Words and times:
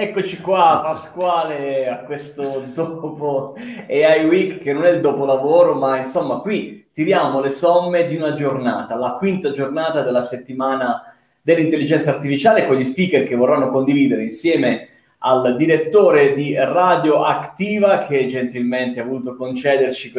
Eccoci 0.00 0.38
qua, 0.38 0.78
Pasquale, 0.80 1.88
a 1.88 1.96
questo 2.04 2.62
dopo 2.72 3.56
AI 3.88 4.26
Week 4.26 4.60
che 4.60 4.72
non 4.72 4.84
è 4.84 4.90
il 4.90 5.00
dopolavoro, 5.00 5.74
ma 5.74 5.96
insomma 5.96 6.36
qui 6.36 6.86
tiriamo 6.92 7.40
le 7.40 7.48
somme 7.48 8.06
di 8.06 8.14
una 8.14 8.34
giornata, 8.34 8.94
la 8.94 9.16
quinta 9.18 9.50
giornata 9.50 10.02
della 10.02 10.22
settimana 10.22 11.16
dell'intelligenza 11.42 12.10
artificiale 12.10 12.68
con 12.68 12.76
gli 12.76 12.84
speaker 12.84 13.24
che 13.24 13.34
vorranno 13.34 13.70
condividere 13.70 14.22
insieme 14.22 14.86
al 15.18 15.56
direttore 15.56 16.32
di 16.32 16.54
Radio 16.54 17.24
Activa 17.24 17.98
che 17.98 18.28
gentilmente 18.28 19.00
ha 19.00 19.04
voluto 19.04 19.34
concedersi 19.34 20.12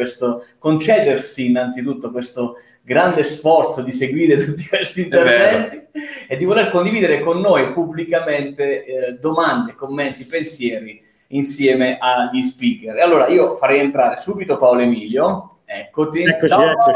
innanzitutto 1.46 2.10
questo 2.10 2.56
grande 2.82 3.22
sforzo 3.22 3.82
di 3.82 3.92
seguire 3.92 4.36
tutti 4.42 4.66
questi 4.66 5.02
interventi 5.02 5.88
e 6.28 6.36
di 6.36 6.44
voler 6.44 6.70
condividere 6.70 7.20
con 7.20 7.40
noi 7.40 7.72
pubblicamente 7.72 8.84
eh, 8.84 9.12
domande, 9.20 9.74
commenti, 9.74 10.24
pensieri 10.24 11.02
insieme 11.28 11.98
agli 11.98 12.42
speaker. 12.42 12.96
E 12.96 13.02
allora 13.02 13.28
io 13.28 13.56
farei 13.56 13.80
entrare 13.80 14.16
subito 14.16 14.58
Paolo 14.58 14.80
Emilio. 14.80 15.58
Eccoti. 15.64 16.22
Eccoci, 16.22 16.48
ciao, 16.48 16.70
eccoci. 16.70 16.92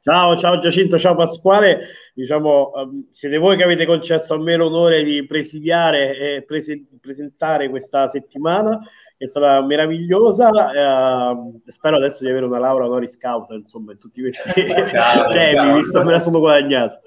ciao, 0.00 0.36
ciao 0.38 0.58
Giacinto, 0.60 0.98
ciao 0.98 1.14
Pasquale. 1.14 1.80
Diciamo, 2.14 2.70
um, 2.74 3.06
siete 3.10 3.36
voi 3.38 3.56
che 3.56 3.64
avete 3.64 3.84
concesso 3.86 4.34
a 4.34 4.38
me 4.38 4.56
l'onore 4.56 5.02
di 5.02 5.26
presidiare 5.26 6.16
e 6.16 6.42
prese- 6.42 6.84
presentare 7.00 7.68
questa 7.68 8.06
settimana 8.06 8.80
è 9.16 9.26
stata 9.26 9.62
meravigliosa. 9.62 10.50
Eh, 10.72 11.60
spero 11.70 11.96
adesso 11.96 12.24
di 12.24 12.30
avere 12.30 12.46
una 12.46 12.58
laurea 12.58 12.86
honoris 12.86 13.16
causa, 13.16 13.54
insomma, 13.54 13.92
in 13.92 13.98
tutti 13.98 14.20
questi 14.20 14.50
temi, 15.32 15.72
visto 15.74 15.98
che 15.98 16.04
me 16.04 16.12
la 16.12 16.18
sono 16.18 16.38
guadagnata. 16.40 17.00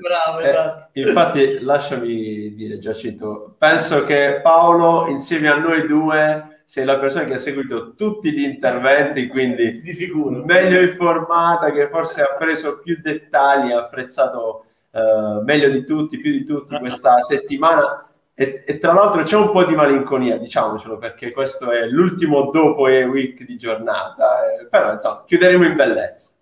Bravo, 0.00 0.40
eh, 0.40 0.48
esatto. 0.48 0.88
Eh, 0.92 1.00
infatti, 1.00 1.60
lasciami 1.60 2.54
dire, 2.54 2.78
Giacinto, 2.78 3.54
penso 3.58 4.04
che 4.04 4.40
Paolo, 4.42 5.06
insieme 5.08 5.48
a 5.48 5.56
noi 5.56 5.86
due, 5.86 6.60
sei 6.64 6.84
la 6.84 6.98
persona 6.98 7.24
che 7.24 7.34
ha 7.34 7.38
seguito 7.38 7.94
tutti 7.94 8.32
gli 8.32 8.42
interventi, 8.42 9.26
quindi 9.28 9.80
di 9.80 9.92
sicuro 9.92 10.30
meglio 10.44 10.80
informata, 10.80 11.72
che 11.72 11.88
forse 11.88 12.22
ha 12.22 12.34
preso 12.38 12.78
più 12.78 12.98
dettagli, 13.02 13.72
ha 13.72 13.80
apprezzato 13.80 14.64
uh, 14.90 15.42
meglio 15.42 15.68
di 15.68 15.84
tutti, 15.84 16.18
più 16.18 16.30
di 16.30 16.44
tutti 16.44 16.78
questa 16.78 17.20
settimana 17.20 18.08
e, 18.36 18.64
e, 18.66 18.78
tra 18.78 18.92
l'altro 18.92 19.22
c'è 19.22 19.36
un 19.36 19.52
po' 19.52 19.64
di 19.64 19.76
malinconia, 19.76 20.36
diciamocelo, 20.38 20.98
perché 20.98 21.30
questo 21.30 21.70
è 21.70 21.86
l'ultimo 21.86 22.50
dopo 22.50 22.88
e 22.88 23.04
week 23.04 23.44
di 23.44 23.56
giornata, 23.56 24.58
eh, 24.58 24.66
però 24.66 24.92
insomma, 24.92 25.22
chiuderemo 25.24 25.64
in 25.64 25.76
bellezza. 25.76 26.32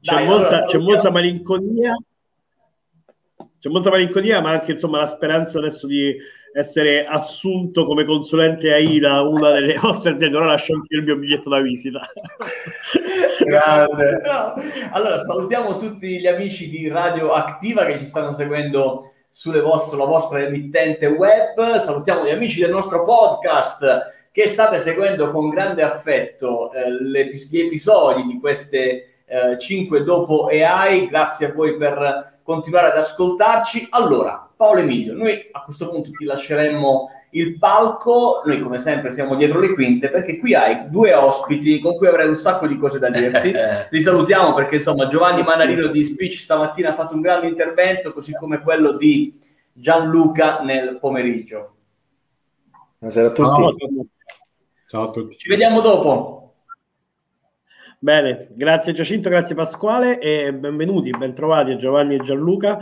C'è, 0.00 0.14
Dai, 0.14 0.24
molta, 0.24 0.48
allora, 0.48 0.66
c'è 0.66 0.78
molta 0.78 1.10
malinconia, 1.10 1.96
c'è 3.58 3.68
molta 3.68 3.90
malinconia, 3.90 4.40
ma 4.40 4.50
anche 4.50 4.72
insomma 4.72 4.98
la 4.98 5.08
speranza 5.08 5.58
adesso 5.58 5.88
di 5.88 6.16
essere 6.52 7.04
assunto 7.04 7.84
come 7.84 8.04
consulente 8.04 8.72
AI 8.72 9.00
da 9.00 9.22
una 9.22 9.50
delle 9.50 9.74
vostre 9.82 10.12
aziende. 10.12 10.36
Ora 10.36 10.46
lascio 10.46 10.74
anche 10.74 10.94
il 10.94 11.02
mio 11.02 11.16
biglietto 11.16 11.48
da 11.48 11.60
visita. 11.60 12.00
Grande. 13.44 14.20
No. 14.26 14.54
Allora, 14.92 15.22
salutiamo 15.22 15.76
tutti 15.76 16.20
gli 16.20 16.26
amici 16.26 16.70
di 16.70 16.88
Radio 16.88 17.32
Activa 17.32 17.84
che 17.84 17.98
ci 17.98 18.04
stanno 18.04 18.32
seguendo 18.32 19.12
vostre, 19.60 19.98
la 19.98 20.04
vostra 20.06 20.42
emittente 20.42 21.06
web. 21.06 21.78
Salutiamo 21.78 22.24
gli 22.24 22.30
amici 22.30 22.60
del 22.60 22.70
nostro 22.70 23.04
podcast 23.04 24.14
che 24.32 24.48
state 24.48 24.80
seguendo 24.80 25.30
con 25.30 25.50
grande 25.50 25.82
affetto 25.82 26.72
eh, 26.72 26.90
gli 26.90 27.58
episodi 27.58 28.22
di 28.22 28.40
queste 28.40 29.24
eh, 29.26 29.58
5 29.58 30.02
dopo 30.04 30.46
AI. 30.46 31.06
Grazie 31.06 31.48
a 31.48 31.52
voi 31.52 31.76
per 31.76 32.38
continuare 32.42 32.88
ad 32.88 32.96
ascoltarci. 32.96 33.88
Allora, 33.90 34.48
Paolo 34.56 34.80
Emilio, 34.80 35.12
noi 35.12 35.48
a 35.52 35.60
questo 35.62 35.90
punto 35.90 36.10
ti 36.10 36.24
lasceremmo 36.24 37.10
il 37.30 37.58
palco, 37.58 38.42
noi 38.44 38.60
come 38.60 38.78
sempre 38.78 39.10
siamo 39.10 39.34
dietro 39.34 39.60
le 39.60 39.74
quinte 39.74 40.08
perché 40.08 40.38
qui 40.38 40.54
hai 40.54 40.88
due 40.88 41.12
ospiti 41.12 41.80
con 41.80 41.96
cui 41.96 42.06
avrei 42.06 42.28
un 42.28 42.36
sacco 42.36 42.66
di 42.66 42.76
cose 42.76 42.98
da 42.98 43.10
dirti. 43.10 43.52
Li 43.90 44.00
salutiamo 44.00 44.54
perché 44.54 44.76
insomma 44.76 45.08
Giovanni 45.08 45.42
Manarino 45.42 45.88
di 45.88 46.04
Speech 46.04 46.40
stamattina 46.40 46.90
ha 46.90 46.94
fatto 46.94 47.14
un 47.14 47.20
grande 47.20 47.48
intervento, 47.48 48.12
così 48.12 48.32
come 48.32 48.60
quello 48.60 48.92
di 48.92 49.38
Gianluca 49.72 50.60
nel 50.62 50.98
pomeriggio. 50.98 51.74
Buonasera 52.98 53.28
a 53.28 53.32
tutti. 53.32 53.48
Ciao, 53.48 53.76
Ciao 54.86 55.02
a 55.02 55.10
tutti. 55.10 55.36
Ci 55.36 55.48
vediamo 55.48 55.80
dopo. 55.80 56.36
Bene, 57.98 58.48
grazie 58.52 58.92
Giacinto, 58.92 59.28
grazie 59.28 59.54
Pasquale 59.54 60.18
e 60.20 60.54
benvenuti, 60.54 61.10
bentrovati 61.10 61.72
a 61.72 61.76
Giovanni 61.76 62.14
e 62.14 62.20
Gianluca. 62.20 62.78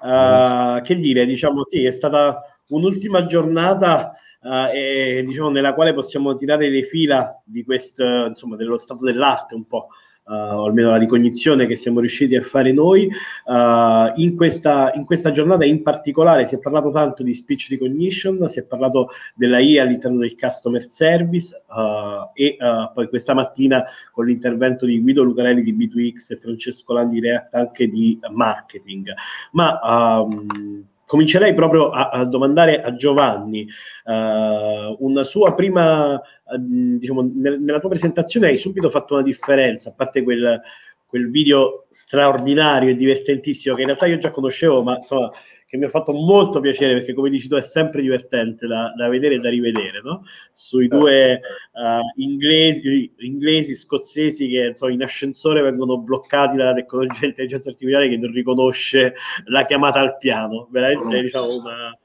Uh, 0.00 0.80
che 0.82 0.94
dire, 0.96 1.26
diciamo 1.26 1.64
sì, 1.68 1.84
è 1.84 1.90
stata 1.90 2.57
un'ultima 2.68 3.26
giornata 3.26 4.14
uh, 4.40 4.74
e, 4.74 5.22
diciamo, 5.26 5.50
nella 5.50 5.74
quale 5.74 5.94
possiamo 5.94 6.34
tirare 6.34 6.68
le 6.68 6.82
fila 6.82 7.40
di 7.44 7.64
questo, 7.64 8.26
insomma, 8.26 8.56
dello 8.56 8.76
stato 8.76 9.04
dell'arte 9.04 9.54
un 9.54 9.66
po'. 9.66 9.88
Uh, 10.28 10.56
o 10.56 10.64
almeno 10.66 10.90
la 10.90 10.98
ricognizione 10.98 11.64
che 11.64 11.74
siamo 11.74 12.00
riusciti 12.00 12.36
a 12.36 12.42
fare 12.42 12.70
noi. 12.70 13.10
Uh, 13.46 14.12
in, 14.16 14.34
questa, 14.36 14.92
in, 14.92 15.06
questa, 15.06 15.30
giornata 15.30 15.64
in 15.64 15.82
particolare 15.82 16.44
si 16.44 16.54
è 16.54 16.58
parlato 16.58 16.90
tanto 16.90 17.22
di 17.22 17.32
speech 17.32 17.68
recognition, 17.70 18.46
si 18.46 18.58
è 18.58 18.64
parlato 18.64 19.08
della 19.34 19.58
IA 19.58 19.84
all'interno 19.84 20.18
del 20.18 20.36
customer 20.36 20.84
service 20.90 21.62
uh, 21.68 22.28
e 22.34 22.58
poi 22.92 23.08
questa 23.08 23.32
mattina 23.32 23.82
con 24.12 24.26
l'intervento 24.26 24.84
di 24.84 25.00
Guido 25.00 25.22
Lucarelli 25.22 25.62
di 25.62 25.74
B2X 25.74 26.34
e 26.34 26.36
Francesco 26.36 26.92
Landi 26.92 27.20
React 27.20 27.54
anche 27.54 27.88
di 27.88 28.18
marketing. 28.30 29.10
Ma 29.52 29.80
um, 29.82 30.86
comincerei 31.08 31.54
proprio 31.54 31.88
a, 31.88 32.10
a, 32.10 32.24
domandare 32.26 32.82
a 32.82 32.94
Giovanni 32.94 33.66
uh, 34.04 34.94
una 34.98 35.24
sua 35.24 35.54
prima, 35.54 36.14
uh, 36.14 36.20
diciamo, 36.58 37.30
nel, 37.34 37.60
nella 37.62 37.80
tua 37.80 37.88
presentazione 37.88 38.48
hai 38.48 38.58
subito 38.58 38.90
fatto 38.90 39.14
una 39.14 39.22
differenza, 39.22 39.88
a 39.88 39.92
parte 39.92 40.22
quel, 40.22 40.60
quel 41.06 41.30
video 41.30 41.86
straordinario 41.88 42.90
e 42.90 42.96
divertentissimo 42.96 43.74
che 43.74 43.80
in 43.80 43.86
realtà 43.86 44.04
io 44.04 44.18
già 44.18 44.30
conoscevo, 44.30 44.82
ma 44.82 44.98
insomma 44.98 45.30
che 45.68 45.76
mi 45.76 45.84
ha 45.84 45.90
fatto 45.90 46.12
molto 46.12 46.60
piacere 46.60 46.94
perché 46.94 47.12
come 47.12 47.28
dici 47.28 47.46
tu 47.46 47.54
è 47.54 47.60
sempre 47.60 48.00
divertente 48.00 48.66
da, 48.66 48.90
da 48.96 49.06
vedere 49.08 49.34
e 49.34 49.38
da 49.38 49.50
rivedere, 49.50 50.00
no? 50.02 50.24
Sui 50.50 50.88
due 50.88 51.40
uh, 51.72 52.20
inglesi, 52.22 53.12
inglesi, 53.18 53.74
scozzesi 53.74 54.48
che 54.48 54.68
insomma, 54.68 54.92
in 54.92 55.02
ascensore 55.02 55.60
vengono 55.60 55.98
bloccati 55.98 56.56
dalla 56.56 56.72
tecnologia 56.72 57.20
dell'intelligenza 57.20 57.68
artificiale 57.68 58.08
che 58.08 58.16
non 58.16 58.32
riconosce 58.32 59.14
la 59.44 59.66
chiamata 59.66 60.00
al 60.00 60.16
piano, 60.16 60.68
veramente 60.70 61.20
diciamo 61.20 61.48
una, 61.58 61.98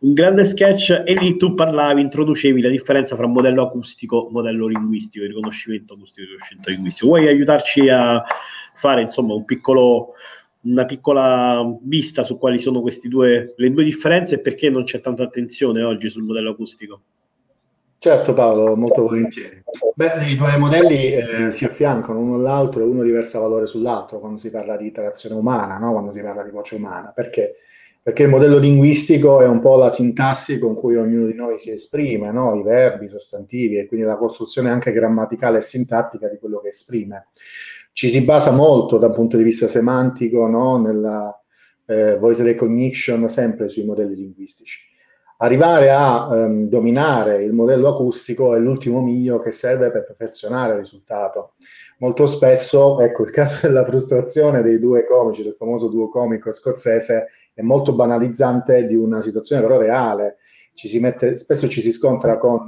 un 0.00 0.12
grande 0.12 0.44
sketch 0.44 1.02
e 1.06 1.14
lì 1.14 1.38
tu 1.38 1.54
parlavi, 1.54 2.02
introducevi 2.02 2.60
la 2.60 2.68
differenza 2.68 3.16
tra 3.16 3.26
modello 3.26 3.62
acustico 3.62 4.28
e 4.28 4.32
modello 4.32 4.66
linguistico, 4.66 5.24
riconoscimento 5.24 5.94
acustico 5.94 6.26
e 6.26 6.30
riconoscimento 6.32 6.70
linguistico. 6.70 7.06
Vuoi 7.06 7.26
aiutarci 7.26 7.88
a 7.88 8.22
fare 8.74 9.00
insomma 9.00 9.32
un 9.32 9.46
piccolo 9.46 10.12
una 10.62 10.84
piccola 10.84 11.64
vista 11.82 12.22
su 12.22 12.38
quali 12.38 12.58
sono 12.58 12.80
queste 12.80 13.08
due, 13.08 13.54
le 13.56 13.70
due 13.70 13.84
differenze 13.84 14.34
e 14.34 14.40
perché 14.40 14.68
non 14.68 14.84
c'è 14.84 15.00
tanta 15.00 15.22
attenzione 15.22 15.82
oggi 15.82 16.10
sul 16.10 16.24
modello 16.24 16.50
acustico. 16.50 17.00
Certo 17.98 18.32
Paolo, 18.32 18.76
molto 18.76 19.02
volentieri. 19.02 19.62
Beh, 19.94 20.30
i 20.30 20.36
due 20.36 20.56
modelli 20.56 21.12
eh, 21.12 21.52
si 21.52 21.66
affiancano 21.66 22.18
uno 22.18 22.36
all'altro 22.36 22.82
e 22.82 22.86
uno 22.86 23.02
riversa 23.02 23.38
valore 23.38 23.66
sull'altro 23.66 24.18
quando 24.20 24.38
si 24.38 24.50
parla 24.50 24.78
di 24.78 24.86
interazione 24.86 25.34
umana, 25.34 25.76
no? 25.76 25.92
quando 25.92 26.10
si 26.10 26.22
parla 26.22 26.42
di 26.42 26.50
voce 26.50 26.76
umana. 26.76 27.12
Perché? 27.14 27.56
Perché 28.02 28.22
il 28.22 28.30
modello 28.30 28.56
linguistico 28.56 29.42
è 29.42 29.46
un 29.46 29.60
po' 29.60 29.76
la 29.76 29.90
sintassi 29.90 30.58
con 30.58 30.74
cui 30.74 30.96
ognuno 30.96 31.26
di 31.26 31.34
noi 31.34 31.58
si 31.58 31.70
esprime, 31.70 32.32
no? 32.32 32.54
i 32.54 32.62
verbi, 32.62 33.04
i 33.04 33.10
sostantivi 33.10 33.76
e 33.76 33.86
quindi 33.86 34.06
la 34.06 34.16
costruzione 34.16 34.70
anche 34.70 34.92
grammaticale 34.92 35.58
e 35.58 35.62
sintattica 35.62 36.26
di 36.26 36.38
quello 36.38 36.60
che 36.60 36.68
esprime 36.68 37.26
ci 38.00 38.08
si 38.08 38.22
basa 38.22 38.50
molto 38.50 38.96
da 38.96 39.08
un 39.08 39.12
punto 39.12 39.36
di 39.36 39.42
vista 39.42 39.66
semantico 39.66 40.46
no? 40.46 40.78
nella 40.78 41.38
eh, 41.84 42.16
voice 42.16 42.42
recognition 42.42 43.28
sempre 43.28 43.68
sui 43.68 43.84
modelli 43.84 44.14
linguistici. 44.14 44.88
Arrivare 45.36 45.90
a 45.90 46.26
um, 46.28 46.66
dominare 46.66 47.44
il 47.44 47.52
modello 47.52 47.88
acustico 47.88 48.54
è 48.54 48.58
l'ultimo 48.58 49.02
miglio 49.02 49.38
che 49.38 49.52
serve 49.52 49.90
per 49.90 50.04
perfezionare 50.04 50.72
il 50.72 50.78
risultato. 50.78 51.56
Molto 51.98 52.24
spesso, 52.24 53.00
ecco, 53.00 53.22
il 53.24 53.32
caso 53.32 53.66
della 53.68 53.84
frustrazione 53.84 54.62
dei 54.62 54.78
due 54.78 55.04
comici, 55.04 55.42
del 55.42 55.52
famoso 55.52 55.88
duo 55.88 56.08
comico 56.08 56.50
scozzese, 56.50 57.26
è 57.52 57.60
molto 57.60 57.92
banalizzante 57.94 58.86
di 58.86 58.94
una 58.94 59.20
situazione 59.20 59.60
però 59.60 59.76
reale. 59.76 60.38
Ci 60.72 60.98
mette, 61.00 61.36
spesso 61.36 61.68
ci 61.68 61.82
si 61.82 61.92
scontra 61.92 62.38
con 62.38 62.66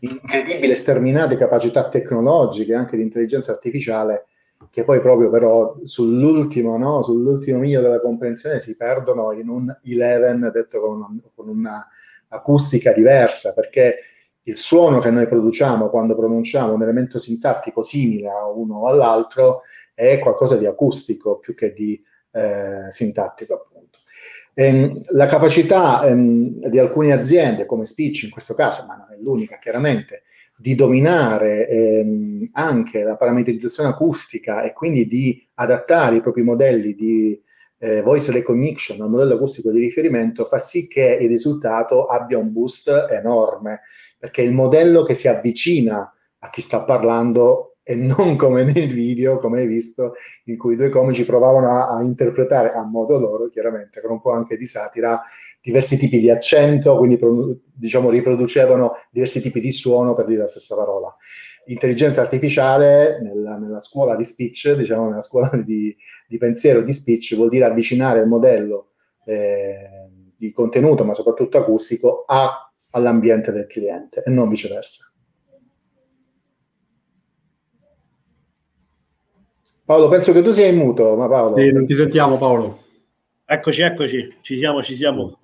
incredibili 0.00 0.76
sterminate 0.76 1.38
capacità 1.38 1.88
tecnologiche, 1.88 2.74
anche 2.74 2.98
di 2.98 3.02
intelligenza 3.02 3.50
artificiale, 3.50 4.26
che 4.70 4.84
poi 4.84 5.00
proprio 5.00 5.30
però 5.30 5.76
sull'ultimo, 5.82 6.76
no? 6.76 7.02
sull'ultimo 7.02 7.58
miglio 7.58 7.80
della 7.80 8.00
comprensione 8.00 8.58
si 8.58 8.76
perdono 8.76 9.32
in 9.32 9.48
un 9.48 9.74
11 9.82 10.50
detto 10.50 10.80
con, 10.80 10.96
una, 10.96 11.08
con 11.34 11.48
un'acustica 11.48 12.92
diversa, 12.92 13.52
perché 13.54 13.98
il 14.46 14.56
suono 14.56 15.00
che 15.00 15.10
noi 15.10 15.26
produciamo 15.26 15.88
quando 15.88 16.14
pronunciamo 16.14 16.74
un 16.74 16.82
elemento 16.82 17.18
sintattico 17.18 17.82
simile 17.82 18.28
a 18.28 18.46
uno 18.46 18.80
o 18.80 18.88
all'altro 18.88 19.62
è 19.94 20.18
qualcosa 20.18 20.56
di 20.56 20.66
acustico 20.66 21.38
più 21.38 21.54
che 21.54 21.72
di 21.72 22.02
eh, 22.32 22.86
sintattico, 22.88 23.54
appunto. 23.54 23.98
Ehm, 24.56 25.02
la 25.10 25.26
capacità 25.26 26.06
ehm, 26.06 26.68
di 26.68 26.78
alcune 26.78 27.12
aziende, 27.12 27.66
come 27.66 27.86
Speech 27.86 28.24
in 28.24 28.30
questo 28.30 28.54
caso, 28.54 28.84
ma 28.86 28.94
non 28.96 29.08
è 29.12 29.16
l'unica 29.20 29.58
chiaramente, 29.58 30.22
di 30.56 30.74
dominare 30.74 31.68
ehm, 31.68 32.42
anche 32.52 33.02
la 33.02 33.16
parametrizzazione 33.16 33.88
acustica 33.88 34.62
e 34.62 34.72
quindi 34.72 35.06
di 35.06 35.42
adattare 35.54 36.16
i 36.16 36.20
propri 36.20 36.42
modelli 36.42 36.94
di 36.94 37.40
eh, 37.78 38.02
voice 38.02 38.32
recognition 38.32 39.00
al 39.00 39.10
modello 39.10 39.34
acustico 39.34 39.70
di 39.70 39.80
riferimento 39.80 40.44
fa 40.44 40.58
sì 40.58 40.86
che 40.88 41.18
il 41.20 41.28
risultato 41.28 42.06
abbia 42.06 42.38
un 42.38 42.52
boost 42.52 43.08
enorme, 43.10 43.80
perché 44.18 44.42
il 44.42 44.52
modello 44.52 45.02
che 45.02 45.14
si 45.14 45.28
avvicina 45.28 46.10
a 46.38 46.50
chi 46.50 46.60
sta 46.60 46.82
parlando 46.82 47.73
e 47.86 47.94
non 47.96 48.36
come 48.36 48.64
nel 48.64 48.88
video, 48.88 49.36
come 49.36 49.60
hai 49.60 49.66
visto, 49.66 50.14
in 50.44 50.56
cui 50.56 50.72
i 50.72 50.76
due 50.76 50.88
comici 50.88 51.24
provavano 51.26 51.68
a, 51.68 51.96
a, 51.96 52.02
interpretare 52.02 52.72
a 52.72 52.82
modo 52.82 53.18
loro, 53.18 53.48
chiaramente, 53.50 54.00
con 54.00 54.12
un 54.12 54.20
po' 54.22 54.32
anche 54.32 54.56
di 54.56 54.64
satira, 54.64 55.22
diversi 55.60 55.98
tipi 55.98 56.18
di 56.18 56.30
accento, 56.30 56.96
quindi 56.96 57.20
diciamo 57.74 58.08
riproducevano 58.08 58.92
diversi 59.10 59.42
tipi 59.42 59.60
di 59.60 59.70
suono 59.70 60.14
per 60.14 60.24
dire 60.24 60.40
la 60.40 60.48
stessa 60.48 60.74
parola. 60.74 61.14
Intelligenza 61.66 62.22
artificiale 62.22 63.20
nella, 63.22 63.56
nella 63.58 63.80
scuola 63.80 64.16
di 64.16 64.24
speech, 64.24 64.72
diciamo 64.72 65.10
nella 65.10 65.22
scuola 65.22 65.50
di, 65.62 65.94
di, 66.26 66.38
pensiero 66.38 66.80
di 66.80 66.92
speech, 66.92 67.36
vuol 67.36 67.50
dire 67.50 67.66
avvicinare 67.66 68.20
il 68.20 68.26
modello 68.26 68.92
eh, 69.26 70.08
di 70.38 70.50
contenuto, 70.52 71.04
ma 71.04 71.12
soprattutto 71.12 71.58
acustico, 71.58 72.24
a, 72.26 72.72
all'ambiente 72.90 73.52
del 73.52 73.66
cliente 73.66 74.22
e 74.24 74.30
non 74.30 74.48
viceversa. 74.48 75.13
Paolo, 79.84 80.08
penso 80.08 80.32
che 80.32 80.42
tu 80.42 80.50
sia 80.50 80.66
in 80.66 80.76
muto, 80.76 81.14
ma 81.14 81.28
Paolo... 81.28 81.58
Sì, 81.58 81.70
non 81.70 81.84
ti 81.84 81.94
sentiamo 81.94 82.38
Paolo. 82.38 82.82
Eccoci, 83.44 83.82
eccoci, 83.82 84.36
ci 84.40 84.56
siamo, 84.56 84.82
ci 84.82 84.96
siamo. 84.96 85.40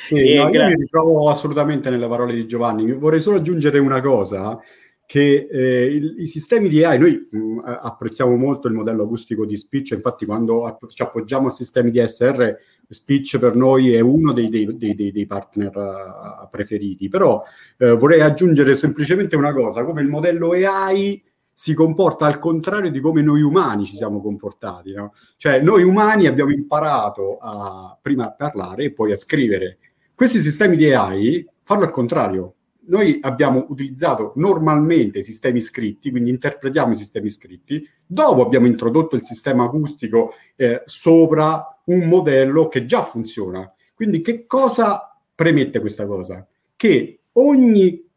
sì, 0.00 0.14
eh, 0.34 0.36
no, 0.36 0.48
io 0.48 0.64
mi 0.64 0.74
ritrovo 0.74 1.28
assolutamente 1.28 1.90
nelle 1.90 2.06
parole 2.06 2.34
di 2.34 2.46
Giovanni. 2.46 2.92
Vorrei 2.92 3.20
solo 3.20 3.38
aggiungere 3.38 3.80
una 3.80 4.00
cosa, 4.00 4.60
che 5.04 5.48
eh, 5.50 5.84
il, 5.86 6.14
i 6.18 6.26
sistemi 6.26 6.68
di 6.68 6.84
AI, 6.84 6.98
noi 7.00 7.28
mh, 7.30 7.38
mm, 7.38 7.58
apprezziamo 7.64 8.36
molto 8.36 8.68
il 8.68 8.74
modello 8.74 9.02
acustico 9.02 9.44
di 9.44 9.56
Speech, 9.56 9.90
infatti 9.90 10.24
quando 10.24 10.64
app- 10.64 10.88
ci 10.88 11.02
appoggiamo 11.02 11.48
a 11.48 11.50
sistemi 11.50 11.90
di 11.90 11.98
SR, 11.98 12.56
Speech 12.88 13.38
per 13.38 13.56
noi 13.56 13.92
è 13.92 14.00
uno 14.00 14.32
dei, 14.32 14.48
dei, 14.48 14.76
dei, 14.76 15.10
dei 15.10 15.26
partner 15.26 15.76
uh, 15.76 16.48
preferiti, 16.48 17.08
però 17.08 17.42
eh, 17.78 17.92
vorrei 17.92 18.20
aggiungere 18.20 18.76
semplicemente 18.76 19.34
una 19.34 19.52
cosa, 19.52 19.84
come 19.84 20.02
il 20.02 20.08
modello 20.08 20.52
AI 20.52 21.22
si 21.52 21.74
comporta 21.74 22.26
al 22.26 22.38
contrario 22.38 22.90
di 22.90 23.00
come 23.00 23.22
noi 23.22 23.42
umani 23.42 23.84
ci 23.84 23.96
siamo 23.96 24.20
comportati. 24.20 24.92
No? 24.92 25.12
Cioè, 25.36 25.60
noi 25.60 25.82
umani 25.82 26.26
abbiamo 26.26 26.50
imparato 26.50 27.38
a 27.40 27.96
prima 28.00 28.26
a 28.26 28.32
parlare 28.32 28.84
e 28.84 28.92
poi 28.92 29.12
a 29.12 29.16
scrivere. 29.16 29.78
Questi 30.14 30.40
sistemi 30.40 30.76
di 30.76 30.92
AI 30.92 31.46
fanno 31.62 31.84
al 31.84 31.90
contrario. 31.90 32.54
Noi 32.84 33.18
abbiamo 33.22 33.66
utilizzato 33.68 34.32
normalmente 34.36 35.20
i 35.20 35.22
sistemi 35.22 35.60
scritti, 35.60 36.10
quindi 36.10 36.30
interpretiamo 36.30 36.92
i 36.92 36.96
sistemi 36.96 37.30
scritti, 37.30 37.88
dopo 38.04 38.44
abbiamo 38.44 38.66
introdotto 38.66 39.14
il 39.14 39.24
sistema 39.24 39.64
acustico 39.64 40.32
eh, 40.56 40.82
sopra 40.84 41.80
un 41.84 42.08
modello 42.08 42.68
che 42.68 42.84
già 42.84 43.02
funziona. 43.02 43.72
Quindi 43.94 44.20
che 44.20 44.46
cosa 44.46 45.16
premette 45.34 45.80
questa 45.80 46.06
cosa? 46.06 46.46
Che 46.74 47.20
ogni 47.32 48.10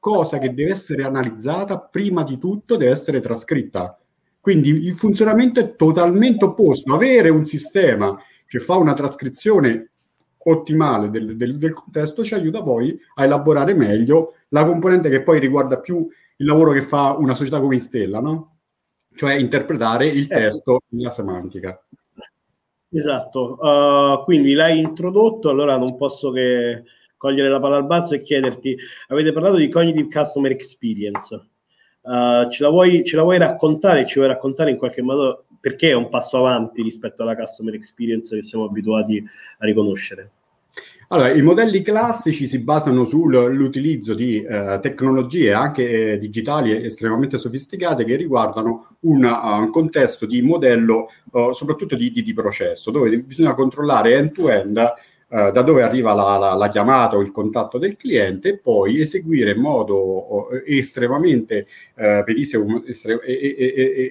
cosa 0.00 0.38
che 0.38 0.52
deve 0.52 0.72
essere 0.72 1.04
analizzata 1.04 1.78
prima 1.78 2.24
di 2.24 2.38
tutto 2.38 2.76
deve 2.76 2.90
essere 2.90 3.20
trascritta. 3.20 3.96
Quindi 4.40 4.70
il 4.70 4.96
funzionamento 4.96 5.60
è 5.60 5.76
totalmente 5.76 6.46
opposto. 6.46 6.94
Avere 6.94 7.28
un 7.28 7.44
sistema 7.44 8.18
che 8.46 8.58
fa 8.58 8.76
una 8.76 8.94
trascrizione 8.94 9.90
ottimale 10.42 11.10
del, 11.10 11.36
del, 11.36 11.58
del, 11.58 11.74
contesto 11.74 12.24
ci 12.24 12.32
aiuta 12.32 12.62
poi 12.62 12.98
a 13.16 13.24
elaborare 13.24 13.74
meglio 13.74 14.36
la 14.48 14.64
componente 14.64 15.10
che 15.10 15.22
poi 15.22 15.38
riguarda 15.38 15.78
più 15.78 16.08
il 16.36 16.46
lavoro 16.46 16.72
che 16.72 16.80
fa 16.80 17.14
una 17.18 17.34
società 17.34 17.60
come 17.60 17.78
Stella, 17.78 18.20
no? 18.20 18.56
Cioè 19.14 19.34
interpretare 19.34 20.06
il 20.06 20.24
eh. 20.24 20.34
testo 20.34 20.80
nella 20.88 21.10
semantica. 21.10 21.78
Esatto, 22.92 23.58
uh, 23.60 24.24
quindi 24.24 24.54
l'hai 24.54 24.80
introdotto, 24.80 25.50
allora 25.50 25.76
non 25.76 25.96
posso 25.96 26.32
che 26.32 26.82
cogliere 27.20 27.50
la 27.50 27.60
palla 27.60 27.76
al 27.76 27.84
balzo 27.84 28.14
e 28.14 28.22
chiederti, 28.22 28.74
avete 29.08 29.30
parlato 29.30 29.56
di 29.56 29.68
Cognitive 29.68 30.08
Customer 30.08 30.50
Experience, 30.50 31.34
uh, 31.34 32.48
ce, 32.48 32.62
la 32.62 32.70
vuoi, 32.70 33.04
ce 33.04 33.16
la 33.16 33.22
vuoi 33.22 33.36
raccontare, 33.36 34.06
ci 34.06 34.14
vuoi 34.14 34.28
raccontare 34.28 34.70
in 34.70 34.78
qualche 34.78 35.02
modo 35.02 35.44
perché 35.60 35.90
è 35.90 35.94
un 35.94 36.08
passo 36.08 36.38
avanti 36.38 36.80
rispetto 36.82 37.20
alla 37.20 37.36
Customer 37.36 37.74
Experience 37.74 38.34
che 38.34 38.42
siamo 38.42 38.64
abituati 38.64 39.22
a 39.58 39.66
riconoscere? 39.66 40.30
Allora, 41.08 41.30
i 41.30 41.42
modelli 41.42 41.82
classici 41.82 42.46
si 42.46 42.60
basano 42.60 43.04
sull'utilizzo 43.04 44.14
di 44.14 44.42
eh, 44.42 44.78
tecnologie 44.80 45.52
anche 45.52 46.12
eh, 46.12 46.18
digitali 46.18 46.86
estremamente 46.86 47.36
sofisticate 47.36 48.04
che 48.04 48.16
riguardano 48.16 48.96
una, 49.00 49.42
uh, 49.42 49.60
un 49.60 49.70
contesto 49.70 50.24
di 50.24 50.40
modello, 50.40 51.08
uh, 51.32 51.52
soprattutto 51.52 51.96
di, 51.96 52.12
di, 52.12 52.22
di, 52.22 52.32
processo, 52.32 52.90
dove 52.90 53.18
bisogna 53.18 53.52
controllare 53.52 54.14
end-to-end 54.14 54.94
eh, 55.32 55.52
da 55.52 55.62
dove 55.62 55.84
arriva 55.84 56.12
la, 56.12 56.36
la, 56.36 56.54
la, 56.54 56.68
chiamata 56.68 57.16
o 57.16 57.20
il 57.20 57.30
contatto 57.30 57.78
del 57.78 57.96
cliente 57.96 58.48
e 58.48 58.58
poi 58.58 59.00
eseguire 59.00 59.52
in 59.52 59.60
modo 59.60 60.50
estremamente 60.66 61.68
eh, 61.94 62.22
pedisimo, 62.24 62.82
estre, 62.84 63.20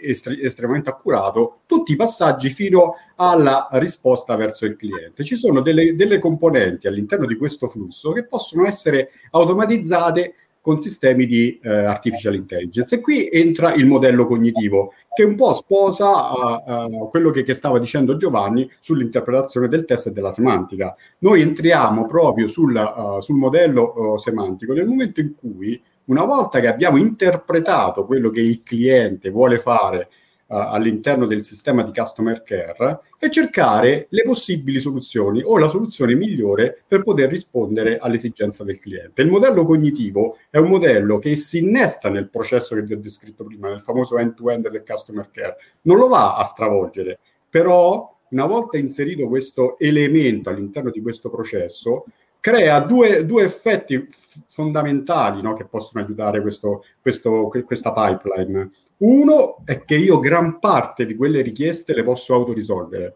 estre, 0.01 0.39
estremamente 0.41 0.89
accurato 0.89 1.59
tutti 1.65 1.91
i 1.91 1.97
passaggi 1.97 2.49
fino 2.49 2.95
alla 3.15 3.67
risposta 3.73 4.37
verso 4.37 4.65
il 4.65 4.77
cliente. 4.77 5.25
Ci 5.25 5.35
sono 5.35 5.59
delle, 5.59 5.93
delle 5.93 6.19
componenti 6.19 6.87
all'interno 6.87 7.25
di 7.25 7.35
questo 7.35 7.67
flusso 7.67 8.13
che 8.13 8.23
possono 8.23 8.65
essere 8.65 9.09
automatizzate 9.31 10.33
con 10.61 10.79
sistemi 10.79 11.25
di 11.25 11.59
eh, 11.61 11.69
artificial 11.69 12.35
intelligence. 12.35 12.95
E 12.95 12.99
qui 12.99 13.29
entra 13.31 13.73
il 13.73 13.85
modello 13.85 14.27
cognitivo, 14.27 14.93
che 15.13 15.23
un 15.23 15.35
po' 15.35 15.53
sposa 15.53 16.31
uh, 16.65 17.09
quello 17.09 17.31
che, 17.31 17.43
che, 17.43 17.53
stava 17.53 17.79
dicendo 17.79 18.17
Giovanni 18.17 18.69
sull'interpretazione 18.79 19.67
del 19.67 19.85
testo 19.85 20.09
e 20.09 20.11
della 20.11 20.31
semantica. 20.31 20.95
Noi 21.19 21.41
entriamo 21.41 22.05
proprio 22.05 22.47
sul, 22.47 22.75
uh, 22.75 23.19
sul 23.19 23.35
modello 23.35 24.17
semantico 24.17 24.73
nel 24.73 24.85
momento 24.85 25.19
in 25.19 25.33
cui, 25.35 25.81
una 26.05 26.25
volta 26.25 26.59
che 26.59 26.67
abbiamo 26.67 26.97
interpretato 26.97 28.05
quello 28.05 28.29
che 28.29 28.41
il 28.41 28.63
cliente 28.63 29.29
vuole 29.29 29.59
fare 29.59 30.09
all'interno 30.49 31.25
del 31.25 31.43
sistema 31.43 31.83
di 31.83 31.91
customer 31.93 32.43
care 32.43 33.01
e 33.19 33.29
cercare 33.29 34.07
le 34.09 34.23
possibili 34.23 34.79
soluzioni 34.79 35.41
o 35.43 35.57
la 35.57 35.67
soluzione 35.67 36.15
migliore 36.15 36.83
per 36.87 37.03
poter 37.03 37.29
rispondere 37.29 37.97
all'esigenza 37.97 38.63
del 38.63 38.79
cliente. 38.79 39.21
Il 39.21 39.29
modello 39.29 39.65
cognitivo 39.65 40.37
è 40.49 40.57
un 40.57 40.69
modello 40.69 41.19
che 41.19 41.35
si 41.35 41.59
innesta 41.59 42.09
nel 42.09 42.29
processo 42.29 42.75
che 42.75 42.81
vi 42.81 42.93
ho 42.93 42.99
descritto 42.99 43.43
prima, 43.43 43.69
nel 43.69 43.81
famoso 43.81 44.17
end-to-end 44.17 44.69
del 44.69 44.83
customer 44.83 45.29
care, 45.31 45.57
non 45.81 45.97
lo 45.97 46.07
va 46.07 46.35
a 46.35 46.43
stravolgere, 46.43 47.19
però 47.49 48.17
una 48.29 48.45
volta 48.45 48.77
inserito 48.77 49.27
questo 49.27 49.77
elemento 49.79 50.49
all'interno 50.49 50.91
di 50.91 51.01
questo 51.01 51.29
processo, 51.29 52.05
crea 52.39 52.79
due, 52.79 53.25
due 53.25 53.43
effetti 53.43 54.07
fondamentali 54.47 55.41
no, 55.41 55.53
che 55.53 55.65
possono 55.65 56.03
aiutare 56.03 56.41
questo, 56.41 56.83
questo, 57.01 57.51
questa 57.65 57.91
pipeline. 57.91 58.71
Uno 58.99 59.57
è 59.65 59.83
che 59.85 59.95
io 59.95 60.19
gran 60.19 60.59
parte 60.59 61.05
di 61.05 61.15
quelle 61.15 61.41
richieste 61.41 61.93
le 61.93 62.03
posso 62.03 62.33
autorisolvere, 62.33 63.15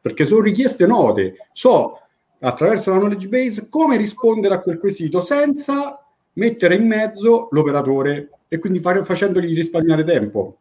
perché 0.00 0.26
sono 0.26 0.42
richieste 0.42 0.86
note. 0.86 1.48
So 1.52 1.98
attraverso 2.40 2.90
la 2.90 2.98
knowledge 2.98 3.28
base 3.28 3.68
come 3.68 3.96
rispondere 3.96 4.54
a 4.54 4.60
quel 4.60 4.78
quesito 4.78 5.22
senza 5.22 6.04
mettere 6.34 6.74
in 6.74 6.86
mezzo 6.86 7.48
l'operatore 7.52 8.30
e 8.48 8.58
quindi 8.58 8.80
fare, 8.80 9.02
facendogli 9.02 9.54
risparmiare 9.54 10.04
tempo 10.04 10.58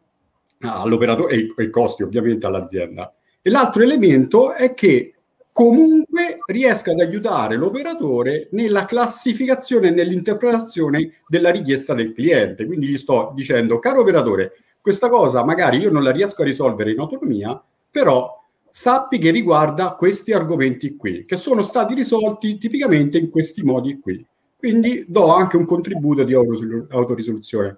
all'operatore 0.60 1.34
e, 1.34 1.54
e 1.58 1.64
i 1.64 1.70
costi 1.70 2.04
ovviamente 2.04 2.48
all'azienda. 2.48 3.14
E 3.42 3.50
l'altro 3.50 3.84
elemento 3.84 4.54
è 4.54 4.74
che 4.74 5.14
comunque 5.54 6.40
riesca 6.48 6.92
ad 6.92 7.00
aiutare 7.00 7.56
l'operatore 7.56 8.50
nella 8.52 8.86
classificazione 8.86 9.88
e 9.88 9.92
nell'interpretazione 9.92 11.22
della 11.28 11.52
richiesta 11.52 11.94
del 11.94 12.12
cliente. 12.12 12.66
Quindi 12.66 12.88
gli 12.88 12.98
sto 12.98 13.32
dicendo, 13.34 13.80
caro 13.80 14.02
operatore, 14.02 14.54
questa 14.82 15.08
cosa 15.08 15.46
magari 15.46 15.78
io 15.78 15.92
non 15.92 16.04
la 16.04 16.12
riesco 16.12 16.42
a 16.42 16.46
risolvere 16.46 16.92
in 16.92 17.00
autonomia, 17.00 17.64
però 17.90 18.42
sappi 18.70 19.20
che 19.20 19.30
riguarda 19.30 19.92
questi 19.92 20.34
argomenti 20.34 20.96
qui, 20.96 21.26
che 21.26 21.36
sono 21.36 21.62
stati 21.62 21.94
risolti 21.94 22.58
tipicamente 22.58 23.20
in 23.20 23.30
questi 23.30 23.64
modi 23.64 24.00
qui. 24.00 24.26
Quindi 24.58 25.06
do 25.08 25.34
anche 25.34 25.58
un 25.58 25.66
contributo 25.66 26.24
di 26.24 26.34
autorisoluzione. 26.34 27.78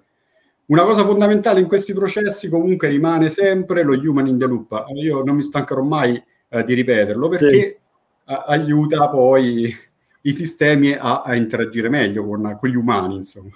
Una 0.66 0.84
cosa 0.84 1.04
fondamentale 1.04 1.60
in 1.60 1.68
questi 1.68 1.92
processi 1.92 2.48
comunque 2.48 2.88
rimane 2.88 3.28
sempre 3.28 3.82
lo 3.82 3.92
human 3.92 4.26
in 4.26 4.38
the 4.38 4.46
loop. 4.46 4.84
Io 4.94 5.22
non 5.22 5.36
mi 5.36 5.42
stancherò 5.42 5.82
mai 5.82 6.20
eh, 6.48 6.64
di 6.64 6.74
ripeterlo 6.74 7.28
perché 7.28 7.50
sì. 7.50 7.76
a- 8.24 8.44
aiuta 8.46 9.08
poi 9.08 9.74
i 10.22 10.32
sistemi 10.32 10.92
a, 10.92 11.22
a, 11.22 11.34
interagire 11.34 11.88
meglio 11.88 12.24
con, 12.24 12.56
con 12.58 12.68
gli 12.68 12.74
umani, 12.74 13.16
insomma. 13.16 13.50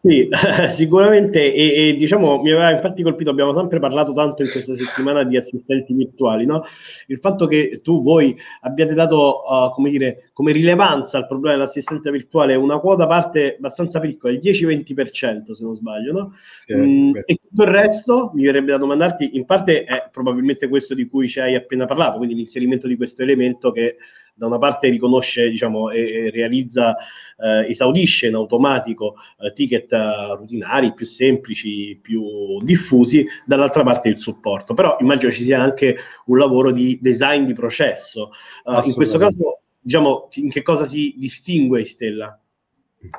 Sì, 0.00 0.28
sicuramente 0.70 1.52
e, 1.52 1.88
e, 1.88 1.94
diciamo 1.96 2.40
mi 2.40 2.50
aveva 2.50 2.70
infatti 2.70 3.02
colpito, 3.02 3.28
abbiamo 3.28 3.54
sempre 3.54 3.78
parlato 3.78 4.12
tanto 4.12 4.42
in 4.42 4.48
questa 4.48 4.74
settimana 4.74 5.24
di 5.24 5.36
assistenti 5.36 5.92
virtuali, 5.92 6.46
no? 6.46 6.64
Il 7.08 7.18
fatto 7.18 7.46
che 7.46 7.80
tu 7.82 8.02
voi 8.02 8.34
abbiate 8.62 8.94
dato 8.94 9.42
uh, 9.46 9.70
come, 9.72 9.90
dire, 9.90 10.30
come 10.32 10.52
rilevanza 10.52 11.18
al 11.18 11.26
problema 11.26 11.56
dell'assistente 11.56 12.10
virtuale 12.10 12.54
una 12.54 12.78
quota 12.78 13.06
parte 13.06 13.56
abbastanza 13.56 14.00
piccola, 14.00 14.32
il 14.32 14.40
10-20% 14.42 15.50
se 15.50 15.64
non 15.64 15.74
sbaglio, 15.76 16.12
no? 16.12 16.32
Sì, 16.60 16.74
mm, 16.74 17.16
e 17.26 17.38
tutto 17.46 17.62
il 17.64 17.68
resto 17.68 18.30
mi 18.32 18.44
verrebbe 18.44 18.70
da 18.70 18.78
domandarti, 18.78 19.36
in 19.36 19.44
parte 19.44 19.84
è 19.84 20.08
probabilmente 20.10 20.66
questo 20.66 20.94
di 20.94 21.06
cui 21.06 21.28
ci 21.28 21.40
hai 21.40 21.56
appena 21.56 21.84
parlato, 21.84 22.16
quindi 22.16 22.34
l'inserimento 22.34 22.86
di 22.86 22.96
questo 22.96 23.20
elemento 23.20 23.70
che 23.70 23.96
da 24.36 24.46
una 24.46 24.58
parte 24.58 24.88
riconosce 24.88 25.48
diciamo, 25.48 25.90
e, 25.90 26.26
e 26.26 26.30
realizza, 26.30 26.96
eh, 27.36 27.70
esaudisce 27.70 28.26
in 28.26 28.34
automatico 28.34 29.14
eh, 29.38 29.52
ticket 29.52 29.92
eh, 29.92 30.34
rutinari 30.36 30.92
più 30.92 31.06
semplici, 31.06 31.98
più 32.02 32.60
diffusi, 32.62 33.26
dall'altra 33.46 33.84
parte 33.84 34.08
il 34.08 34.18
supporto. 34.18 34.74
Però 34.74 34.96
immagino 35.00 35.30
ci 35.30 35.44
sia 35.44 35.60
anche 35.60 35.96
un 36.26 36.38
lavoro 36.38 36.72
di 36.72 36.98
design 37.00 37.44
di 37.44 37.54
processo. 37.54 38.30
Uh, 38.64 38.86
in 38.86 38.94
questo 38.94 39.18
caso, 39.18 39.60
diciamo, 39.78 40.28
in 40.32 40.50
che 40.50 40.62
cosa 40.62 40.84
si 40.84 41.14
distingue 41.16 41.84
Stella? 41.84 42.36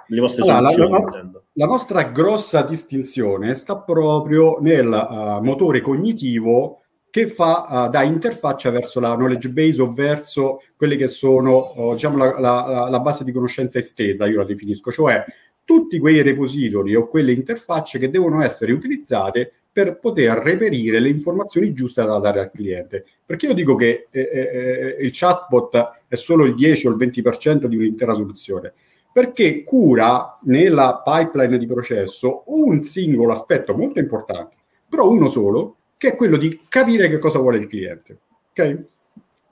Le 0.07 0.19
vostre 0.19 0.41
allora, 0.41 0.71
soluzioni, 0.71 1.31
la, 1.31 1.41
la, 1.53 1.65
nostra 1.67 2.03
grossa 2.05 2.63
distinzione 2.63 3.53
sta 3.53 3.79
proprio 3.83 4.57
nel 4.59 4.87
uh, 4.87 5.43
motore 5.43 5.79
cognitivo 5.81 6.84
che 7.15 7.29
fa 7.29 7.85
uh, 7.87 7.89
da 7.89 8.03
interfaccia 8.03 8.71
verso 8.71 8.99
la 8.99 9.15
knowledge 9.15 9.47
base 9.47 9.81
o 9.81 9.89
verso 9.89 10.61
quelle 10.75 10.97
che 10.97 11.07
sono 11.07 11.71
uh, 11.73 11.93
diciamo 11.93 12.17
la, 12.17 12.37
la, 12.37 12.89
la, 12.89 12.99
base 12.99 13.23
di 13.23 13.31
conoscenza 13.31 13.79
estesa, 13.79 14.27
io 14.27 14.39
la 14.39 14.43
definisco, 14.43 14.91
cioè 14.91 15.23
tutti 15.63 15.97
quei 15.97 16.21
repository 16.21 16.93
o 16.93 17.07
quelle 17.07 17.31
interfacce 17.31 17.99
che 17.99 18.09
devono 18.09 18.41
essere 18.41 18.73
utilizzate 18.73 19.49
per 19.71 19.97
poter 20.01 20.39
reperire 20.39 20.99
le 20.99 21.07
informazioni 21.07 21.71
giuste 21.71 22.03
da 22.03 22.19
dare 22.19 22.41
al 22.41 22.51
cliente. 22.51 23.05
Perché 23.25 23.45
io 23.45 23.53
dico 23.53 23.75
che 23.75 24.07
eh, 24.11 24.19
eh, 24.19 24.97
eh 24.99 25.05
il 25.05 25.11
chatbot 25.13 26.01
è 26.09 26.15
solo 26.15 26.43
il 26.43 26.53
10 26.53 26.87
o 26.87 26.89
il 26.89 26.97
20% 26.97 27.63
di 27.67 27.77
un'intera 27.77 28.13
soluzione? 28.13 28.73
Perché 29.13 29.63
cura 29.63 30.37
nella 30.41 31.01
pipeline 31.01 31.57
di 31.57 31.65
processo 31.65 32.43
un 32.47 32.81
singolo 32.81 33.31
aspetto 33.31 33.73
molto 33.73 33.99
importante, 33.99 34.55
però 34.89 35.09
uno 35.09 35.29
solo, 35.29 35.77
che 35.97 36.09
è 36.09 36.15
quello 36.15 36.37
di 36.37 36.61
capire 36.67 37.09
che 37.09 37.19
cosa 37.19 37.39
vuole 37.39 37.57
il 37.57 37.67
cliente. 37.67 38.19
Okay? 38.51 38.85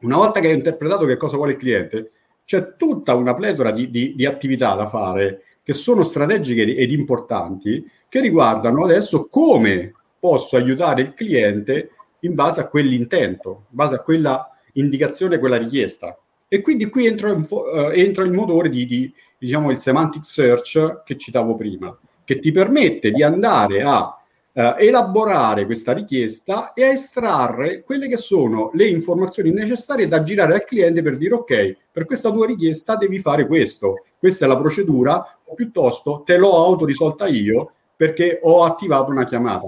Una 0.02 0.18
volta 0.18 0.40
che 0.40 0.48
hai 0.48 0.56
interpretato 0.56 1.06
che 1.06 1.18
cosa 1.18 1.38
vuole 1.38 1.54
il 1.54 1.58
cliente, 1.58 2.12
c'è 2.46 2.76
tutta 2.76 3.16
una 3.16 3.34
pletora 3.34 3.72
di, 3.72 3.90
di, 3.90 4.16
di 4.16 4.26
attività 4.26 4.76
da 4.76 4.90
fare 4.90 5.44
che 5.64 5.74
sono 5.74 6.04
strategiche 6.04 6.76
ed 6.76 6.92
importanti, 6.92 7.90
che 8.10 8.20
riguardano 8.20 8.84
adesso 8.84 9.28
come 9.28 9.94
posso 10.20 10.58
aiutare 10.58 11.02
il 11.02 11.14
cliente 11.14 11.92
in 12.20 12.34
base 12.36 12.62
a 12.62 12.68
quell'intento, 12.68 13.66
in 13.70 13.76
base 13.76 13.96
a 13.96 14.00
quella 14.00 14.50
indicazione, 14.74 15.40
quella 15.40 15.58
richiesta. 15.58 16.18
E 16.48 16.62
quindi 16.62 16.90
qui 16.90 17.08
entra, 17.08 17.32
uh, 17.32 17.90
entra 17.94 18.24
il 18.24 18.32
motore 18.32 18.70
di, 18.70 18.86
di, 18.86 19.14
diciamo, 19.38 19.72
il 19.72 19.80
semantic 19.80 20.26
search 20.26 21.04
che 21.04 21.18
citavo 21.18 21.56
prima, 21.56 21.98
che 22.24 22.40
ti 22.40 22.52
permette 22.52 23.12
di 23.12 23.24
andare 23.24 23.82
a 23.82 24.18
eh, 24.54 24.76
elaborare 24.78 25.66
questa 25.66 25.94
richiesta 25.94 26.74
e 26.74 26.84
a 26.84 26.92
estrarre 26.92 27.84
quelle 27.84 28.08
che 28.08 28.18
sono 28.18 28.70
le 28.74 28.88
informazioni 28.88 29.52
necessarie 29.52 30.08
da 30.08 30.24
girare 30.24 30.54
al 30.54 30.64
cliente 30.64 31.02
per 31.02 31.18
dire 31.18 31.34
ok, 31.34 31.76
per 31.92 32.06
questa 32.06 32.32
tua 32.32 32.46
richiesta 32.46 32.96
devi 32.96 33.20
fare 33.20 33.48
questo, 33.48 34.06
questa 34.18 34.46
è 34.46 34.48
la 34.48 34.58
procedura, 34.58 35.38
o 35.46 35.54
piuttosto 35.56 36.24
te 36.26 36.38
l'ho 36.38 36.56
autorisolta 36.56 37.28
io 37.28 37.72
perché 37.96 38.40
ho 38.42 38.64
attivato 38.64 39.12
una 39.12 39.26
chiamata. 39.26 39.68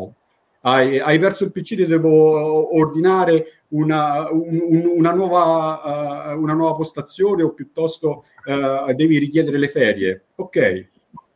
Hai, 0.62 1.00
hai 1.00 1.20
perso 1.20 1.44
il 1.44 1.52
PC, 1.52 1.76
ti 1.76 1.86
devo 1.86 2.76
ordinare 2.76 3.62
una, 3.70 4.30
un, 4.32 4.92
una, 4.96 5.14
nuova, 5.14 6.32
uh, 6.34 6.42
una 6.42 6.54
nuova 6.54 6.76
postazione 6.76 7.44
o 7.44 7.54
piuttosto 7.54 8.26
uh, 8.46 8.92
devi 8.94 9.20
richiedere 9.20 9.60
le 9.60 9.68
ferie. 9.68 10.24
Ok, 10.36 10.86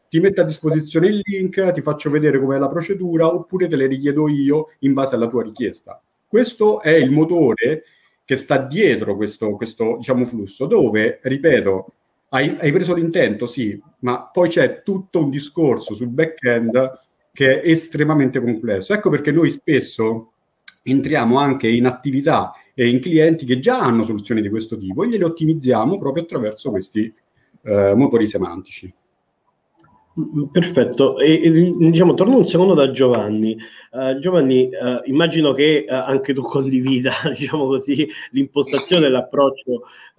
ti 0.09 0.19
metto 0.19 0.41
a 0.41 0.45
disposizione 0.45 1.07
il 1.07 1.21
link, 1.23 1.71
ti 1.71 1.81
faccio 1.81 2.09
vedere 2.09 2.39
com'è 2.39 2.57
la 2.57 2.67
procedura, 2.67 3.33
oppure 3.33 3.67
te 3.67 3.75
le 3.75 3.87
richiedo 3.87 4.27
io 4.27 4.71
in 4.79 4.93
base 4.93 5.15
alla 5.15 5.27
tua 5.27 5.43
richiesta. 5.43 6.01
Questo 6.27 6.81
è 6.81 6.95
il 6.95 7.11
motore 7.11 7.83
che 8.25 8.35
sta 8.35 8.57
dietro 8.57 9.15
questo, 9.15 9.55
questo 9.55 9.97
diciamo, 9.97 10.25
flusso, 10.25 10.65
dove, 10.65 11.19
ripeto, 11.21 11.93
hai, 12.29 12.55
hai 12.59 12.71
preso 12.71 12.93
l'intento, 12.93 13.45
sì, 13.45 13.79
ma 13.99 14.29
poi 14.31 14.49
c'è 14.49 14.83
tutto 14.83 15.23
un 15.23 15.29
discorso 15.29 15.93
sul 15.93 16.09
back-end 16.09 16.99
che 17.31 17.61
è 17.61 17.69
estremamente 17.69 18.39
complesso. 18.39 18.93
Ecco 18.93 19.09
perché 19.09 19.31
noi 19.31 19.49
spesso 19.49 20.33
entriamo 20.83 21.37
anche 21.37 21.67
in 21.67 21.85
attività 21.85 22.53
e 22.73 22.87
in 22.87 22.99
clienti 22.99 23.45
che 23.45 23.59
già 23.59 23.79
hanno 23.79 24.03
soluzioni 24.03 24.41
di 24.41 24.49
questo 24.49 24.77
tipo 24.77 25.03
e 25.03 25.09
gliele 25.09 25.25
ottimizziamo 25.25 25.97
proprio 25.97 26.23
attraverso 26.23 26.69
questi 26.69 27.13
eh, 27.63 27.93
motori 27.95 28.25
semantici. 28.25 28.93
Perfetto, 30.51 31.17
e, 31.17 31.41
e, 31.43 31.73
diciamo, 31.77 32.13
torno 32.13 32.37
un 32.37 32.45
secondo 32.45 32.73
da 32.73 32.91
Giovanni. 32.91 33.57
Uh, 33.91 34.17
Giovanni, 34.19 34.63
uh, 34.65 35.01
immagino 35.09 35.53
che 35.53 35.85
uh, 35.87 35.93
anche 35.93 36.33
tu 36.33 36.41
condivida, 36.41 37.13
diciamo 37.29 37.67
così, 37.67 38.07
l'impostazione 38.31 39.07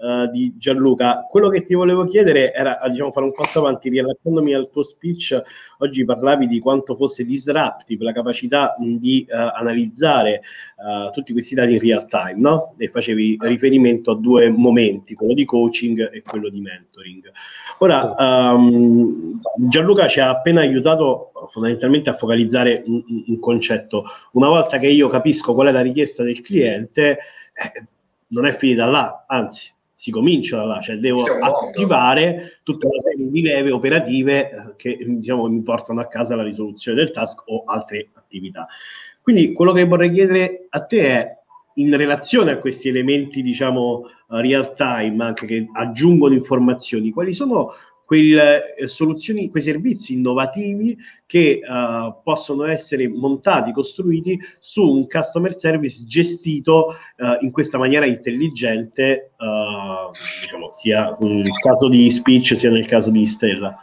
dell'approccio 0.01 0.27
di 0.31 0.55
Gianluca. 0.57 1.27
Quello 1.29 1.49
che 1.49 1.65
ti 1.65 1.75
volevo 1.75 2.05
chiedere 2.07 2.53
era, 2.53 2.81
diciamo, 2.89 3.13
fare 3.13 3.27
un 3.27 3.33
passo 3.33 3.59
avanti, 3.59 3.91
riallacciandomi 3.91 4.55
al 4.55 4.71
tuo 4.71 4.83
speech, 4.83 5.41
oggi 5.79 6.05
parlavi 6.05 6.47
di 6.47 6.59
quanto 6.59 6.95
fosse 6.95 7.25
disruptive 7.25 8.05
la 8.05 8.13
capacità 8.13 8.77
mh, 8.79 8.97
di 8.97 9.27
analizzare 9.29 10.43
tutti 11.13 11.33
questi 11.33 11.55
dati 11.55 11.75
in 11.75 11.79
real 11.79 12.07
time, 12.09 12.37
no? 12.37 12.75
E 12.79 12.89
facevi 12.89 13.37
riferimento 13.41 14.13
a 14.13 14.17
due 14.17 14.49
momenti, 14.49 15.15
quello 15.15 15.35
di 15.35 15.45
coaching 15.45 16.11
e 16.11 16.23
quello 16.23 16.49
di 16.49 16.61
mentoring. 16.61 17.31
Ora, 17.79 18.15
um, 18.53 19.39
Gianluca 19.69 20.07
ci 20.09 20.21
ha 20.21 20.31
appena 20.31 20.61
aiutato 20.61 21.33
fondamentalmente 21.51 22.09
a 22.09 22.15
focalizzare 22.15 22.83
un, 22.87 23.03
un, 23.27 23.39
concetto. 23.39 24.05
Una 24.33 24.49
volta 24.49 24.79
che 24.79 24.89
io 24.89 25.09
capisco 25.09 25.55
qual 25.55 25.69
è 25.69 25.71
la 25.71 25.83
richiesta 25.83 26.23
del 26.23 26.41
cliente, 26.41 27.19
eh, 27.53 27.85
non 28.29 28.47
è 28.47 28.55
finita 28.55 28.87
là, 28.87 29.25
anzi, 29.27 29.73
si 30.01 30.11
comincia 30.11 30.57
da 30.57 30.65
là, 30.65 30.81
cioè 30.81 30.97
devo 30.97 31.23
attivare 31.23 32.61
tutta 32.63 32.87
una 32.87 33.01
serie 33.01 33.29
di 33.29 33.43
leve 33.43 33.71
operative 33.71 34.51
eh, 34.51 34.75
che 34.77 34.97
diciamo, 35.07 35.47
mi 35.47 35.61
portano 35.61 36.01
a 36.01 36.07
casa 36.07 36.35
la 36.37 36.43
risoluzione 36.43 36.97
del 36.97 37.11
task 37.11 37.43
o 37.49 37.65
altre 37.67 38.09
attività. 38.15 38.67
Quindi 39.21 39.53
quello 39.53 39.73
che 39.73 39.85
vorrei 39.85 40.11
chiedere 40.11 40.69
a 40.71 40.81
te 40.87 41.03
è 41.03 41.39
in 41.75 41.95
relazione 41.95 42.53
a 42.53 42.57
questi 42.57 42.89
elementi, 42.89 43.43
diciamo, 43.43 44.07
real 44.29 44.75
time, 44.75 45.23
anche 45.23 45.45
che 45.45 45.69
aggiungono 45.71 46.33
informazioni, 46.33 47.11
quali 47.11 47.35
sono 47.35 47.73
quelle 48.11 48.75
eh, 48.75 49.49
quei 49.51 49.63
servizi 49.63 50.15
innovativi 50.15 50.99
che 51.27 51.61
uh, 51.63 52.13
possono 52.25 52.65
essere 52.65 53.07
montati, 53.07 53.71
costruiti 53.71 54.37
su 54.59 54.83
un 54.85 55.07
customer 55.07 55.55
service 55.55 56.05
gestito 56.07 56.97
uh, 57.19 57.45
in 57.45 57.53
questa 57.53 57.79
maniera 57.79 58.07
intelligente, 58.07 59.31
uh, 59.39 60.11
diciamo, 60.41 60.71
sia 60.73 61.17
nel 61.21 61.57
caso 61.63 61.89
di 61.89 62.11
Speech 62.11 62.57
sia 62.57 62.71
nel 62.71 62.87
caso 62.87 63.11
di 63.11 63.25
Stella. 63.27 63.79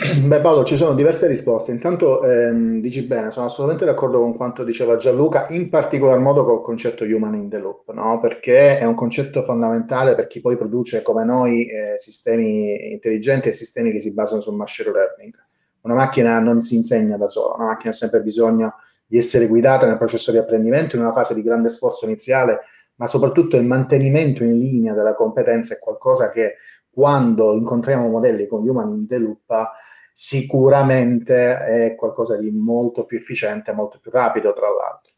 Beh 0.24 0.40
Paolo, 0.40 0.64
ci 0.64 0.76
sono 0.76 0.94
diverse 0.94 1.26
risposte. 1.26 1.72
Intanto 1.72 2.22
ehm, 2.24 2.80
dici 2.80 3.02
bene, 3.02 3.30
sono 3.30 3.46
assolutamente 3.46 3.84
d'accordo 3.84 4.18
con 4.18 4.34
quanto 4.34 4.64
diceva 4.64 4.96
Gianluca, 4.96 5.46
in 5.50 5.68
particolar 5.68 6.18
modo 6.18 6.42
col 6.42 6.62
concetto 6.62 7.04
human 7.04 7.34
in 7.34 7.50
the 7.50 7.58
loop, 7.58 7.92
no? 7.92 8.18
perché 8.18 8.78
è 8.78 8.84
un 8.86 8.94
concetto 8.94 9.42
fondamentale 9.44 10.14
per 10.14 10.26
chi 10.26 10.40
poi 10.40 10.56
produce 10.56 11.02
come 11.02 11.24
noi 11.24 11.68
eh, 11.68 11.98
sistemi 11.98 12.92
intelligenti 12.92 13.50
e 13.50 13.52
sistemi 13.52 13.92
che 13.92 14.00
si 14.00 14.14
basano 14.14 14.40
sul 14.40 14.54
machine 14.54 14.90
learning. 14.90 15.34
Una 15.82 15.94
macchina 15.94 16.38
non 16.40 16.62
si 16.62 16.76
insegna 16.76 17.18
da 17.18 17.26
sola, 17.26 17.56
una 17.56 17.66
macchina 17.66 17.90
ha 17.90 17.94
sempre 17.94 18.22
bisogno 18.22 18.76
di 19.06 19.18
essere 19.18 19.48
guidata 19.48 19.86
nel 19.86 19.98
processo 19.98 20.30
di 20.30 20.38
apprendimento 20.38 20.96
in 20.96 21.02
una 21.02 21.12
fase 21.12 21.34
di 21.34 21.42
grande 21.42 21.68
sforzo 21.68 22.06
iniziale, 22.06 22.60
ma 23.00 23.06
soprattutto 23.06 23.56
il 23.56 23.64
mantenimento 23.64 24.44
in 24.44 24.58
linea 24.58 24.92
della 24.92 25.14
competenza 25.14 25.74
è 25.74 25.78
qualcosa 25.78 26.30
che 26.30 26.56
quando 26.90 27.54
incontriamo 27.54 28.08
modelli 28.08 28.46
con 28.46 28.68
Human 28.68 28.90
in 28.90 29.06
the 29.06 29.16
Loop, 29.16 29.70
sicuramente 30.12 31.56
è 31.56 31.94
qualcosa 31.94 32.36
di 32.36 32.50
molto 32.50 33.06
più 33.06 33.16
efficiente, 33.16 33.72
molto 33.72 33.98
più 34.02 34.10
rapido, 34.10 34.52
tra 34.52 34.66
l'altro. 34.66 35.12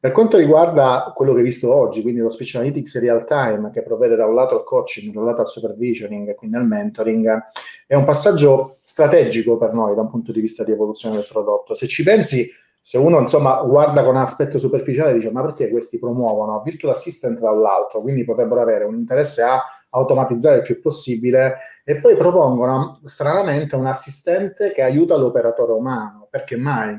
Per 0.00 0.12
quanto 0.12 0.38
riguarda 0.38 1.12
quello 1.14 1.32
che 1.32 1.40
hai 1.40 1.44
visto 1.44 1.74
oggi, 1.74 2.00
quindi 2.00 2.20
lo 2.20 2.30
Speech 2.30 2.54
Analytics 2.54 2.98
real 3.00 3.22
time, 3.26 3.70
che 3.70 3.82
provvede 3.82 4.16
da 4.16 4.24
un 4.24 4.34
lato 4.34 4.56
al 4.56 4.64
coaching, 4.64 5.12
da 5.12 5.20
un 5.20 5.26
lato 5.26 5.42
al 5.42 5.48
supervisioning 5.48 6.30
e 6.30 6.34
quindi 6.34 6.56
al 6.56 6.66
mentoring, 6.66 7.38
è 7.86 7.94
un 7.94 8.04
passaggio 8.04 8.78
strategico 8.82 9.58
per 9.58 9.74
noi 9.74 9.94
da 9.94 10.00
un 10.00 10.08
punto 10.08 10.32
di 10.32 10.40
vista 10.40 10.64
di 10.64 10.72
evoluzione 10.72 11.16
del 11.16 11.26
prodotto. 11.30 11.74
Se 11.74 11.86
ci 11.86 12.02
pensi, 12.02 12.48
se 12.80 12.98
uno 12.98 13.18
insomma 13.18 13.62
guarda 13.62 14.02
con 14.02 14.16
aspetto 14.16 14.58
superficiale 14.58 15.12
dice 15.12 15.30
ma 15.30 15.42
perché 15.42 15.68
questi 15.68 15.98
promuovono 15.98 16.62
virtual 16.64 16.92
assistant 16.92 17.38
tra 17.38 17.52
l'altro 17.52 18.00
quindi 18.00 18.24
potrebbero 18.24 18.62
avere 18.62 18.84
un 18.84 18.94
interesse 18.94 19.42
a 19.42 19.60
automatizzare 19.90 20.58
il 20.58 20.62
più 20.62 20.80
possibile 20.80 21.56
e 21.84 22.00
poi 22.00 22.16
propongono 22.16 23.00
stranamente 23.04 23.76
un 23.76 23.86
assistente 23.86 24.72
che 24.72 24.82
aiuta 24.82 25.16
l'operatore 25.16 25.72
umano 25.72 26.26
perché 26.30 26.56
mai? 26.56 26.98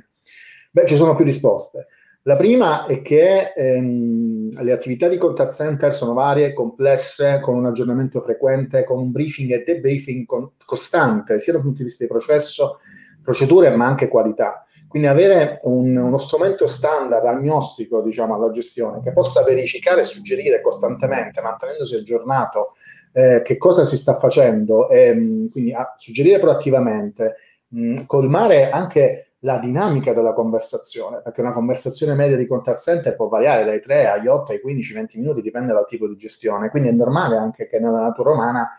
Beh, 0.71 0.85
ci 0.85 0.95
sono 0.95 1.15
più 1.15 1.25
risposte. 1.25 1.87
La 2.23 2.37
prima 2.37 2.85
è 2.85 3.01
che 3.01 3.51
ehm, 3.55 4.61
le 4.61 4.71
attività 4.71 5.07
di 5.07 5.17
contact 5.17 5.53
center 5.53 5.91
sono 5.91 6.13
varie, 6.13 6.53
complesse, 6.53 7.39
con 7.41 7.55
un 7.55 7.65
aggiornamento 7.65 8.21
frequente, 8.21 8.83
con 8.83 8.99
un 8.99 9.11
briefing 9.11 9.51
e 9.51 9.63
debriefing 9.63 10.25
con- 10.25 10.51
costante, 10.63 11.39
sia 11.39 11.53
dal 11.53 11.63
punto 11.63 11.79
di 11.79 11.85
vista 11.85 12.03
di 12.03 12.09
processo, 12.09 12.77
procedure, 13.23 13.75
ma 13.75 13.87
anche 13.87 14.07
qualità. 14.07 14.65
Quindi 14.91 15.07
avere 15.07 15.57
un, 15.63 15.95
uno 15.95 16.17
strumento 16.17 16.67
standard 16.67 17.25
agnostico 17.25 18.01
diciamo, 18.01 18.35
alla 18.35 18.51
gestione 18.51 19.01
che 19.01 19.13
possa 19.13 19.41
verificare 19.41 20.01
e 20.01 20.03
suggerire 20.03 20.59
costantemente, 20.59 21.39
mantenendosi 21.39 21.95
aggiornato, 21.95 22.73
eh, 23.13 23.41
che 23.41 23.55
cosa 23.55 23.85
si 23.85 23.95
sta 23.95 24.15
facendo 24.15 24.89
e 24.89 25.47
quindi 25.49 25.71
a, 25.71 25.95
suggerire 25.95 26.39
proattivamente, 26.39 27.35
mh, 27.69 28.03
colmare 28.05 28.69
anche 28.69 29.35
la 29.39 29.59
dinamica 29.59 30.11
della 30.11 30.33
conversazione, 30.33 31.21
perché 31.23 31.39
una 31.39 31.53
conversazione 31.53 32.13
media 32.13 32.35
di 32.35 32.45
contact 32.45 32.79
center 32.79 33.15
può 33.15 33.29
variare 33.29 33.63
dai 33.63 33.79
3 33.79 34.09
agli 34.09 34.27
8 34.27 34.51
ai 34.51 34.59
15, 34.59 34.93
20 34.93 35.17
minuti, 35.19 35.41
dipende 35.41 35.71
dal 35.71 35.87
tipo 35.87 36.05
di 36.05 36.17
gestione, 36.17 36.69
quindi 36.69 36.89
è 36.89 36.91
normale 36.91 37.37
anche 37.37 37.65
che 37.65 37.79
nella 37.79 38.01
natura 38.01 38.31
umana 38.31 38.69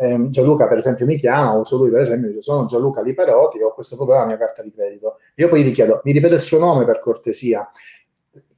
eh, 0.00 0.30
Gianluca 0.30 0.66
per 0.66 0.78
esempio 0.78 1.04
mi 1.04 1.18
chiama, 1.18 1.56
o 1.56 1.64
se 1.64 1.76
lui 1.76 1.90
per 1.90 2.00
esempio 2.00 2.28
dice 2.28 2.40
sono 2.40 2.64
Gianluca 2.64 3.02
Liperotti, 3.02 3.60
ho 3.60 3.74
questo 3.74 3.96
problema 3.96 4.20
alla 4.20 4.30
mia 4.30 4.38
carta 4.38 4.62
di 4.62 4.72
credito, 4.72 5.18
io 5.34 5.48
poi 5.48 5.62
gli 5.62 5.72
chiedo, 5.72 6.00
mi 6.04 6.12
ripete 6.12 6.34
il 6.34 6.40
suo 6.40 6.58
nome 6.58 6.86
per 6.86 7.00
cortesia, 7.00 7.70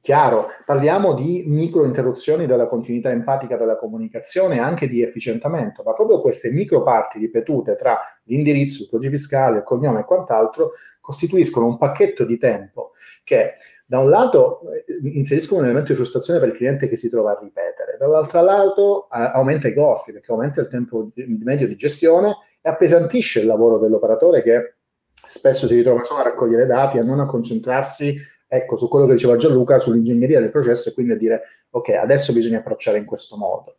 Chiaro, 0.03 0.47
parliamo 0.65 1.13
di 1.13 1.45
micro 1.47 1.85
interruzioni 1.85 2.45
della 2.45 2.67
continuità 2.67 3.09
empatica 3.09 3.55
della 3.55 3.77
comunicazione 3.77 4.57
e 4.57 4.59
anche 4.59 4.89
di 4.89 5.01
efficientamento, 5.01 5.81
ma 5.81 5.93
proprio 5.93 6.19
queste 6.19 6.51
micro 6.51 6.83
parti 6.83 7.19
ripetute 7.19 7.75
tra 7.75 8.01
l'indirizzo, 8.23 8.83
il 8.83 8.89
codice 8.89 9.11
fiscale, 9.11 9.59
il 9.59 9.63
cognome 9.63 10.01
e 10.01 10.03
quant'altro 10.03 10.71
costituiscono 10.99 11.67
un 11.67 11.77
pacchetto 11.77 12.25
di 12.25 12.37
tempo 12.37 12.91
che 13.23 13.53
da 13.93 13.99
un 13.99 14.09
lato 14.09 14.61
eh, 14.71 14.83
inseriscono 15.03 15.59
un 15.59 15.65
elemento 15.67 15.91
di 15.91 15.97
frustrazione 15.97 16.39
per 16.39 16.49
il 16.49 16.55
cliente 16.55 16.87
che 16.87 16.95
si 16.95 17.11
trova 17.11 17.33
a 17.33 17.39
ripetere, 17.39 17.95
dall'altro 17.99 18.41
lato 18.41 19.03
eh, 19.03 19.19
aumenta 19.33 19.67
i 19.67 19.75
costi 19.75 20.11
perché 20.11 20.31
aumenta 20.31 20.61
il 20.61 20.67
tempo 20.67 21.11
medio 21.13 21.67
di 21.67 21.75
gestione 21.75 22.37
e 22.59 22.69
appesantisce 22.71 23.41
il 23.41 23.45
lavoro 23.45 23.77
dell'operatore 23.77 24.41
che 24.41 24.77
spesso 25.13 25.67
si 25.67 25.75
ritrova 25.75 26.03
solo 26.03 26.21
a 26.21 26.23
raccogliere 26.23 26.65
dati, 26.65 26.97
a 26.97 27.03
non 27.03 27.19
a 27.19 27.27
concentrarsi 27.27 28.17
ecco, 28.47 28.77
su 28.77 28.87
quello 28.87 29.05
che 29.05 29.13
diceva 29.13 29.35
Gianluca, 29.35 29.77
sull'ingegneria 29.77 30.39
del 30.39 30.49
processo 30.49 30.89
e 30.89 30.93
quindi 30.93 31.11
a 31.11 31.17
dire, 31.17 31.41
ok, 31.69 31.89
adesso 31.89 32.33
bisogna 32.33 32.57
approcciare 32.57 32.97
in 32.97 33.05
questo 33.05 33.37
modo. 33.37 33.77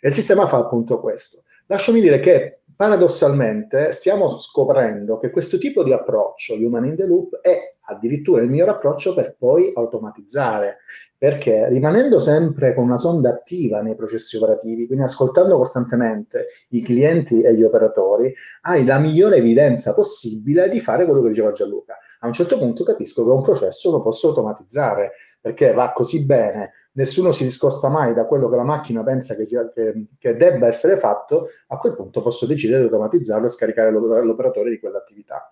E 0.00 0.08
il 0.08 0.14
sistema 0.14 0.46
fa 0.46 0.56
appunto 0.56 0.98
questo. 0.98 1.42
Lasciami 1.66 2.00
dire 2.00 2.20
che 2.20 2.61
paradossalmente 2.82 3.92
stiamo 3.92 4.28
scoprendo 4.38 5.16
che 5.18 5.30
questo 5.30 5.56
tipo 5.56 5.84
di 5.84 5.92
approccio, 5.92 6.54
human 6.54 6.84
in 6.84 6.96
the 6.96 7.06
loop, 7.06 7.38
è 7.40 7.76
addirittura 7.82 8.42
il 8.42 8.50
miglior 8.50 8.70
approccio 8.70 9.14
per 9.14 9.36
poi 9.38 9.70
automatizzare, 9.72 10.78
perché 11.16 11.68
rimanendo 11.68 12.18
sempre 12.18 12.74
con 12.74 12.82
una 12.82 12.96
sonda 12.96 13.28
attiva 13.28 13.82
nei 13.82 13.94
processi 13.94 14.36
operativi, 14.36 14.86
quindi 14.88 15.04
ascoltando 15.04 15.58
costantemente 15.58 16.46
i 16.70 16.82
clienti 16.82 17.42
e 17.42 17.54
gli 17.54 17.62
operatori, 17.62 18.34
hai 18.62 18.84
la 18.84 18.98
migliore 18.98 19.36
evidenza 19.36 19.94
possibile 19.94 20.68
di 20.68 20.80
fare 20.80 21.04
quello 21.04 21.22
che 21.22 21.28
diceva 21.28 21.52
Gianluca, 21.52 21.96
a 22.24 22.26
un 22.26 22.32
certo 22.32 22.58
punto 22.58 22.82
capisco 22.82 23.24
che 23.24 23.30
un 23.30 23.42
processo 23.42 23.92
lo 23.92 24.02
posso 24.02 24.28
automatizzare 24.28 25.12
perché 25.40 25.72
va 25.72 25.92
così 25.92 26.24
bene, 26.24 26.72
nessuno 26.92 27.32
si 27.32 27.44
discosta 27.44 27.88
mai 27.88 28.14
da 28.14 28.26
quello 28.26 28.48
che 28.48 28.56
la 28.56 28.64
macchina 28.64 29.02
pensa 29.02 29.34
che, 29.34 29.44
sia, 29.44 29.68
che, 29.68 30.06
che 30.18 30.36
debba 30.36 30.66
essere 30.66 30.96
fatto, 30.96 31.48
a 31.68 31.78
quel 31.78 31.94
punto 31.94 32.22
posso 32.22 32.46
decidere 32.46 32.80
di 32.80 32.84
automatizzarlo 32.84 33.46
e 33.46 33.48
scaricare 33.48 33.90
l'operatore 33.90 34.70
di 34.70 34.78
quell'attività. 34.78 35.48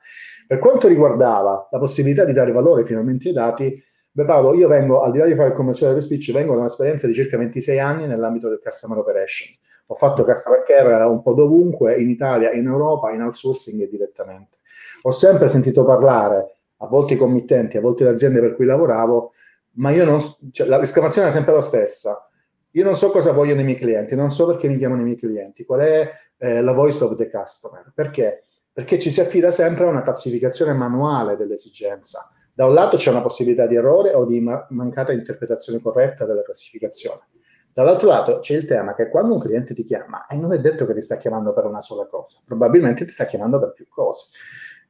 Per 0.46 0.58
quanto 0.58 0.88
riguardava 0.88 1.68
la 1.70 1.78
possibilità 1.78 2.24
di 2.24 2.32
dare 2.32 2.52
valore 2.52 2.84
finalmente 2.84 3.28
ai 3.28 3.34
dati, 3.34 3.82
Beh 4.12 4.24
Paolo, 4.24 4.54
io 4.54 4.66
vengo, 4.66 5.02
al 5.02 5.12
di 5.12 5.18
là 5.18 5.26
di 5.26 5.36
fare 5.36 5.50
il 5.50 5.54
commerciale 5.54 5.92
per 5.92 6.02
speech, 6.02 6.32
vengo 6.32 6.54
da 6.54 6.60
un'esperienza 6.60 7.06
di 7.06 7.14
circa 7.14 7.38
26 7.38 7.78
anni 7.78 8.06
nell'ambito 8.08 8.48
del 8.48 8.58
customer 8.60 8.98
operation. 8.98 9.54
Ho 9.86 9.94
fatto 9.94 10.24
customer 10.24 10.64
care 10.64 11.04
un 11.04 11.22
po' 11.22 11.32
dovunque, 11.32 11.94
in 11.94 12.10
Italia, 12.10 12.50
in 12.50 12.66
Europa, 12.66 13.12
in 13.12 13.22
outsourcing 13.22 13.80
e 13.80 13.88
direttamente. 13.88 14.58
Ho 15.02 15.12
sempre 15.12 15.46
sentito 15.46 15.84
parlare 15.84 16.56
a 16.78 16.86
volte 16.86 17.14
i 17.14 17.16
committenti, 17.16 17.76
a 17.76 17.80
volte 17.80 18.02
le 18.02 18.10
aziende 18.10 18.40
per 18.40 18.56
cui 18.56 18.64
lavoravo, 18.64 19.32
ma 19.74 19.90
io 19.90 20.04
non, 20.04 20.20
cioè, 20.50 20.66
la 20.66 20.78
l'esclamazione 20.78 21.28
è 21.28 21.30
sempre 21.30 21.52
la 21.52 21.60
stessa. 21.60 22.28
Io 22.72 22.84
non 22.84 22.96
so 22.96 23.10
cosa 23.10 23.32
vogliono 23.32 23.60
i 23.60 23.64
miei 23.64 23.76
clienti, 23.76 24.14
non 24.14 24.30
so 24.30 24.46
perché 24.46 24.68
mi 24.68 24.76
chiamano 24.76 25.00
i 25.00 25.04
miei 25.04 25.16
clienti, 25.16 25.64
qual 25.64 25.80
è 25.80 26.10
eh, 26.38 26.60
la 26.60 26.72
voice 26.72 27.02
of 27.02 27.16
the 27.16 27.28
customer. 27.28 27.92
Perché? 27.94 28.44
Perché 28.72 28.98
ci 28.98 29.10
si 29.10 29.20
affida 29.20 29.50
sempre 29.50 29.84
a 29.84 29.88
una 29.88 30.02
classificazione 30.02 30.72
manuale 30.72 31.36
dell'esigenza. 31.36 32.30
Da 32.52 32.66
un 32.66 32.74
lato 32.74 32.96
c'è 32.96 33.10
una 33.10 33.22
possibilità 33.22 33.66
di 33.66 33.74
errore 33.74 34.14
o 34.14 34.24
di 34.24 34.40
ma- 34.40 34.66
mancata 34.70 35.12
interpretazione 35.12 35.80
corretta 35.80 36.24
della 36.24 36.42
classificazione. 36.42 37.28
Dall'altro 37.72 38.08
lato 38.08 38.38
c'è 38.40 38.54
il 38.54 38.64
tema 38.64 38.94
che 38.94 39.08
quando 39.08 39.34
un 39.34 39.40
cliente 39.40 39.74
ti 39.74 39.84
chiama, 39.84 40.26
e 40.26 40.36
non 40.36 40.52
è 40.52 40.58
detto 40.58 40.86
che 40.86 40.92
ti 40.92 41.00
sta 41.00 41.16
chiamando 41.16 41.52
per 41.52 41.64
una 41.64 41.80
sola 41.80 42.06
cosa, 42.06 42.40
probabilmente 42.44 43.04
ti 43.04 43.10
sta 43.10 43.26
chiamando 43.26 43.58
per 43.60 43.72
più 43.72 43.86
cose 43.88 44.26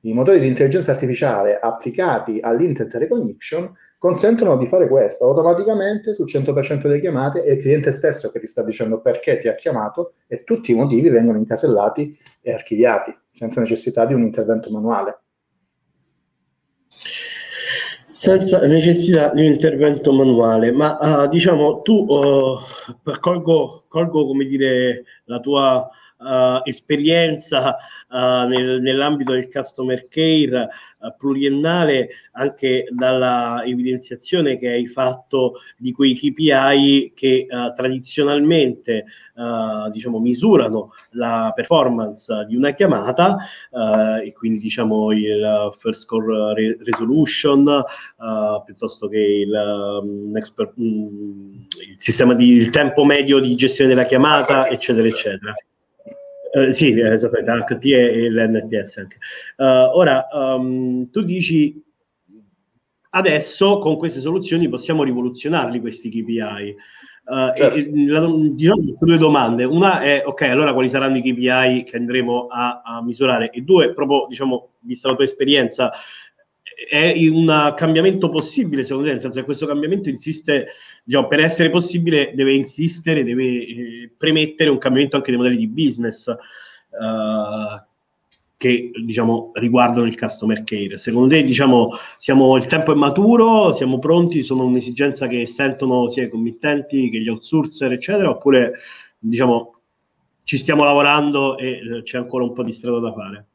i 0.02 0.14
motori 0.14 0.38
di 0.40 0.46
intelligenza 0.46 0.92
artificiale 0.92 1.58
applicati 1.58 2.38
all'intent 2.40 2.94
recognition 2.94 3.70
consentono 3.98 4.56
di 4.56 4.66
fare 4.66 4.88
questo 4.88 5.26
automaticamente 5.26 6.14
sul 6.14 6.26
100% 6.26 6.80
delle 6.82 7.00
chiamate 7.00 7.42
è 7.42 7.52
il 7.52 7.60
cliente 7.60 7.92
stesso 7.92 8.30
che 8.30 8.40
ti 8.40 8.46
sta 8.46 8.62
dicendo 8.62 9.00
perché 9.00 9.38
ti 9.38 9.48
ha 9.48 9.54
chiamato 9.54 10.14
e 10.26 10.42
tutti 10.44 10.72
i 10.72 10.74
motivi 10.74 11.10
vengono 11.10 11.36
incasellati 11.36 12.16
e 12.40 12.52
archiviati 12.52 13.14
senza 13.30 13.60
necessità 13.60 14.06
di 14.06 14.14
un 14.14 14.22
intervento 14.22 14.70
manuale. 14.70 15.20
Senza 18.10 18.66
necessità 18.66 19.32
di 19.32 19.46
un 19.46 19.52
intervento 19.52 20.12
manuale, 20.12 20.72
ma 20.72 20.98
uh, 20.98 21.28
diciamo 21.28 21.82
tu 21.82 22.06
uh, 22.08 22.58
colgo, 23.20 23.84
colgo 23.88 24.26
come 24.26 24.46
dire 24.46 25.04
la 25.24 25.40
tua 25.40 25.88
uh, 26.20 26.60
esperienza 26.64 27.76
uh, 28.08 28.46
nel, 28.46 28.80
nell'ambito 28.80 29.32
del 29.32 29.50
customer 29.50 30.06
care 30.08 30.68
uh, 30.98 31.14
pluriennale 31.16 32.08
anche 32.32 32.86
dalla 32.90 33.62
evidenziazione 33.64 34.58
che 34.58 34.68
hai 34.68 34.86
fatto 34.86 35.54
di 35.76 35.92
quei 35.92 36.14
KPI 36.14 37.12
che 37.14 37.46
tradizionalmente 37.74 39.04
diciamo 39.90 40.18
misurano 40.18 40.92
la 41.12 41.50
performance 41.54 42.44
di 42.46 42.56
una 42.56 42.72
chiamata 42.72 43.38
e 44.22 44.32
quindi 44.32 44.58
diciamo 44.58 45.12
il 45.12 45.70
first 45.78 46.02
score 46.02 46.52
re- 46.54 46.76
resolution 46.80 47.82
piuttosto 48.64 49.08
che 49.08 49.18
il, 49.18 49.50
um, 50.02 50.36
expert, 50.36 50.72
um, 50.76 51.66
il 51.88 51.94
sistema 51.96 52.34
di 52.34 52.48
il 52.50 52.70
tempo 52.70 53.04
medio 53.04 53.38
di 53.38 53.54
gestione 53.54 53.94
della 53.94 54.06
chiamata 54.06 54.68
eccetera 54.68 55.06
eccetera 55.06 55.54
Uh, 56.52 56.70
sì, 56.72 56.98
esattamente, 56.98 57.74
HT 57.74 57.84
e 57.84 58.30
l'NPS 58.30 58.96
anche. 58.96 59.18
Uh, 59.56 59.96
ora, 59.96 60.26
um, 60.32 61.08
tu 61.10 61.22
dici 61.22 61.82
adesso 63.10 63.78
con 63.78 63.96
queste 63.96 64.20
soluzioni 64.20 64.68
possiamo 64.68 65.04
rivoluzionarli 65.04 65.80
questi 65.80 66.08
KPI. 66.08 66.76
Uh, 67.22 67.54
certo. 67.54 67.76
e, 67.76 68.08
la, 68.08 68.26
diciamo 68.50 68.96
due 68.98 69.16
domande. 69.16 69.62
Una 69.62 70.00
è, 70.00 70.22
ok, 70.24 70.42
allora 70.42 70.72
quali 70.72 70.88
saranno 70.88 71.18
i 71.18 71.22
KPI 71.22 71.84
che 71.84 71.96
andremo 71.96 72.48
a, 72.48 72.82
a 72.84 73.02
misurare? 73.02 73.50
E 73.50 73.60
due, 73.60 73.92
proprio, 73.92 74.26
diciamo, 74.28 74.70
vista 74.80 75.08
la 75.08 75.14
tua 75.14 75.24
esperienza, 75.24 75.92
è 76.88 77.12
un 77.28 77.74
cambiamento 77.76 78.28
possibile 78.28 78.84
secondo 78.84 79.06
te? 79.06 79.12
Nel 79.14 79.22
senso 79.22 79.38
che 79.38 79.44
questo 79.44 79.66
cambiamento 79.66 80.08
insiste, 80.08 80.68
diciamo, 81.04 81.26
per 81.26 81.40
essere 81.40 81.70
possibile 81.70 82.32
deve 82.34 82.54
insistere, 82.54 83.24
deve 83.24 83.44
eh, 83.44 84.10
premettere 84.16 84.70
un 84.70 84.78
cambiamento 84.78 85.16
anche 85.16 85.30
dei 85.30 85.38
modelli 85.38 85.58
di 85.58 85.68
business 85.68 86.26
uh, 86.26 87.88
che 88.56 88.90
diciamo 89.04 89.52
riguardano 89.54 90.06
il 90.06 90.18
customer 90.18 90.62
care. 90.64 90.96
Secondo 90.96 91.28
te, 91.28 91.44
diciamo, 91.44 91.90
siamo, 92.16 92.56
il 92.56 92.66
tempo 92.66 92.92
è 92.92 92.94
maturo, 92.94 93.72
siamo 93.72 93.98
pronti, 93.98 94.42
sono 94.42 94.64
un'esigenza 94.64 95.26
che 95.26 95.46
sentono 95.46 96.08
sia 96.08 96.24
i 96.24 96.28
committenti 96.28 97.08
che 97.10 97.20
gli 97.20 97.28
outsourcer, 97.28 97.92
eccetera, 97.92 98.30
oppure 98.30 98.72
diciamo 99.18 99.72
ci 100.44 100.58
stiamo 100.58 100.82
lavorando 100.84 101.56
e 101.58 101.70
eh, 101.70 102.02
c'è 102.02 102.18
ancora 102.18 102.44
un 102.44 102.52
po' 102.52 102.62
di 102.62 102.72
strada 102.72 102.98
da 102.98 103.12
fare? 103.12 103.46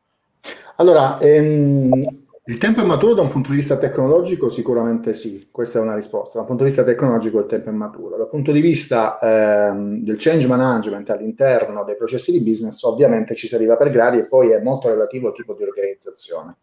Allora, 0.77 1.19
ehm, 1.19 2.24
Il 2.47 2.60
tempo 2.60 2.79
è 2.79 2.84
maturo 2.84 3.15
da 3.15 3.23
un 3.23 3.29
punto 3.29 3.49
di 3.49 3.55
vista 3.55 3.75
tecnologico? 3.75 4.49
Sicuramente 4.49 5.13
sì, 5.13 5.47
questa 5.49 5.79
è 5.79 5.81
una 5.81 5.95
risposta. 5.95 6.36
Da 6.36 6.41
un 6.41 6.45
punto 6.45 6.62
di 6.62 6.69
vista 6.69 6.84
tecnologico 6.84 7.39
il 7.39 7.47
tempo 7.47 7.69
è 7.69 7.73
maturo. 7.73 8.17
Dal 8.17 8.29
punto 8.29 8.51
di 8.51 8.62
vista 8.62 9.17
ehm, 9.19 10.03
del 10.03 10.17
change 10.19 10.45
management 10.45 11.10
all'interno 11.10 11.84
dei 11.84 11.95
processi 11.95 12.31
di 12.31 12.41
business, 12.41 12.84
ovviamente 12.84 13.34
ci 13.34 13.47
si 13.47 13.55
arriva 13.55 13.75
per 13.77 13.89
gradi 13.89 14.19
e 14.19 14.27
poi 14.27 14.51
è 14.51 14.62
molto 14.62 14.89
relativo 14.89 15.29
al 15.29 15.34
tipo 15.34 15.55
di 15.55 15.63
organizzazione. 15.63 16.58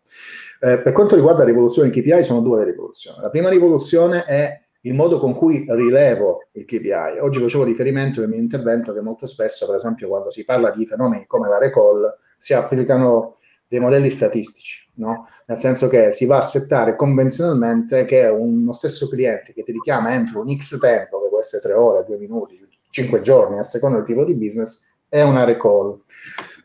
Eh, 0.61 0.79
per 0.79 0.93
quanto 0.93 1.17
riguarda 1.17 1.41
la 1.41 1.49
rivoluzione 1.49 1.91
KPI, 1.91 2.23
sono 2.23 2.43
due 2.43 2.59
le 2.59 2.65
rivoluzioni. 2.71 3.21
La 3.21 3.31
prima 3.31 3.49
rivoluzione 3.49 4.23
è 4.23 4.63
il 4.83 4.95
modo 4.95 5.19
con 5.19 5.35
cui 5.35 5.65
rilevo 5.69 6.45
il 6.53 6.65
KPI. 6.65 7.19
Oggi 7.21 7.41
facevo 7.41 7.65
riferimento 7.65 8.21
nel 8.21 8.29
mio 8.29 8.39
intervento 8.39 8.93
che 8.93 9.01
molto 9.01 9.27
spesso, 9.27 9.67
per 9.67 9.75
esempio, 9.75 10.07
quando 10.07 10.31
si 10.31 10.45
parla 10.45 10.71
di 10.71 10.87
fenomeni 10.87 11.27
come 11.27 11.49
la 11.49 11.59
recall, 11.59 12.17
si 12.39 12.55
applicano 12.55 13.39
dei 13.73 13.81
modelli 13.81 14.11
statistici, 14.11 14.87
no? 14.97 15.27
nel 15.47 15.57
senso 15.57 15.89
che 15.89 16.13
si 16.13 16.27
va 16.27 16.37
a 16.37 16.43
settare 16.43 16.95
convenzionalmente 16.95 18.05
che 18.05 18.27
uno 18.27 18.71
stesso 18.75 19.09
cliente 19.09 19.55
che 19.55 19.63
ti 19.63 19.73
richiama 19.73 20.13
entro 20.13 20.43
un 20.43 20.55
X 20.55 20.79
tempo, 20.79 21.23
che 21.23 21.29
può 21.31 21.39
essere 21.39 21.63
tre 21.63 21.73
ore, 21.73 22.05
due 22.07 22.19
minuti, 22.19 22.61
cinque 22.91 23.23
giorni, 23.23 23.59
a 23.59 23.63
seconda 23.63 23.97
del 23.97 24.05
tipo 24.05 24.27
di 24.27 24.35
business, 24.35 24.91
è 25.09 25.23
una 25.23 25.45
recall. 25.45 26.03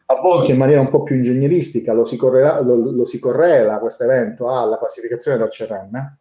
A 0.07 0.15
volte 0.19 0.51
in 0.51 0.57
maniera 0.57 0.81
un 0.81 0.89
po' 0.89 1.03
più 1.03 1.15
ingegneristica 1.15 1.93
lo 1.93 2.03
si, 2.03 2.17
correla, 2.17 2.59
lo, 2.59 2.75
lo 2.75 3.05
si 3.05 3.19
correla 3.19 3.79
questo 3.79 4.03
evento 4.03 4.49
alla 4.49 4.77
classificazione 4.77 5.37
del 5.37 5.47
CRM, 5.47 6.17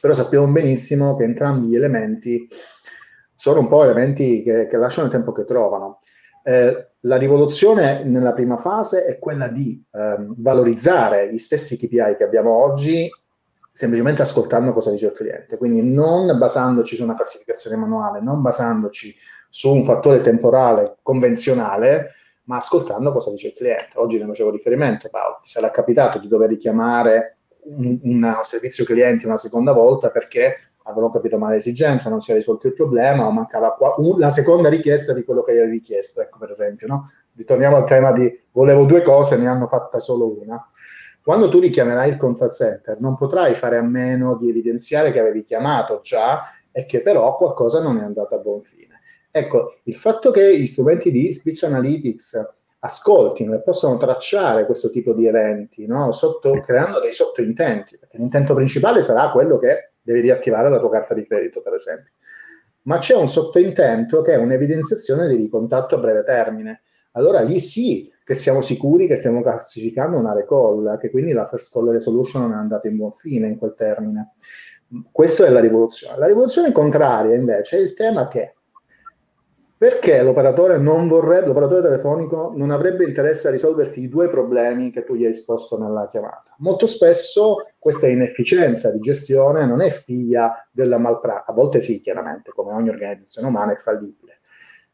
però 0.00 0.14
sappiamo 0.14 0.46
benissimo 0.46 1.16
che 1.16 1.24
entrambi 1.24 1.70
gli 1.70 1.74
elementi 1.74 2.48
sono 3.34 3.58
un 3.58 3.66
po' 3.66 3.82
elementi 3.82 4.44
che, 4.44 4.68
che 4.68 4.76
lasciano 4.76 5.06
il 5.06 5.12
tempo 5.12 5.32
che 5.32 5.42
trovano. 5.42 5.98
Eh, 6.42 6.88
la 7.00 7.16
rivoluzione 7.16 8.04
nella 8.04 8.32
prima 8.32 8.58
fase 8.58 9.04
è 9.04 9.18
quella 9.18 9.48
di 9.48 9.82
ehm, 9.90 10.34
valorizzare 10.38 11.32
gli 11.32 11.38
stessi 11.38 11.78
KPI 11.78 12.16
che 12.16 12.24
abbiamo 12.24 12.62
oggi 12.62 13.10
semplicemente 13.72 14.22
ascoltando 14.22 14.72
cosa 14.72 14.90
dice 14.90 15.06
il 15.06 15.12
cliente, 15.12 15.56
quindi 15.56 15.82
non 15.82 16.36
basandoci 16.36 16.96
su 16.96 17.04
una 17.04 17.14
classificazione 17.14 17.76
manuale, 17.76 18.20
non 18.20 18.42
basandoci 18.42 19.14
su 19.48 19.72
un 19.72 19.84
fattore 19.84 20.20
temporale 20.20 20.96
convenzionale, 21.02 22.14
ma 22.44 22.56
ascoltando 22.56 23.12
cosa 23.12 23.30
dice 23.30 23.48
il 23.48 23.54
cliente. 23.54 23.98
Oggi 23.98 24.18
ne 24.18 24.26
facevo 24.26 24.50
riferimento, 24.50 25.08
Paolo, 25.08 25.38
ti 25.42 25.48
sarà 25.48 25.70
capitato 25.70 26.18
di 26.18 26.28
dover 26.28 26.48
richiamare 26.48 27.38
un, 27.64 27.98
un 28.02 28.38
servizio 28.42 28.84
clienti 28.84 29.26
una 29.26 29.36
seconda 29.36 29.72
volta 29.72 30.10
perché 30.10 30.69
avevano 30.84 31.10
capito 31.10 31.38
male 31.38 31.56
l'esigenza, 31.56 32.10
non 32.10 32.20
si 32.20 32.32
è 32.32 32.34
risolto 32.34 32.66
il 32.66 32.72
problema, 32.72 33.26
o 33.26 33.30
mancava 33.30 33.74
qua, 33.74 33.94
un, 33.98 34.18
la 34.18 34.30
seconda 34.30 34.68
richiesta 34.68 35.12
di 35.12 35.24
quello 35.24 35.42
che 35.42 35.54
gli 35.54 35.58
avevi 35.58 35.80
chiesto, 35.80 36.20
ecco 36.20 36.38
per 36.38 36.50
esempio, 36.50 36.86
no? 36.86 37.10
Ritorniamo 37.36 37.76
al 37.76 37.84
tema 37.84 38.12
di 38.12 38.30
volevo 38.52 38.84
due 38.84 39.02
cose, 39.02 39.36
ne 39.36 39.46
hanno 39.46 39.66
fatta 39.66 39.98
solo 39.98 40.38
una. 40.40 40.64
Quando 41.22 41.48
tu 41.48 41.58
richiamerai 41.58 42.08
il 42.08 42.16
contact 42.16 42.52
center, 42.52 43.00
non 43.00 43.16
potrai 43.16 43.54
fare 43.54 43.76
a 43.76 43.82
meno 43.82 44.36
di 44.36 44.48
evidenziare 44.48 45.12
che 45.12 45.20
avevi 45.20 45.44
chiamato 45.44 46.00
già 46.02 46.42
e 46.72 46.86
che 46.86 47.02
però 47.02 47.36
qualcosa 47.36 47.82
non 47.82 47.98
è 47.98 48.02
andato 48.02 48.34
a 48.34 48.38
buon 48.38 48.62
fine. 48.62 49.00
Ecco, 49.30 49.76
il 49.84 49.94
fatto 49.94 50.30
che 50.30 50.58
gli 50.58 50.66
strumenti 50.66 51.10
di 51.10 51.30
speech 51.30 51.62
analytics 51.64 52.54
ascoltino 52.80 53.54
e 53.54 53.60
possano 53.62 53.96
tracciare 53.96 54.64
questo 54.64 54.90
tipo 54.90 55.12
di 55.12 55.26
eventi, 55.26 55.86
no? 55.86 56.10
Sotto, 56.12 56.52
creando 56.60 57.00
dei 57.00 57.12
sottointenti, 57.12 57.98
perché 57.98 58.16
l'intento 58.16 58.54
principale 58.54 59.02
sarà 59.02 59.30
quello 59.30 59.58
che 59.58 59.89
devi 60.10 60.20
riattivare 60.20 60.68
la 60.68 60.78
tua 60.78 60.90
carta 60.90 61.14
di 61.14 61.26
credito, 61.26 61.62
per 61.62 61.74
esempio. 61.74 62.12
Ma 62.82 62.98
c'è 62.98 63.14
un 63.14 63.28
sottointento 63.28 64.22
che 64.22 64.32
è 64.32 64.36
un'evidenziazione 64.36 65.28
di 65.28 65.36
ricontatto 65.36 65.94
a 65.94 65.98
breve 65.98 66.24
termine. 66.24 66.82
Allora 67.12 67.40
lì 67.40 67.58
sì 67.58 68.10
che 68.24 68.34
siamo 68.34 68.60
sicuri 68.60 69.06
che 69.06 69.16
stiamo 69.16 69.40
classificando 69.40 70.16
una 70.16 70.32
recall, 70.32 70.98
che 70.98 71.10
quindi 71.10 71.32
la 71.32 71.46
first 71.46 71.72
call 71.72 71.90
resolution 71.90 72.42
non 72.42 72.52
è 72.52 72.56
andata 72.56 72.88
in 72.88 72.96
buon 72.96 73.12
fine 73.12 73.48
in 73.48 73.58
quel 73.58 73.74
termine. 73.74 74.34
Questa 75.10 75.46
è 75.46 75.50
la 75.50 75.60
rivoluzione. 75.60 76.18
La 76.18 76.26
rivoluzione 76.26 76.72
contraria 76.72 77.34
invece 77.34 77.76
è 77.76 77.80
il 77.80 77.92
tema 77.92 78.28
che 78.28 78.54
perché 79.80 80.20
l'operatore 80.20 80.76
vorrebbe, 81.08 81.46
l'operatore 81.46 81.80
telefonico 81.80 82.52
non 82.54 82.70
avrebbe 82.70 83.06
interesse 83.06 83.48
a 83.48 83.50
risolverti 83.50 84.02
i 84.02 84.10
due 84.10 84.28
problemi 84.28 84.90
che 84.90 85.04
tu 85.04 85.14
gli 85.14 85.24
hai 85.24 85.30
esposto 85.30 85.78
nella 85.78 86.06
chiamata? 86.06 86.54
Molto 86.58 86.86
spesso 86.86 87.66
questa 87.78 88.06
inefficienza 88.06 88.92
di 88.92 88.98
gestione 88.98 89.64
non 89.64 89.80
è 89.80 89.88
figlia 89.88 90.68
della 90.70 90.98
malpractice, 90.98 91.50
a 91.50 91.54
volte 91.54 91.80
sì, 91.80 91.98
chiaramente, 92.02 92.52
come 92.52 92.72
ogni 92.72 92.90
organizzazione 92.90 93.48
umana 93.48 93.72
è 93.72 93.76
fallibile, 93.76 94.40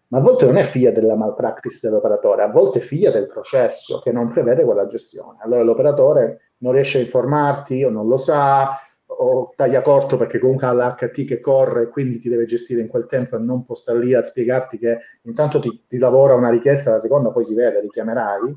ma 0.07 0.19
a 0.19 0.21
volte 0.21 0.45
non 0.45 0.57
è 0.57 0.63
figlia 0.63 0.93
della 0.93 1.17
malpractice 1.17 1.89
dell'operatore, 1.89 2.45
a 2.45 2.49
volte 2.53 2.79
è 2.79 2.83
figlia 2.83 3.11
del 3.11 3.27
processo 3.27 3.99
che 3.99 4.13
non 4.13 4.31
prevede 4.31 4.63
quella 4.63 4.87
gestione. 4.87 5.39
Allora 5.41 5.65
l'operatore 5.65 6.53
non 6.59 6.75
riesce 6.75 6.99
a 6.99 7.01
informarti 7.01 7.83
o 7.83 7.91
non 7.91 8.07
lo 8.07 8.19
sa, 8.19 8.71
o 9.19 9.53
taglia 9.57 9.83
corto 9.83 10.17
perché 10.17 10.39
comunque 10.39 10.67
ha 10.67 10.73
l'HT 10.73 11.25
che 11.25 11.41
corre 11.41 11.83
e 11.83 11.89
quindi 11.89 12.19
ti 12.19 12.29
deve 12.29 12.45
gestire 12.45 12.81
in 12.81 12.89
quel 12.89 13.07
tempo 13.07 13.37
e 13.37 13.39
non 13.39 13.65
può 13.65 13.75
stare 13.75 13.99
lì 13.99 14.15
a 14.15 14.23
spiegarti 14.23 14.79
che 14.79 14.99
intanto 15.23 15.59
ti, 15.61 15.85
ti 15.89 15.99
lavora 15.99 16.35
una 16.35 16.51
richiesta, 16.51 16.91
la 16.91 16.99
seconda 16.99 17.31
poi 17.31 17.45
si 17.45 17.55
vede, 17.55 17.81
richiamerai. 17.81 18.57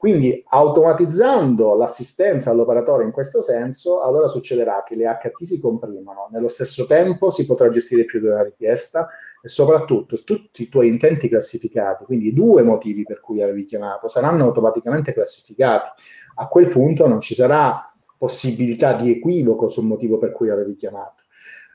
Quindi 0.00 0.42
automatizzando 0.48 1.74
l'assistenza 1.74 2.50
all'operatore 2.50 3.04
in 3.04 3.10
questo 3.10 3.42
senso, 3.42 4.00
allora 4.00 4.28
succederà 4.28 4.82
che 4.82 4.96
le 4.96 5.04
HT 5.04 5.42
si 5.42 5.60
comprimono, 5.60 6.28
nello 6.32 6.48
stesso 6.48 6.86
tempo 6.86 7.28
si 7.28 7.44
potrà 7.44 7.68
gestire 7.68 8.06
più 8.06 8.18
di 8.18 8.26
una 8.26 8.42
richiesta 8.42 9.08
e 9.42 9.48
soprattutto 9.48 10.24
tutti 10.24 10.62
i 10.62 10.68
tuoi 10.70 10.88
intenti 10.88 11.28
classificati, 11.28 12.06
quindi 12.06 12.28
i 12.28 12.32
due 12.32 12.62
motivi 12.62 13.02
per 13.02 13.20
cui 13.20 13.42
avevi 13.42 13.66
chiamato, 13.66 14.08
saranno 14.08 14.44
automaticamente 14.44 15.12
classificati. 15.12 15.90
A 16.36 16.48
quel 16.48 16.68
punto 16.68 17.06
non 17.06 17.20
ci 17.20 17.34
sarà 17.34 17.89
possibilità 18.20 18.92
di 18.92 19.10
equivoco 19.10 19.66
sul 19.66 19.86
motivo 19.86 20.18
per 20.18 20.32
cui 20.32 20.50
avevi 20.50 20.74
chiamato. 20.74 21.22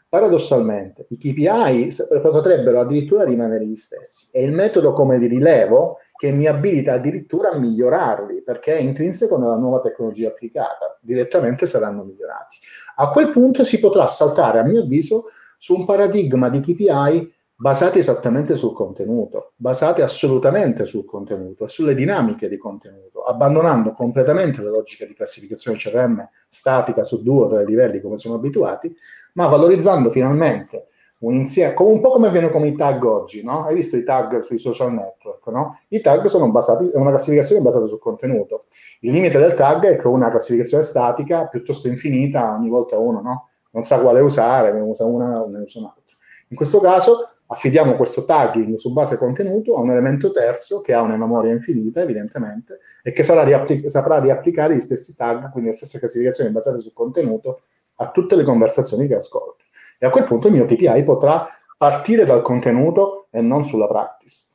Paradossalmente, 0.08 1.08
i 1.10 1.18
KPI 1.18 1.90
potrebbero 2.22 2.80
addirittura 2.80 3.24
rimanere 3.24 3.66
gli 3.66 3.74
stessi. 3.74 4.28
È 4.32 4.38
il 4.38 4.52
metodo 4.52 4.94
come 4.94 5.18
di 5.18 5.26
rilevo 5.26 5.98
che 6.16 6.32
mi 6.32 6.46
abilita 6.46 6.94
addirittura 6.94 7.50
a 7.50 7.58
migliorarli, 7.58 8.44
perché 8.44 8.78
è 8.78 8.80
intrinseco 8.80 9.40
nella 9.40 9.56
nuova 9.56 9.80
tecnologia 9.80 10.28
applicata. 10.28 11.00
Direttamente 11.02 11.66
saranno 11.66 12.04
migliorati. 12.04 12.58
A 12.98 13.10
quel 13.10 13.32
punto 13.32 13.64
si 13.64 13.80
potrà 13.80 14.06
saltare, 14.06 14.60
a 14.60 14.64
mio 14.64 14.82
avviso, 14.84 15.24
su 15.58 15.76
un 15.76 15.84
paradigma 15.84 16.48
di 16.50 16.60
KPI 16.60 17.34
basati 17.58 18.00
esattamente 18.00 18.54
sul 18.54 18.74
contenuto, 18.74 19.54
basati 19.56 20.02
assolutamente 20.02 20.84
sul 20.84 21.06
contenuto 21.06 21.64
e 21.64 21.68
sulle 21.70 21.94
dinamiche 21.94 22.50
di 22.50 22.58
contenuto, 22.58 23.24
abbandonando 23.24 23.94
completamente 23.94 24.62
la 24.62 24.72
logica 24.72 25.06
di 25.06 25.14
classificazione 25.14 25.78
CRM 25.78 26.28
statica 26.50 27.06
su 27.06 27.24
due 27.24 27.46
o 27.46 27.48
tre 27.48 27.66
livelli 27.66 28.02
come 28.02 28.18
siamo 28.18 28.36
abituati, 28.36 28.94
ma 29.36 29.48
valorizzando 29.48 30.10
finalmente 30.10 30.88
un 31.20 31.34
insieme, 31.34 31.74
un 31.78 32.02
po' 32.02 32.12
come 32.12 32.28
avviene 32.28 32.52
con 32.52 32.66
i 32.66 32.76
tag 32.76 33.02
oggi, 33.06 33.42
no? 33.42 33.64
Hai 33.64 33.74
visto 33.74 33.96
i 33.96 34.04
tag 34.04 34.40
sui 34.40 34.58
social 34.58 34.94
network, 34.94 35.48
no? 35.48 35.80
I 35.88 36.02
tag 36.02 36.26
sono 36.26 36.52
basati, 36.52 36.90
è 36.90 36.98
una 36.98 37.12
classificazione 37.12 37.62
basata 37.62 37.86
sul 37.86 38.00
contenuto. 38.00 38.66
Il 39.00 39.12
limite 39.14 39.40
del 39.40 39.54
tag 39.54 39.86
è 39.86 39.98
che 39.98 40.08
una 40.08 40.30
classificazione 40.30 40.84
statica 40.84 41.48
piuttosto 41.48 41.88
infinita, 41.88 42.54
ogni 42.54 42.68
volta 42.68 42.98
uno, 42.98 43.22
no? 43.22 43.50
Non 43.72 43.84
sa 43.84 44.00
quale 44.00 44.20
usare, 44.20 44.74
ne 44.74 44.82
usa 44.82 45.06
una 45.06 45.42
o 45.42 45.48
ne 45.48 45.60
usa 45.60 45.80
un'altra. 45.80 46.04
In 46.50 46.58
questo 46.58 46.80
caso 46.80 47.35
affidiamo 47.48 47.96
questo 47.96 48.26
tagging 48.26 48.76
su 48.76 48.92
base 48.92 49.18
contenuto 49.18 49.76
a 49.76 49.82
un 49.82 49.92
elemento 49.92 50.32
terzo 50.32 50.82
che 50.82 50.94
ha 50.94 51.02
una 51.02 51.18
memoria 51.18 51.52
infinita, 51.52 52.02
evidentemente, 52.02 52.80
e 53.04 53.12
che 53.12 53.24
riapplic- 53.44 53.90
saprà 53.90 54.20
riapplicare 54.20 54.76
gli 54.76 54.80
stessi 54.80 55.16
tag, 55.16 55.52
quindi 55.52 55.70
le 55.70 55.76
stesse 55.76 56.00
classificazioni 56.00 56.50
basate 56.52 56.78
sul 56.78 56.94
contenuto, 56.94 57.62
a 57.98 58.12
tutte 58.12 58.36
le 58.36 58.44
conversazioni 58.44 59.08
che 59.08 59.16
ascolto. 59.16 59.64
E 59.98 60.06
a 60.06 60.10
quel 60.10 60.26
punto 60.26 60.48
il 60.48 60.54
mio 60.54 60.66
KPI 60.66 61.04
potrà 61.04 61.48
partire 61.78 62.26
dal 62.26 62.42
contenuto 62.42 63.28
e 63.30 63.42
non 63.42 63.66
sulla 63.66 63.88
practice. 63.88 64.54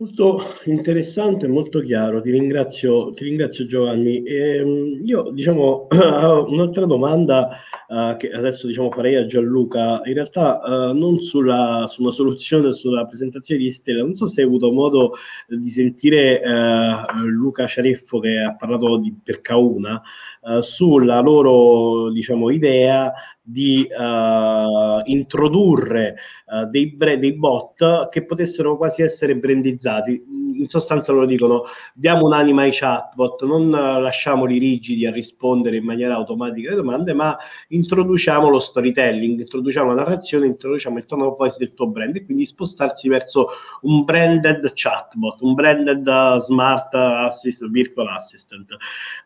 Molto 0.00 0.40
interessante, 0.64 1.46
molto 1.46 1.80
chiaro, 1.80 2.22
ti 2.22 2.30
ringrazio, 2.30 3.12
ti 3.12 3.24
ringrazio 3.24 3.66
Giovanni. 3.66 4.22
Ehm, 4.22 5.02
io 5.04 5.30
diciamo 5.30 5.88
un'altra 6.48 6.86
domanda 6.86 7.50
uh, 7.86 8.16
che 8.16 8.30
adesso 8.30 8.66
diciamo, 8.66 8.90
farei 8.90 9.16
a 9.16 9.26
Gianluca, 9.26 10.00
in 10.06 10.14
realtà 10.14 10.58
uh, 10.62 10.96
non 10.96 11.20
sulla, 11.20 11.84
su 11.86 12.08
soluzione, 12.08 12.72
sulla 12.72 13.04
presentazione 13.04 13.60
di 13.60 13.70
Stella, 13.70 14.02
non 14.02 14.14
so 14.14 14.24
se 14.24 14.40
hai 14.40 14.46
avuto 14.46 14.72
modo 14.72 15.16
di 15.46 15.68
sentire 15.68 16.40
uh, 16.42 17.26
Luca 17.26 17.66
Ciareffo 17.66 18.20
che 18.20 18.38
ha 18.38 18.56
parlato 18.56 18.96
di, 18.96 19.14
per 19.22 19.42
Cauna 20.40 20.62
sulla 20.62 21.20
loro 21.20 22.10
diciamo, 22.10 22.50
idea 22.50 23.12
di 23.42 23.86
uh, 23.90 25.00
introdurre 25.04 26.16
uh, 26.46 26.66
dei, 26.66 26.94
bre- 26.94 27.18
dei, 27.18 27.34
bot 27.34 28.08
che 28.08 28.24
potessero 28.24 28.76
quasi 28.76 29.02
essere 29.02 29.36
brandizzati. 29.36 30.24
in 30.56 30.68
sostanza 30.68 31.12
loro 31.12 31.26
dicono 31.26 31.64
diamo 31.94 32.26
un'anima 32.26 32.62
ai 32.62 32.70
chatbot, 32.72 33.44
non 33.44 33.70
lasciamoli 33.70 34.58
rigidi 34.58 35.06
a 35.06 35.10
rispondere 35.10 35.76
in 35.76 35.84
maniera 35.84 36.14
automatica 36.14 36.68
alle 36.68 36.76
domande, 36.76 37.12
ma 37.12 37.36
introduciamo 37.68 38.48
lo 38.48 38.58
storytelling, 38.58 39.40
introduciamo 39.40 39.88
la 39.88 40.02
narrazione, 40.02 40.46
introduciamo 40.46 40.98
il 40.98 41.04
tone 41.06 41.24
of 41.24 41.36
voice 41.36 41.56
del 41.58 41.74
tuo 41.74 41.88
brand 41.88 42.16
e 42.16 42.24
quindi 42.24 42.44
spostarsi 42.46 43.08
verso 43.08 43.48
un 43.82 44.04
branded 44.04 44.70
chatbot, 44.74 45.40
un 45.40 45.54
branded 45.54 46.06
uh, 46.06 46.38
smart 46.38 46.94
assist, 46.94 47.68
virtual 47.68 48.08
assistant. 48.08 48.70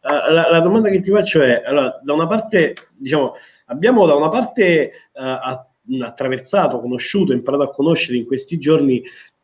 Uh, 0.02 0.32
la, 0.32 0.50
la, 0.50 0.60
domanda 0.60 0.88
che 0.88 1.00
ti 1.04 1.10
faccio 1.12 1.40
è, 1.40 1.62
allora, 1.64 2.00
da 2.02 2.12
una 2.12 2.26
parte, 2.26 2.74
diciamo, 2.96 3.34
abbiamo 3.66 4.06
da 4.06 4.14
una 4.14 4.28
parte 4.28 4.90
uh, 5.12 6.02
attraversato, 6.02 6.80
conosciuto, 6.80 7.32
imparato 7.32 7.62
a 7.62 7.70
conoscere 7.70 8.16
in 8.16 8.26
questi 8.26 8.58
giorni 8.58 9.02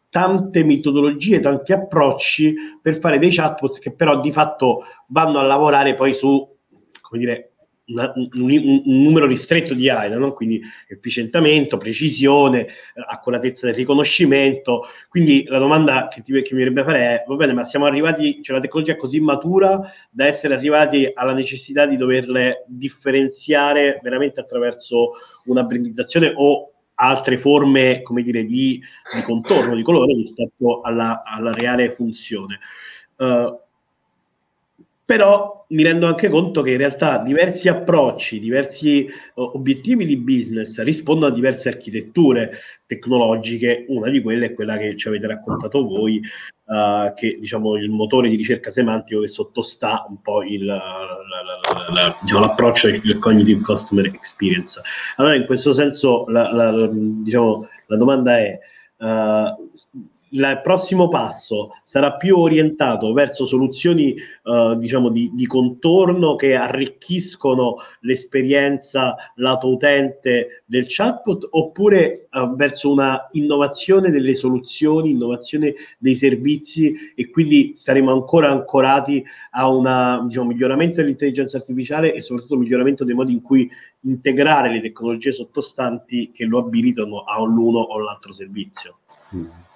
tante 0.09 0.65
metodologie, 0.65 1.39
tanti 1.39 1.73
approcci 1.73 2.55
per 2.83 2.99
fare 2.99 3.19
dei 3.19 3.33
chatbot 3.33 3.79
che 3.79 3.95
però 3.95 4.21
di 4.21 4.33
fatto 4.33 4.85
vanno 5.07 5.39
a 5.39 5.43
lavorare 5.43 5.95
poi 5.95 6.13
su, 6.15 6.57
come 7.01 7.21
dire, 7.21 7.50
una, 7.91 8.13
un, 8.15 8.29
un, 8.33 9.03
numero 9.03 9.27
ristretto 9.27 9.75
di 9.75 9.89
AIDA, 9.89 10.17
no? 10.17 10.33
quindi 10.33 10.61
efficientamento, 10.89 11.77
precisione, 11.77 12.67
accuratezza 13.09 13.67
del 13.67 13.75
riconoscimento. 13.75 14.85
Quindi 15.09 15.45
la 15.49 15.59
domanda 15.59 16.09
che, 16.09 16.23
ti, 16.23 16.33
che 16.43 16.55
mi 16.55 16.61
verrebbe 16.61 16.85
fare 16.85 17.01
è, 17.01 17.25
va 17.27 17.37
bene, 17.37 17.53
ma 17.53 17.65
siamo 17.65 17.87
arrivati, 17.87 18.43
cioè 18.43 18.57
la 18.57 18.63
tecnologia 18.63 18.93
è 18.93 18.97
così 18.97 19.21
matura 19.21 19.81
da 20.11 20.27
essere 20.27 20.55
arrivati 20.55 21.11
alla 21.13 21.33
necessità 21.33 21.87
di 21.87 21.97
doverle 21.97 22.65
differenziare 22.67 24.01
veramente 24.03 24.41
attraverso 24.41 25.13
una 25.45 25.63
brandizzazione 25.65 26.33
o 26.35 26.73
altre 26.95 27.39
forme, 27.39 28.03
come 28.03 28.23
dire, 28.23 28.45
di, 28.45 28.79
di 28.79 29.23
contorno, 29.25 29.75
di 29.75 29.83
colore 29.83 30.13
rispetto 30.15 30.83
alla, 30.83 31.23
alla 31.25 31.53
reale 31.53 31.93
funzione. 31.93 32.59
Uh, 33.17 33.59
però 35.11 35.67
mi 35.71 35.83
rendo 35.83 36.07
anche 36.07 36.29
conto 36.29 36.63
che 36.63 36.71
in 36.71 36.77
realtà 36.77 37.19
diversi 37.19 37.67
approcci, 37.67 38.39
diversi 38.39 39.09
uh, 39.35 39.43
obiettivi 39.43 40.07
di 40.07 40.17
business 40.17 40.81
rispondono 40.83 41.33
a 41.33 41.35
diverse 41.35 41.69
architetture 41.69 42.61
tecnologiche. 42.87 43.87
Una 43.89 44.09
di 44.09 44.23
quelle 44.23 44.47
è 44.47 44.55
quella 44.55 44.77
che 44.77 44.97
ci 44.97 45.09
avete 45.09 45.27
raccontato 45.27 45.85
voi, 45.85 46.21
uh, 46.67 47.13
che 47.15 47.39
diciamo 47.41 47.75
il 47.75 47.91
motore 47.91 48.29
di 48.29 48.37
ricerca 48.37 48.71
semantico 48.71 49.23
che 49.23 49.27
sottostà 49.27 50.07
un 50.09 50.21
po' 50.23 50.45
il, 50.45 50.65
la, 50.65 50.79
la, 50.79 51.93
la, 51.93 52.17
diciamo, 52.21 52.43
l'approccio 52.43 52.89
del 52.91 53.19
cognitive 53.19 53.63
customer 53.63 54.07
experience. 54.07 54.81
Allora, 55.17 55.35
in 55.35 55.45
questo 55.45 55.73
senso, 55.73 56.25
diciamo, 56.29 57.69
la 57.87 57.97
domanda 57.97 58.39
è. 58.39 58.59
Uh, 58.99 59.71
il 60.31 60.61
prossimo 60.63 61.09
passo 61.09 61.71
sarà 61.83 62.15
più 62.15 62.37
orientato 62.37 63.13
verso 63.13 63.45
soluzioni 63.45 64.15
uh, 64.45 64.77
diciamo 64.77 65.09
di, 65.09 65.31
di, 65.33 65.47
contorno 65.47 66.37
che 66.37 66.55
arricchiscono 66.55 67.77
l'esperienza 68.01 69.17
lato 69.37 69.69
utente 69.69 70.63
del 70.67 70.85
chatbot 70.87 71.49
oppure 71.51 72.29
uh, 72.31 72.55
verso 72.55 72.91
una 72.91 73.29
innovazione 73.33 74.11
delle 74.11 74.35
soluzioni, 74.35 75.11
innovazione 75.11 75.75
dei 75.99 76.15
servizi 76.15 77.13
e 77.15 77.31
quindi 77.31 77.73
saremo 77.75 78.13
ancora 78.13 78.51
ancorati 78.51 79.25
a 79.53 79.69
un 79.69 80.27
diciamo, 80.27 80.49
miglioramento 80.49 80.97
dell'intelligenza 80.97 81.57
artificiale 81.57 82.15
e 82.15 82.21
soprattutto 82.21 82.57
miglioramento 82.57 83.05
dei 83.05 83.15
modi 83.15 83.33
in 83.33 83.43
cui 83.43 83.69
integrare 84.03 84.71
le 84.71 84.81
tecnologie 84.81 85.33
sottostanti 85.33 86.31
che 86.33 86.45
lo 86.45 86.59
abilitano 86.59 87.25
a 87.25 87.43
l'uno 87.43 87.81
o 87.81 87.99
l'altro 87.99 88.33
servizio. 88.33 88.99
Mm. 89.35 89.69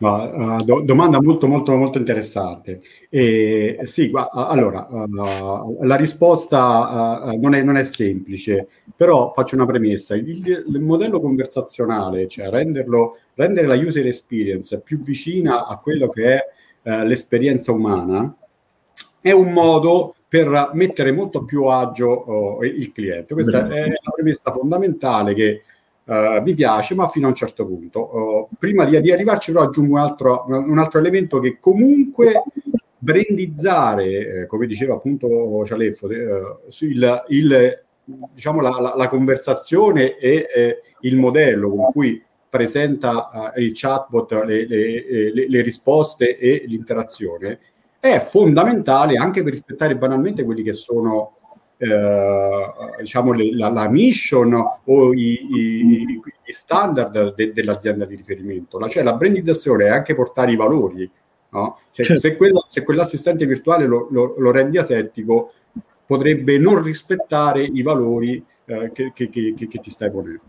Uh, 0.00 0.62
do, 0.62 0.80
domanda 0.82 1.20
molto 1.20 1.48
molto 1.48 1.74
molto 1.74 1.98
interessante. 1.98 2.80
E, 3.10 3.80
sì, 3.82 4.10
uh, 4.12 4.28
allora, 4.32 4.86
uh, 4.88 5.84
la 5.84 5.96
risposta 5.96 7.24
uh, 7.24 7.40
non 7.40 7.54
è, 7.54 7.62
non, 7.62 7.76
è, 7.76 7.84
semplice, 7.84 8.68
però 8.94 9.32
faccio 9.32 9.56
una 9.56 9.66
premessa. 9.66 10.14
Il, 10.14 10.46
il 10.46 10.80
modello 10.80 11.20
conversazionale, 11.20 12.28
cioè 12.28 12.48
renderlo, 12.48 13.18
rendere 13.34 13.66
la 13.66 13.74
user 13.74 14.06
experience 14.06 14.78
più 14.80 15.02
vicina 15.02 15.66
a 15.66 15.78
quello 15.78 16.08
che 16.08 16.34
è 16.34 16.44
l'esperienza 17.04 17.70
umana, 17.70 18.34
è 19.20 19.32
un 19.32 19.52
modo 19.52 20.14
per 20.28 20.70
mettere 20.74 21.10
molto 21.10 21.44
più 21.44 21.64
agio 21.64 22.58
uh, 22.58 22.62
il 22.62 22.92
cliente. 22.92 23.34
Questa 23.34 23.68
è 23.68 23.88
la 23.88 24.10
premessa 24.14 24.52
fondamentale 24.52 25.34
che 25.34 25.62
Uh, 26.08 26.40
mi 26.42 26.54
piace, 26.54 26.94
ma 26.94 27.06
fino 27.06 27.26
a 27.26 27.28
un 27.28 27.34
certo 27.34 27.66
punto. 27.66 28.16
Uh, 28.16 28.48
prima 28.58 28.86
di, 28.86 28.98
di, 29.02 29.12
arrivarci, 29.12 29.52
però, 29.52 29.64
aggiungo 29.64 29.96
un 29.96 30.00
altro, 30.00 30.44
un 30.48 30.78
altro 30.78 30.98
elemento 31.00 31.38
che 31.38 31.58
comunque 31.60 32.42
brandizzare, 32.98 34.42
eh, 34.42 34.46
come 34.46 34.66
diceva 34.66 34.94
appunto 34.94 35.64
Cialeffo, 35.64 36.08
eh, 36.10 36.40
il, 36.80 37.24
il, 37.28 37.82
diciamo 38.34 38.60
la, 38.60 38.80
la, 38.80 38.94
la, 38.96 39.08
conversazione 39.08 40.16
e 40.16 40.46
eh, 40.54 40.82
il 41.00 41.16
modello 41.16 41.70
con 41.70 41.92
cui 41.92 42.22
presenta 42.48 43.52
eh, 43.54 43.62
il 43.62 43.72
chatbot 43.74 44.32
le, 44.44 44.66
le, 44.66 45.32
le, 45.32 45.48
le 45.48 45.62
risposte 45.62 46.38
e 46.38 46.64
l'interazione 46.66 47.60
è 48.00 48.20
fondamentale 48.20 49.16
anche 49.16 49.42
per 49.42 49.52
rispettare 49.52 49.96
banalmente 49.96 50.44
quelli 50.44 50.62
che 50.62 50.72
sono 50.72 51.37
eh, 51.78 52.74
diciamo 52.98 53.32
le, 53.32 53.54
la, 53.54 53.70
la, 53.70 53.88
mission 53.88 54.52
o 54.84 55.14
i, 55.14 55.46
i, 55.54 56.20
i 56.44 56.52
standard 56.52 57.34
de, 57.34 57.52
dell'azienda 57.52 58.04
di 58.04 58.16
riferimento. 58.16 58.78
La, 58.78 58.88
cioè 58.88 59.04
la 59.04 59.14
brandizzazione 59.14 59.86
è 59.86 59.90
anche 59.90 60.14
portare 60.14 60.52
i 60.52 60.56
valori. 60.56 61.08
No? 61.50 61.78
Cioè, 61.92 62.04
certo. 62.04 62.20
se, 62.20 62.36
quello, 62.36 62.64
se, 62.68 62.82
quell'assistente 62.82 63.46
virtuale 63.46 63.86
lo, 63.86 64.08
lo, 64.10 64.34
lo, 64.36 64.50
rendi 64.50 64.76
asettico, 64.76 65.52
potrebbe 66.04 66.58
non 66.58 66.82
rispettare 66.82 67.62
i 67.62 67.82
valori 67.82 68.44
eh, 68.64 68.90
che, 68.92 69.12
che, 69.14 69.30
che, 69.30 69.54
che, 69.56 69.78
ti 69.78 69.90
stai 69.90 70.10
ponendo. 70.10 70.42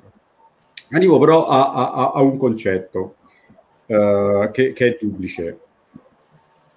Arrivo 0.92 1.20
però 1.20 1.48
a, 1.48 1.72
a, 1.72 2.12
a 2.16 2.22
un 2.22 2.38
concetto 2.38 3.16
eh, 3.86 4.50
che, 4.52 4.74
è 4.74 4.98
duplice. 5.00 5.60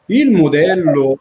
Il 0.06 0.30
modello 0.30 1.18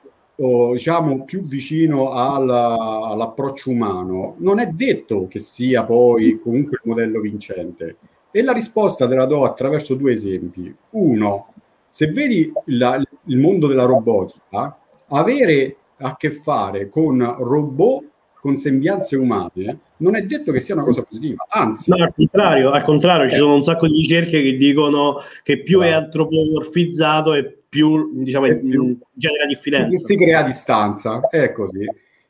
diciamo 0.71 1.23
più 1.23 1.43
vicino 1.43 2.11
alla, 2.11 2.75
all'approccio 2.75 3.69
umano, 3.69 4.35
non 4.37 4.59
è 4.59 4.67
detto 4.67 5.27
che 5.27 5.39
sia 5.39 5.83
poi 5.83 6.39
comunque 6.41 6.77
il 6.81 6.89
modello 6.89 7.19
vincente. 7.19 7.97
E 8.31 8.41
la 8.41 8.53
risposta 8.53 9.07
te 9.07 9.15
la 9.15 9.25
do 9.25 9.43
attraverso 9.43 9.93
due 9.95 10.13
esempi. 10.13 10.73
Uno, 10.91 11.53
se 11.89 12.07
vedi 12.07 12.51
la, 12.65 12.99
il 13.25 13.37
mondo 13.37 13.67
della 13.67 13.85
robotica, 13.85 14.77
avere 15.09 15.75
a 15.97 16.15
che 16.15 16.31
fare 16.31 16.89
con 16.89 17.19
robot 17.37 18.05
con 18.41 18.57
sembianze 18.57 19.15
umane 19.15 19.79
non 19.97 20.15
è 20.15 20.23
detto 20.23 20.51
che 20.51 20.59
sia 20.61 20.73
una 20.73 20.83
cosa 20.83 21.03
positiva, 21.03 21.45
anzi. 21.47 21.91
No, 21.91 22.03
al 22.03 22.11
contrario, 22.15 22.71
al 22.71 22.81
contrario, 22.81 23.29
ci 23.29 23.35
sono 23.35 23.53
un 23.53 23.61
sacco 23.61 23.87
di 23.87 23.93
ricerche 23.93 24.41
che 24.41 24.57
dicono 24.57 25.19
che 25.43 25.61
più 25.61 25.81
è 25.81 25.91
antropomorfizzato 25.91 27.35
e 27.35 27.60
più, 27.71 28.21
diciamo, 28.21 28.47
più, 28.59 28.97
genera 29.13 29.45
diffidenza. 29.45 29.97
Si 29.97 30.17
crea 30.17 30.43
distanza, 30.43 31.21
è 31.29 31.53
così. 31.53 31.85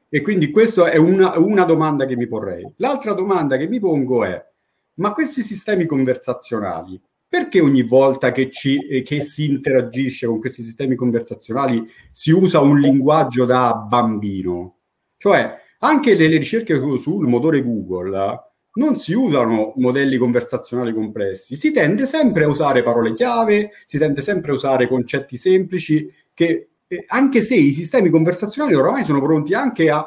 E 0.08 0.22
quindi 0.22 0.52
questa 0.52 0.92
è 0.92 0.98
una, 0.98 1.36
una 1.40 1.64
domanda 1.64 2.06
che 2.06 2.16
mi 2.16 2.28
porrei. 2.28 2.72
L'altra 2.76 3.14
domanda 3.14 3.58
che 3.58 3.68
mi 3.68 3.80
pongo 3.80 4.24
è, 4.24 4.40
ma 4.96 5.14
questi 5.14 5.42
sistemi 5.42 5.88
conversazionali, 5.88 7.02
perché 7.28 7.60
ogni 7.60 7.82
volta 7.82 8.32
che, 8.32 8.52
ci, 8.52 9.02
che, 9.04 9.22
si 9.22 9.50
interagisce 9.50 10.28
con 10.28 10.40
questi 10.40 10.62
sistemi 10.62 10.94
conversazionali 10.94 11.90
si 12.12 12.30
usa 12.30 12.60
un 12.60 12.80
linguaggio 12.80 13.46
da 13.46 13.74
bambino? 13.74 14.76
Cioè, 15.18 15.56
anche 15.80 16.14
le, 16.14 16.28
le 16.28 16.38
ricerche 16.38 16.80
sul 17.00 17.28
motore 17.28 17.64
Google 17.64 18.51
non 18.74 18.96
si 18.96 19.14
usano 19.14 19.74
modelli 19.78 20.18
conversazionali 20.18 20.94
complessi, 20.94 21.56
si 21.56 21.72
tende 21.72 22.06
sempre 22.06 22.46
a 22.46 22.48
usare 22.48 22.84
parole 22.84 23.12
chiave, 23.12 23.72
si 23.86 23.98
tende 23.98 24.22
sempre 24.22 24.52
a 24.52 24.56
usare 24.56 24.88
concetti 24.88 25.36
semplici 25.36 26.12
che 26.34 26.70
eh, 26.88 27.04
anche 27.08 27.42
se 27.42 27.56
i 27.56 27.72
sistemi 27.72 28.10
conversazionali 28.10 28.76
oramai 28.76 29.04
sono 29.04 29.22
pronti 29.22 29.54
anche 29.54 29.90
a 29.90 30.06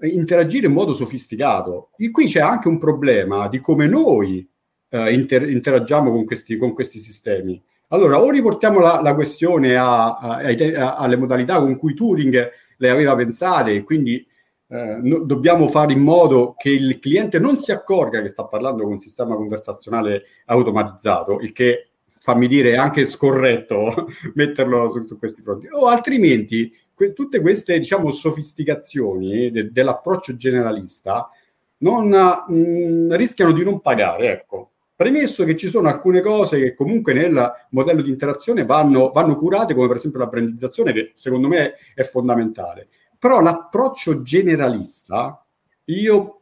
interagire 0.00 0.66
in 0.66 0.72
modo 0.72 0.92
sofisticato. 0.92 1.90
E 1.96 2.10
qui 2.10 2.26
c'è 2.26 2.40
anche 2.40 2.68
un 2.68 2.78
problema 2.78 3.48
di 3.48 3.60
come 3.60 3.86
noi 3.86 4.48
eh, 4.90 5.12
inter- 5.12 5.48
interagiamo 5.48 6.10
con 6.10 6.24
questi, 6.24 6.56
con 6.56 6.72
questi, 6.72 6.98
sistemi. 6.98 7.60
Allora, 7.88 8.20
o 8.20 8.30
riportiamo 8.30 8.80
la, 8.80 9.00
la 9.02 9.14
questione 9.14 9.76
a, 9.76 10.16
a, 10.16 10.36
a, 10.38 10.96
alle 10.96 11.16
modalità 11.16 11.58
con 11.58 11.76
cui 11.76 11.94
Turing 11.94 12.50
le 12.76 12.90
aveva 12.90 13.16
pensate, 13.16 13.82
quindi 13.82 14.24
eh, 14.70 14.98
no, 15.02 15.20
dobbiamo 15.20 15.68
fare 15.68 15.92
in 15.92 16.00
modo 16.00 16.54
che 16.56 16.70
il 16.70 16.98
cliente 16.98 17.38
non 17.38 17.58
si 17.58 17.72
accorga 17.72 18.20
che 18.20 18.28
sta 18.28 18.44
parlando 18.44 18.82
con 18.82 18.92
un 18.92 19.00
sistema 19.00 19.34
conversazionale 19.34 20.24
automatizzato, 20.46 21.38
il 21.40 21.52
che 21.52 21.88
fammi 22.20 22.46
dire 22.46 22.72
è 22.72 22.76
anche 22.76 23.06
scorretto 23.06 24.08
metterlo 24.34 24.90
su, 24.90 25.02
su, 25.02 25.18
questi 25.18 25.40
fronti, 25.40 25.68
o 25.70 25.86
altrimenti 25.86 26.70
que- 26.92 27.14
tutte 27.14 27.40
queste 27.40 27.78
diciamo 27.78 28.10
sofisticazioni 28.10 29.50
de- 29.50 29.72
dell'approccio 29.72 30.36
generalista 30.36 31.30
non, 31.78 32.08
mh, 32.08 33.14
rischiano 33.16 33.52
di 33.52 33.64
non 33.64 33.80
pagare, 33.80 34.32
ecco. 34.32 34.70
Premesso 34.98 35.44
che 35.44 35.56
ci 35.56 35.68
sono 35.68 35.86
alcune 35.86 36.20
cose 36.20 36.58
che 36.58 36.74
comunque 36.74 37.12
nel 37.12 37.52
modello 37.70 38.02
di 38.02 38.10
interazione 38.10 38.64
vanno, 38.64 39.12
vanno 39.12 39.36
curate, 39.36 39.72
come 39.72 39.86
per 39.86 39.94
esempio 39.94 40.18
la 40.18 40.26
brandizzazione, 40.26 40.92
che 40.92 41.12
secondo 41.14 41.46
me 41.46 41.74
è 41.94 42.02
fondamentale. 42.02 42.88
Però 43.18 43.40
l'approccio 43.40 44.22
generalista, 44.22 45.44
io 45.86 46.40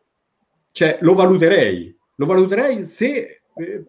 cioè, 0.73 0.99
lo 1.01 1.15
valuterei. 1.15 1.97
Lo 2.17 2.27
valuterei 2.27 2.85
se 2.85 3.43
eh, 3.55 3.85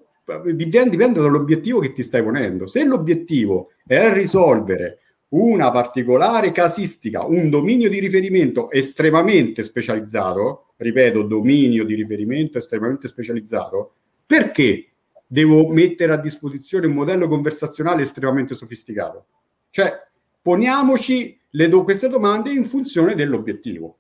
dipende, 0.53 0.95
dall'obiettivo 0.95 1.79
che 1.79 1.93
ti 1.93 2.03
stai 2.03 2.23
ponendo. 2.23 2.65
Se 2.67 2.83
l'obiettivo 2.83 3.71
è 3.85 4.13
risolvere 4.13 4.99
una 5.29 5.71
particolare 5.71 6.51
casistica, 6.51 7.25
un 7.25 7.49
dominio 7.49 7.89
di 7.89 7.99
riferimento 7.99 8.71
estremamente 8.71 9.63
specializzato, 9.63 10.73
ripeto, 10.77 11.23
dominio 11.23 11.83
di 11.83 11.95
riferimento 11.95 12.57
estremamente 12.57 13.07
specializzato, 13.07 13.95
perché 14.25 14.91
devo 15.25 15.67
mettere 15.67 16.13
a 16.13 16.17
disposizione 16.17 16.87
un 16.87 16.93
modello 16.93 17.27
conversazionale 17.27 18.03
estremamente 18.03 18.53
sofisticato? 18.55 19.25
Cioè, 19.69 19.93
poniamoci 20.41 21.36
do- 21.49 21.83
queste 21.83 22.09
domande 22.09 22.51
in 22.51 22.65
funzione 22.65 23.15
dell'obiettivo. 23.15 23.97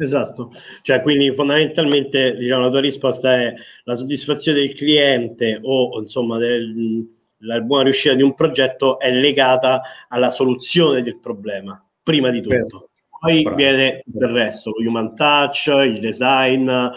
Esatto, 0.00 0.52
cioè 0.82 1.00
quindi 1.00 1.34
fondamentalmente 1.34 2.36
diciamo, 2.36 2.62
la 2.62 2.70
tua 2.70 2.80
risposta 2.80 3.34
è 3.34 3.52
la 3.82 3.96
soddisfazione 3.96 4.60
del 4.60 4.72
cliente 4.72 5.58
o 5.60 5.98
insomma 5.98 6.38
del, 6.38 7.04
la 7.38 7.60
buona 7.60 7.82
riuscita 7.84 8.14
di 8.14 8.22
un 8.22 8.32
progetto 8.34 9.00
è 9.00 9.10
legata 9.10 9.82
alla 10.08 10.30
soluzione 10.30 11.02
del 11.02 11.18
problema, 11.18 11.84
prima 12.00 12.30
di 12.30 12.40
tutto. 12.40 12.54
Esatto. 12.54 12.90
Poi 13.18 13.42
Bravo. 13.42 13.56
viene 13.56 14.04
il 14.06 14.28
resto, 14.28 14.70
lo 14.70 14.88
human 14.88 15.16
touch, 15.16 15.66
il 15.66 15.98
design, 15.98 16.68
uh, 16.68 16.90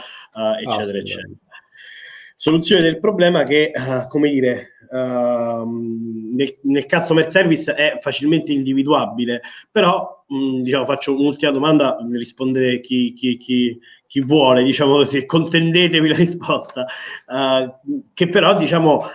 eccetera, 0.63 0.99
eccetera 0.99 1.27
soluzione 2.41 2.81
del 2.81 2.99
problema 2.99 3.43
che, 3.43 3.71
uh, 3.71 4.07
come 4.07 4.27
dire, 4.31 4.70
nel, 4.91 6.57
nel, 6.61 6.85
customer 6.85 7.29
service 7.29 7.73
è 7.73 7.97
facilmente 8.01 8.51
individuabile, 8.51 9.41
però 9.71 10.23
mh, 10.27 10.35
mm, 10.35 10.61
diciamo, 10.61 10.85
faccio 10.85 11.17
un'ultima 11.17 11.51
domanda, 11.51 11.97
risponde 12.11 12.81
chi, 12.81 13.13
chi, 13.13 13.37
chi, 13.37 13.79
chi, 14.05 14.21
vuole, 14.21 14.63
diciamo 14.63 14.95
così, 14.95 15.23
contendetevi 15.25 16.07
la 16.09 16.15
risposta, 16.15 16.85
uh, 17.27 18.03
che 18.13 18.27
però 18.27 18.57
diciamo, 18.57 19.05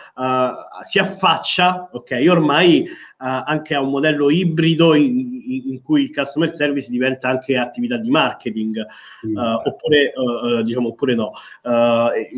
si 0.81 0.99
affaccia, 0.99 1.91
ok, 1.93 2.25
ormai 2.29 2.81
uh, 2.81 3.06
anche 3.19 3.75
a 3.75 3.81
un 3.81 3.91
modello 3.91 4.31
ibrido 4.31 4.95
in, 4.95 5.41
in, 5.65 5.81
cui 5.81 6.03
il 6.03 6.13
customer 6.13 6.55
service 6.55 6.91
diventa 6.91 7.29
anche 7.29 7.57
attività 7.57 7.97
di 7.97 8.11
marketing, 8.11 8.85
mm. 9.27 9.37
uh, 9.37 9.55
oppure, 9.65 10.13
uh, 10.15 10.63
diciamo, 10.63 10.89
oppure 10.89 11.15
no. 11.15 11.33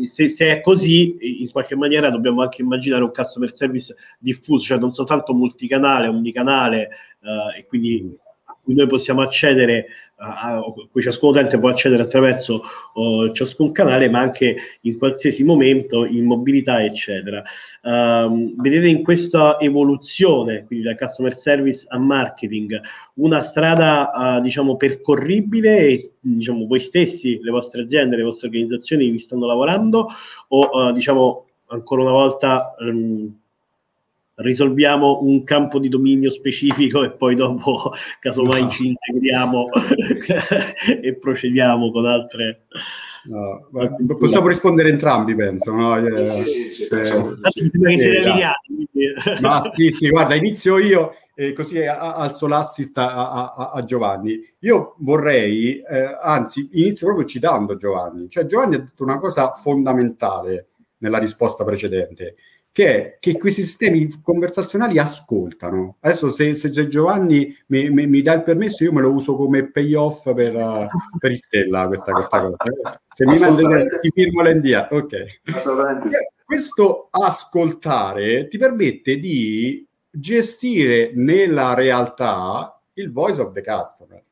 Se, 0.05 0.29
se, 0.29 0.47
è 0.47 0.61
così, 0.61 1.41
in 1.41 1.51
qualche 1.51 1.75
maniera 1.75 2.09
dobbiamo 2.09 2.41
anche 2.41 2.61
immaginare 2.61 3.03
un 3.03 3.11
customer 3.11 3.53
service 3.53 3.93
diffuso, 4.19 4.63
cioè 4.63 4.77
non 4.79 4.93
soltanto 4.93 5.33
multicanale, 5.33 6.07
omnicanale, 6.07 6.89
e 7.57 7.65
quindi 7.67 8.01
mm 8.03 8.13
cui 8.69 8.75
noi 8.75 8.87
possiamo 8.87 9.21
accedere, 9.23 9.87
a, 10.19 10.61
cui 10.91 11.01
ciascun 11.01 11.29
utente 11.29 11.57
può 11.59 11.69
accedere 11.69 12.03
attraverso 12.03 12.61
oh, 12.93 13.31
ciascun 13.31 13.71
canale, 13.71 14.09
ma 14.09 14.19
anche 14.19 14.55
in 14.81 14.97
qualsiasi 14.97 15.43
momento, 15.43 16.05
in 16.05 16.25
mobilità, 16.25 16.83
eccetera. 16.83 17.41
Um, 17.83 18.55
vedete 18.57 18.87
in 18.87 19.03
questa 19.03 19.57
evoluzione, 19.59 20.65
quindi 20.65 20.85
da 20.85 20.95
customer 20.95 21.35
service 21.35 21.85
a 21.89 21.97
marketing, 21.97 22.79
una 23.15 23.39
strada, 23.39 24.11
uh, 24.13 24.41
diciamo, 24.41 24.75
percorribile 24.75 25.77
e 25.79 26.11
diciamo, 26.19 26.65
voi 26.65 26.79
stessi, 26.79 27.39
le 27.41 27.51
vostre 27.51 27.83
aziende, 27.83 28.17
le 28.17 28.23
vostre 28.23 28.47
organizzazioni 28.47 29.09
vi 29.09 29.17
stanno 29.17 29.45
lavorando 29.45 30.09
o, 30.49 30.69
uh, 30.71 30.91
diciamo, 30.91 31.45
ancora 31.67 32.01
una 32.01 32.11
volta... 32.11 32.75
Um, 32.79 33.37
risolviamo 34.39 35.19
un 35.21 35.43
campo 35.43 35.79
di 35.79 35.89
dominio 35.89 36.29
specifico 36.29 37.03
e 37.03 37.11
poi 37.11 37.35
dopo, 37.35 37.93
casomai, 38.19 38.63
no. 38.63 38.69
ci 38.69 38.87
integriamo 38.87 39.69
e 41.01 41.15
procediamo 41.15 41.91
con 41.91 42.05
altre. 42.05 42.65
No, 43.25 43.67
possiamo 44.17 44.47
rispondere 44.47 44.89
entrambi, 44.89 45.35
penso. 45.35 45.71
No? 45.71 45.97
Eh, 45.97 46.25
sì, 46.25 46.43
sì, 46.43 46.71
sì, 46.71 46.87
penso. 46.87 47.35
Eh, 47.43 49.41
ma 49.41 49.61
sì, 49.61 49.91
sì, 49.91 50.09
guarda, 50.09 50.35
inizio 50.35 50.77
io 50.77 51.15
e 51.35 51.53
così 51.53 51.85
alzo 51.85 52.47
l'assist 52.47 52.97
a, 52.97 53.31
a, 53.31 53.71
a, 53.71 53.83
Giovanni. 53.83 54.39
Io 54.59 54.95
vorrei, 54.99 55.79
eh, 55.79 56.17
anzi, 56.21 56.69
inizio 56.73 57.07
proprio 57.07 57.27
citando 57.27 57.75
Giovanni. 57.77 58.29
Cioè, 58.29 58.45
Giovanni 58.45 58.75
ha 58.75 58.79
detto 58.79 59.03
una 59.03 59.19
cosa 59.19 59.51
fondamentale 59.51 60.67
nella 60.99 61.17
risposta 61.17 61.63
precedente 61.63 62.35
che 62.71 62.95
è 62.95 63.17
che 63.19 63.37
questi 63.37 63.63
sistemi 63.63 64.07
conversazionali 64.21 64.99
ascoltano. 64.99 65.97
Adesso 65.99 66.29
se, 66.29 66.53
se 66.53 66.69
Giovanni 66.87 67.55
mi, 67.67 67.89
mi, 67.89 68.07
mi, 68.07 68.21
dà 68.21 68.33
il 68.33 68.43
permesso, 68.43 68.83
io 68.83 68.93
me 68.93 69.01
lo 69.01 69.11
uso 69.11 69.35
come 69.35 69.69
payoff 69.69 70.33
per, 70.33 70.55
uh, 70.55 70.87
per 71.17 71.31
Istella 71.31 71.87
questa, 71.87 72.11
questa 72.11 72.41
cosa. 72.41 73.01
Se 73.13 73.25
mi 73.25 73.37
mandate 73.37 73.97
sì. 73.97 74.09
ti 74.09 74.21
firmo 74.21 74.43
l'NDA, 74.43 74.87
ok. 74.91 75.41
Assolutamente. 75.53 76.33
Questo 76.43 77.07
ascoltare 77.11 78.47
ti 78.47 78.57
permette 78.57 79.17
di 79.17 79.85
gestire 80.09 81.11
nella 81.13 81.73
realtà 81.73 82.81
il 82.93 83.11
voice 83.11 83.41
of 83.41 83.51
the 83.53 83.63
customer. 83.63 84.23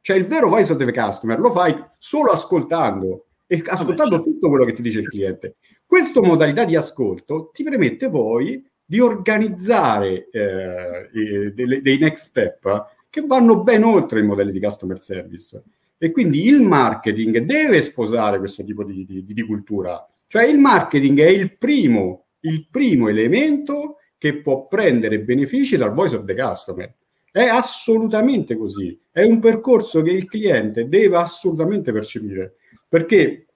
Cioè 0.00 0.16
il 0.16 0.26
vero 0.26 0.48
voice 0.48 0.72
of 0.72 0.78
the 0.78 0.92
customer 0.92 1.38
lo 1.38 1.50
fai 1.50 1.74
solo 1.98 2.30
ascoltando 2.30 3.26
e 3.46 3.62
ascoltando 3.66 4.16
certo. 4.16 4.30
tutto 4.30 4.48
quello 4.48 4.64
che 4.64 4.72
ti 4.72 4.82
dice 4.82 5.00
il 5.00 5.08
cliente. 5.08 5.56
Questa 5.88 6.20
modalità 6.20 6.66
di 6.66 6.76
ascolto 6.76 7.48
ti 7.50 7.62
permette 7.62 8.10
poi 8.10 8.62
di 8.84 9.00
organizzare 9.00 10.28
eh, 10.30 11.50
dei, 11.54 11.80
dei 11.80 11.98
next 11.98 12.26
step 12.26 12.88
che 13.08 13.22
vanno 13.26 13.62
ben 13.62 13.84
oltre 13.84 14.20
i 14.20 14.22
modelli 14.22 14.52
di 14.52 14.60
customer 14.60 15.00
service. 15.00 15.62
E 15.96 16.10
quindi 16.10 16.46
il 16.46 16.60
marketing 16.60 17.38
deve 17.38 17.82
sposare 17.82 18.38
questo 18.38 18.62
tipo 18.64 18.84
di, 18.84 19.06
di, 19.06 19.24
di 19.26 19.42
cultura. 19.46 20.06
Cioè 20.26 20.44
il 20.44 20.58
marketing 20.58 21.20
è 21.20 21.28
il 21.28 21.56
primo, 21.56 22.26
il 22.40 22.66
primo 22.70 23.08
elemento 23.08 23.96
che 24.18 24.42
può 24.42 24.66
prendere 24.66 25.20
benefici 25.20 25.78
dal 25.78 25.94
voice 25.94 26.16
of 26.16 26.26
the 26.26 26.34
customer. 26.34 26.92
È 27.32 27.44
assolutamente 27.44 28.58
così. 28.58 28.98
È 29.10 29.22
un 29.22 29.40
percorso 29.40 30.02
che 30.02 30.10
il 30.10 30.26
cliente 30.26 30.86
deve 30.86 31.16
assolutamente 31.16 31.92
percepire. 31.92 32.56
Perché 32.86 33.47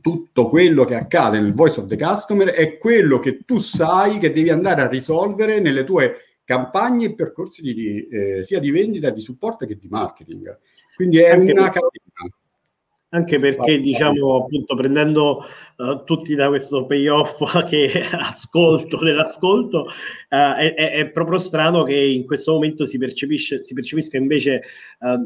tutto 0.00 0.48
quello 0.48 0.84
che 0.84 0.94
accade 0.94 1.40
nel 1.40 1.52
voice 1.52 1.80
of 1.80 1.86
the 1.86 1.96
customer 1.96 2.48
è 2.48 2.78
quello 2.78 3.18
che 3.18 3.40
tu 3.44 3.58
sai 3.58 4.18
che 4.18 4.32
devi 4.32 4.50
andare 4.50 4.82
a 4.82 4.88
risolvere 4.88 5.60
nelle 5.60 5.84
tue 5.84 6.38
campagne 6.44 7.06
e 7.06 7.14
percorsi 7.14 7.62
di, 7.62 8.06
eh, 8.08 8.44
sia 8.44 8.60
di 8.60 8.70
vendita, 8.70 9.10
di 9.10 9.20
supporto 9.20 9.66
che 9.66 9.76
di 9.76 9.88
marketing. 9.88 10.58
Quindi 10.94 11.18
è 11.18 11.30
Anche 11.30 11.52
una 11.52 11.70
catena 11.70 12.03
anche 13.14 13.38
perché 13.38 13.80
diciamo 13.80 14.42
appunto 14.42 14.74
prendendo 14.74 15.44
uh, 15.76 16.02
tutti 16.04 16.34
da 16.34 16.48
questo 16.48 16.84
payoff 16.84 17.40
che 17.64 17.90
ascolto 18.10 19.00
nell'ascolto 19.02 19.82
uh, 19.82 20.54
è, 20.56 20.74
è, 20.74 21.08
proprio 21.10 21.38
strano 21.38 21.84
che 21.84 21.94
in 21.94 22.26
questo 22.26 22.52
momento 22.52 22.84
si, 22.84 22.98
percepisce, 22.98 23.62
si 23.62 23.72
percepisca 23.72 24.16
invece 24.16 24.62
uh, 24.98 25.16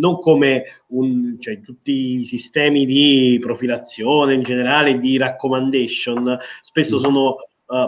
non 0.00 0.18
come 0.18 0.64
un, 0.88 1.36
cioè, 1.38 1.60
tutti 1.60 2.18
i 2.18 2.24
sistemi 2.24 2.86
di 2.86 3.38
profilazione 3.40 4.32
in 4.32 4.42
generale 4.42 4.96
di 4.96 5.18
recommendation 5.18 6.38
spesso 6.62 6.96
mm. 6.96 7.00
sono 7.00 7.36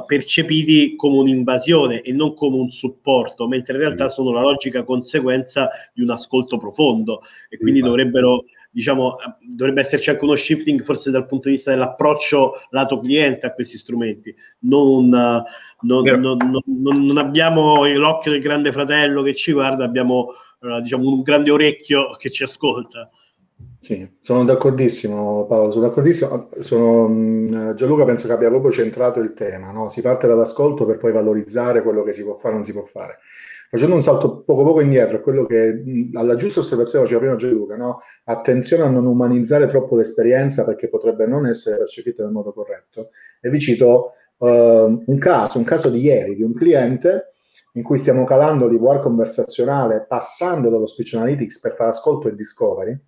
percepiti 0.06 0.96
come 0.96 1.18
un'invasione 1.18 2.00
e 2.00 2.10
non 2.10 2.32
come 2.32 2.56
un 2.56 2.70
supporto, 2.70 3.46
mentre 3.46 3.74
in 3.74 3.80
realtà 3.80 4.04
mm. 4.04 4.08
sono 4.08 4.32
la 4.32 4.40
logica 4.40 4.84
conseguenza 4.84 5.68
di 5.92 6.02
un 6.02 6.10
ascolto 6.10 6.56
profondo 6.56 7.20
e 7.50 7.58
quindi 7.58 7.80
dovrebbero 7.80 8.46
diciamo, 8.76 9.16
dovrebbe 9.40 9.80
esserci 9.80 10.10
anche 10.10 10.24
uno 10.24 10.36
shifting 10.36 10.82
forse 10.82 11.10
dal 11.10 11.24
punto 11.24 11.48
di 11.48 11.54
vista 11.54 11.70
dell'approccio 11.70 12.56
lato 12.68 13.00
cliente 13.00 13.46
a 13.46 13.54
questi 13.54 13.78
strumenti. 13.78 14.34
Non, 14.60 15.08
non, 15.08 16.02
non, 16.02 17.06
non 17.06 17.16
abbiamo 17.16 17.86
l'occhio 17.86 18.32
del 18.32 18.42
grande 18.42 18.72
fratello 18.72 19.22
che 19.22 19.34
ci 19.34 19.52
guarda, 19.52 19.84
abbiamo 19.84 20.34
uh, 20.60 20.82
diciamo, 20.82 21.08
un 21.08 21.22
grande 21.22 21.50
orecchio 21.50 22.16
che 22.18 22.30
ci 22.30 22.42
ascolta. 22.42 23.08
Sì, 23.80 24.06
sono 24.20 24.44
d'accordissimo 24.44 25.46
Paolo, 25.46 25.70
sono 25.70 25.88
d'accordissimo. 25.88 26.50
Sono, 26.58 27.08
mm, 27.08 27.70
Gianluca 27.72 28.04
penso 28.04 28.26
che 28.26 28.34
abbia 28.34 28.50
proprio 28.50 28.72
centrato 28.72 29.20
il 29.20 29.32
tema, 29.32 29.70
no? 29.70 29.88
si 29.88 30.02
parte 30.02 30.26
dall'ascolto 30.26 30.84
per 30.84 30.98
poi 30.98 31.12
valorizzare 31.12 31.82
quello 31.82 32.02
che 32.02 32.12
si 32.12 32.22
può 32.22 32.34
fare 32.34 32.52
o 32.52 32.56
non 32.56 32.64
si 32.64 32.72
può 32.72 32.82
fare 32.82 33.20
facendo 33.68 33.94
un 33.94 34.00
salto 34.00 34.42
poco 34.42 34.64
poco 34.64 34.80
indietro 34.80 35.20
quello 35.20 35.46
che 35.46 35.82
alla 36.14 36.34
giusta 36.34 36.60
osservazione 36.60 37.04
faceva 37.04 37.20
prima 37.20 37.36
Gianluca, 37.36 37.76
no? 37.76 38.00
attenzione 38.24 38.84
a 38.84 38.88
non 38.88 39.06
umanizzare 39.06 39.66
troppo 39.66 39.96
l'esperienza 39.96 40.64
perché 40.64 40.88
potrebbe 40.88 41.26
non 41.26 41.46
essere 41.46 41.78
percepita 41.78 42.22
nel 42.22 42.32
modo 42.32 42.52
corretto. 42.52 43.10
E 43.40 43.50
vi 43.50 43.58
cito 43.58 44.12
uh, 44.38 44.46
un 45.06 45.18
caso, 45.18 45.58
un 45.58 45.64
caso 45.64 45.88
di 45.90 46.00
ieri 46.00 46.36
di 46.36 46.42
un 46.42 46.54
cliente 46.54 47.32
in 47.72 47.82
cui 47.82 47.98
stiamo 47.98 48.24
calando 48.24 48.68
l'IVR 48.68 49.00
conversazionale 49.00 50.06
passando 50.08 50.70
dallo 50.70 50.86
speech 50.86 51.14
analytics 51.14 51.60
per 51.60 51.74
fare 51.74 51.90
ascolto 51.90 52.28
e 52.28 52.34
discovery. 52.34 52.98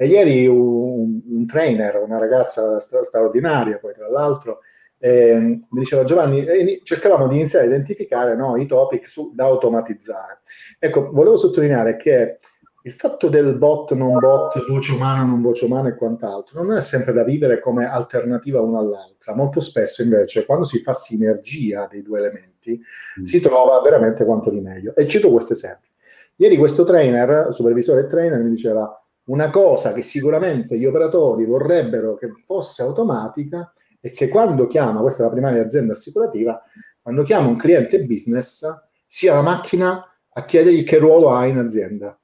E 0.00 0.06
ieri 0.06 0.46
un, 0.46 1.20
un 1.28 1.46
trainer, 1.46 2.00
una 2.00 2.18
ragazza 2.18 2.78
straordinaria, 2.78 3.80
poi 3.80 3.92
tra 3.92 4.08
l'altro, 4.08 4.60
eh, 4.98 5.36
mi 5.38 5.58
diceva 5.70 6.04
Giovanni, 6.04 6.44
eh, 6.44 6.80
cercavamo 6.82 7.28
di 7.28 7.36
iniziare 7.36 7.66
a 7.66 7.68
identificare 7.68 8.34
no, 8.34 8.56
i 8.56 8.66
topic 8.66 9.08
su, 9.08 9.32
da 9.34 9.44
automatizzare. 9.44 10.40
Ecco, 10.78 11.10
volevo 11.12 11.36
sottolineare 11.36 11.96
che 11.96 12.36
il 12.82 12.92
fatto 12.92 13.28
del 13.28 13.56
bot, 13.56 13.92
non 13.92 14.18
bot, 14.18 14.64
voce 14.66 14.92
umana, 14.92 15.22
non 15.22 15.42
voce 15.42 15.66
umana 15.66 15.88
e 15.88 15.94
quant'altro, 15.94 16.62
non 16.62 16.76
è 16.76 16.80
sempre 16.80 17.12
da 17.12 17.22
vivere 17.22 17.60
come 17.60 17.86
alternativa 17.86 18.60
una 18.60 18.78
all'altra. 18.78 19.34
Molto 19.34 19.60
spesso 19.60 20.02
invece, 20.02 20.46
quando 20.46 20.64
si 20.64 20.78
fa 20.78 20.92
sinergia 20.92 21.86
dei 21.90 22.02
due 22.02 22.20
elementi, 22.20 22.80
mm. 23.20 23.24
si 23.24 23.40
trova 23.40 23.80
veramente 23.80 24.24
quanto 24.24 24.50
di 24.50 24.60
meglio. 24.60 24.94
E 24.96 25.06
cito 25.06 25.30
questo 25.30 25.52
esempio. 25.52 25.90
Ieri 26.36 26.56
questo 26.56 26.84
trainer, 26.84 27.48
supervisore 27.50 28.02
e 28.02 28.06
trainer, 28.06 28.40
mi 28.40 28.50
diceva 28.50 28.90
una 29.24 29.50
cosa 29.50 29.92
che 29.92 30.02
sicuramente 30.02 30.78
gli 30.78 30.86
operatori 30.86 31.44
vorrebbero 31.44 32.14
che 32.14 32.28
fosse 32.46 32.82
automatica 32.82 33.70
è 34.00 34.12
che 34.12 34.28
quando 34.28 34.66
chiama, 34.66 35.00
questa 35.00 35.22
è 35.22 35.26
la 35.26 35.32
primaria 35.32 35.62
azienda 35.62 35.92
assicurativa, 35.92 36.62
quando 37.02 37.22
chiama 37.22 37.48
un 37.48 37.56
cliente 37.56 38.04
business, 38.04 38.64
sia 39.06 39.34
la 39.34 39.42
macchina 39.42 40.04
a 40.30 40.44
chiedergli 40.44 40.84
che 40.84 40.98
ruolo 40.98 41.30
ha 41.30 41.46
in 41.46 41.58
azienda. 41.58 42.18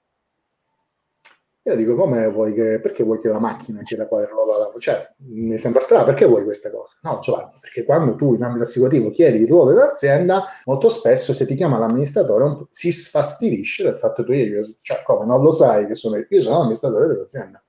Io 1.66 1.76
dico, 1.76 1.94
come 1.94 2.28
vuoi 2.28 2.52
che, 2.52 2.78
perché 2.78 3.04
vuoi 3.04 3.20
che 3.20 3.28
la 3.28 3.38
macchina 3.38 3.82
chieda 3.82 4.06
quale 4.06 4.26
ruolo 4.26 4.52
ha? 4.52 4.70
Cioè, 4.78 5.14
mi 5.28 5.56
sembra 5.56 5.80
strano, 5.80 6.04
perché 6.04 6.26
vuoi 6.26 6.44
questa 6.44 6.70
cosa? 6.70 6.98
No, 7.00 7.20
Giovanni, 7.22 7.56
perché 7.58 7.84
quando 7.84 8.16
tu 8.16 8.34
in 8.34 8.42
ambito 8.42 8.64
assicurativo 8.64 9.08
chiedi 9.08 9.38
il 9.40 9.48
ruolo 9.48 9.70
dell'azienda, 9.70 10.44
molto 10.66 10.90
spesso 10.90 11.32
se 11.32 11.46
ti 11.46 11.54
chiama 11.54 11.78
l'amministratore 11.78 12.66
si 12.70 12.92
sfastidisce 12.92 13.82
del 13.82 13.94
fatto 13.94 14.22
che 14.22 14.28
tu 14.28 14.32
ieri, 14.34 14.76
cioè 14.82 15.02
come, 15.02 15.24
non 15.24 15.42
lo 15.42 15.50
sai 15.50 15.86
che 15.86 15.94
sono 15.94 16.16
io 16.16 16.40
sono 16.42 16.58
l'amministratore 16.58 17.06
dell'azienda. 17.06 17.64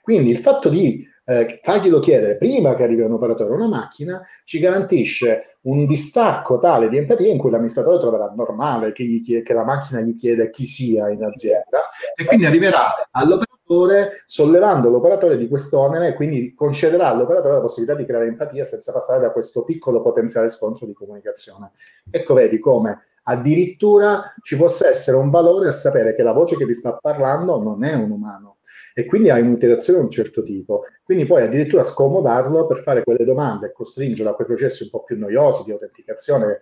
Quindi 0.00 0.30
il 0.30 0.38
fatto 0.38 0.70
di 0.70 1.06
eh, 1.24 1.60
farglielo 1.62 2.00
chiedere 2.00 2.36
prima 2.36 2.74
che 2.74 2.82
arrivi 2.82 3.00
un 3.02 3.12
operatore 3.12 3.52
o 3.52 3.54
una 3.54 3.68
macchina 3.68 4.20
ci 4.44 4.58
garantisce 4.58 5.58
un 5.62 5.86
distacco 5.86 6.58
tale 6.58 6.88
di 6.88 6.98
empatia 6.98 7.30
in 7.30 7.38
cui 7.38 7.50
l'amministratore 7.50 7.98
troverà 7.98 8.32
normale 8.36 8.92
che, 8.92 9.20
chiede, 9.24 9.42
che 9.42 9.54
la 9.54 9.64
macchina 9.64 10.00
gli 10.00 10.14
chiede 10.14 10.50
chi 10.50 10.66
sia 10.66 11.08
in 11.08 11.24
azienda 11.24 11.88
e 12.14 12.24
quindi 12.24 12.44
arriverà 12.44 13.08
all'operatore 13.10 14.22
sollevando 14.26 14.90
l'operatore 14.90 15.38
di 15.38 15.48
quest'onere 15.48 16.08
e 16.08 16.14
quindi 16.14 16.54
concederà 16.54 17.08
all'operatore 17.08 17.54
la 17.54 17.60
possibilità 17.62 17.96
di 17.96 18.04
creare 18.04 18.26
empatia 18.26 18.64
senza 18.64 18.92
passare 18.92 19.20
da 19.20 19.32
questo 19.32 19.64
piccolo 19.64 20.02
potenziale 20.02 20.48
scontro 20.48 20.84
di 20.84 20.92
comunicazione. 20.92 21.70
Ecco, 22.10 22.34
vedi 22.34 22.58
come 22.58 23.06
addirittura 23.24 24.34
ci 24.42 24.56
possa 24.56 24.88
essere 24.88 25.16
un 25.16 25.30
valore 25.30 25.68
a 25.68 25.72
sapere 25.72 26.14
che 26.14 26.22
la 26.22 26.32
voce 26.32 26.56
che 26.56 26.66
ti 26.66 26.74
sta 26.74 26.96
parlando 26.96 27.58
non 27.62 27.82
è 27.84 27.94
un 27.94 28.10
umano, 28.10 28.53
e 28.96 29.04
quindi 29.06 29.28
hai 29.28 29.42
un'interazione 29.42 29.98
di 29.98 30.04
un 30.04 30.10
certo 30.10 30.42
tipo. 30.42 30.84
Quindi 31.02 31.26
puoi 31.26 31.42
addirittura 31.42 31.82
scomodarlo 31.82 32.66
per 32.66 32.78
fare 32.78 33.02
quelle 33.02 33.24
domande 33.24 33.66
e 33.66 33.72
costringerlo 33.72 34.30
a 34.30 34.34
quei 34.34 34.46
processi 34.46 34.84
un 34.84 34.90
po' 34.90 35.02
più 35.02 35.18
noiosi 35.18 35.64
di 35.64 35.72
autenticazione 35.72 36.60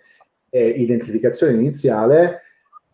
e 0.49 0.67
identificazione 0.69 1.53
iniziale 1.53 2.41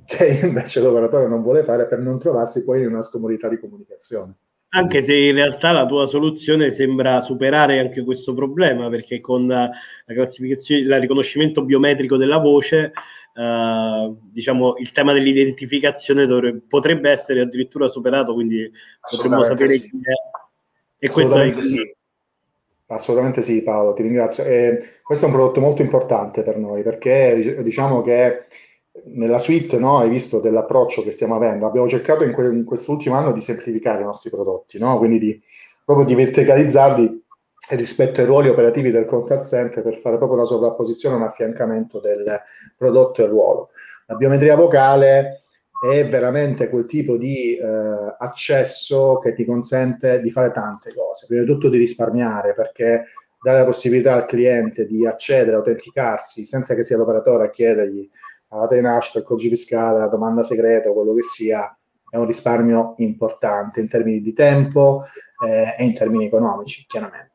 che 0.05 0.26
invece 0.43 0.80
l'operatore 0.80 1.28
non 1.28 1.43
vuole 1.43 1.62
fare 1.62 1.86
per 1.86 2.01
non 2.01 2.18
trovarsi 2.18 2.64
poi 2.64 2.80
in 2.80 2.89
una 2.89 3.01
scomodità 3.03 3.49
di 3.49 3.61
comunicazione. 3.61 4.34
Anche 4.70 5.03
se 5.03 5.14
in 5.14 5.34
realtà 5.34 5.72
la 5.72 5.86
tua 5.86 6.07
soluzione 6.07 6.70
sembra 6.70 7.22
superare 7.22 7.78
anche 7.78 8.05
questo 8.05 8.34
problema, 8.34 8.91
perché 8.91 9.20
con 9.20 9.47
la 9.47 9.70
classificazione, 10.05 10.82
il 10.82 11.01
riconoscimento 11.01 11.64
biometrico 11.64 12.16
della 12.18 12.36
voce 12.36 12.93
Uh, 13.39 14.18
diciamo 14.32 14.78
il 14.78 14.91
tema 14.91 15.12
dell'identificazione 15.12 16.26
dovrebbe, 16.26 16.61
potrebbe 16.66 17.09
essere 17.09 17.43
addirittura 17.43 17.86
superato, 17.86 18.34
quindi 18.34 18.68
potremmo 19.01 19.45
sapere 19.45 19.68
sì. 19.68 19.91
chi 19.91 19.99
è. 19.99 21.05
E 21.05 21.07
Assolutamente 21.07 21.62
sì. 21.62 21.97
Assolutamente 22.86 23.43
sì, 23.43 23.62
Paolo, 23.62 23.93
ti 23.93 24.03
ringrazio. 24.03 24.43
E 24.43 24.78
questo 25.05 25.26
è 25.26 25.28
un 25.28 25.34
prodotto 25.34 25.61
molto 25.61 25.82
importante 25.82 26.43
per 26.43 26.57
noi 26.57 26.82
perché 26.82 27.61
diciamo 27.62 28.01
che 28.03 28.47
nella 29.05 29.39
suite 29.39 29.78
no, 29.78 29.99
hai 29.99 30.09
visto 30.09 30.41
dell'approccio 30.41 31.05
che 31.05 31.12
stiamo 31.12 31.36
avendo. 31.36 31.66
Abbiamo 31.66 31.89
cercato 31.89 32.24
in, 32.24 32.32
que- 32.32 32.49
in 32.49 32.64
quest'ultimo 32.64 33.14
anno 33.14 33.30
di 33.30 33.41
semplificare 33.41 34.03
i 34.03 34.05
nostri 34.05 34.30
prodotti, 34.30 34.78
no? 34.78 34.99
quindi 34.99 35.18
di, 35.20 35.43
proprio 35.84 36.07
di 36.07 36.14
verticalizzarli 36.14 37.26
rispetto 37.71 38.21
ai 38.21 38.27
ruoli 38.27 38.49
operativi 38.49 38.91
del 38.91 39.05
contact 39.05 39.45
center 39.45 39.83
per 39.83 39.99
fare 39.99 40.16
proprio 40.16 40.39
una 40.39 40.47
sovrapposizione, 40.47 41.16
un 41.16 41.23
affiancamento 41.23 42.01
del 42.01 42.25
prodotto 42.77 43.23
e 43.23 43.27
ruolo. 43.27 43.71
La 44.07 44.14
biometria 44.14 44.57
vocale 44.57 45.43
è 45.81 46.09
veramente 46.09 46.69
quel 46.69 46.87
tipo 46.87 47.16
di 47.16 47.57
eh, 47.57 47.64
accesso 48.19 49.19
che 49.19 49.35
ti 49.35 49.45
consente 49.45 50.21
di 50.21 50.31
fare 50.31 50.51
tante 50.51 50.93
cose, 50.95 51.27
prima 51.27 51.43
di 51.43 51.49
tutto 51.49 51.69
di 51.69 51.79
risparmiare 51.79 52.55
perché 52.55 53.05
dare 53.41 53.59
la 53.59 53.64
possibilità 53.64 54.14
al 54.14 54.27
cliente 54.27 54.85
di 54.87 55.07
accedere, 55.07 55.57
autenticarsi 55.57 56.45
senza 56.45 56.75
che 56.75 56.83
sia 56.83 56.97
l'operatore 56.97 57.45
a 57.45 57.51
chiedergli 57.51 58.09
la 58.51 58.61
data 58.61 58.75
di 58.75 58.81
nascita, 58.81 59.19
il 59.19 59.25
codice 59.25 59.51
fiscale, 59.51 59.99
la 59.99 60.09
domanda 60.09 60.43
segreta, 60.43 60.91
quello 60.91 61.14
che 61.14 61.23
sia, 61.23 61.77
è 62.11 62.16
un 62.16 62.27
risparmio 62.27 62.95
importante 62.97 63.81
in 63.81 63.89
termini 63.89 64.21
di 64.21 64.33
tempo 64.33 65.05
eh, 65.47 65.75
e 65.77 65.85
in 65.85 65.95
termini 65.95 66.25
economici, 66.25 66.87
chiaramente 66.89 67.28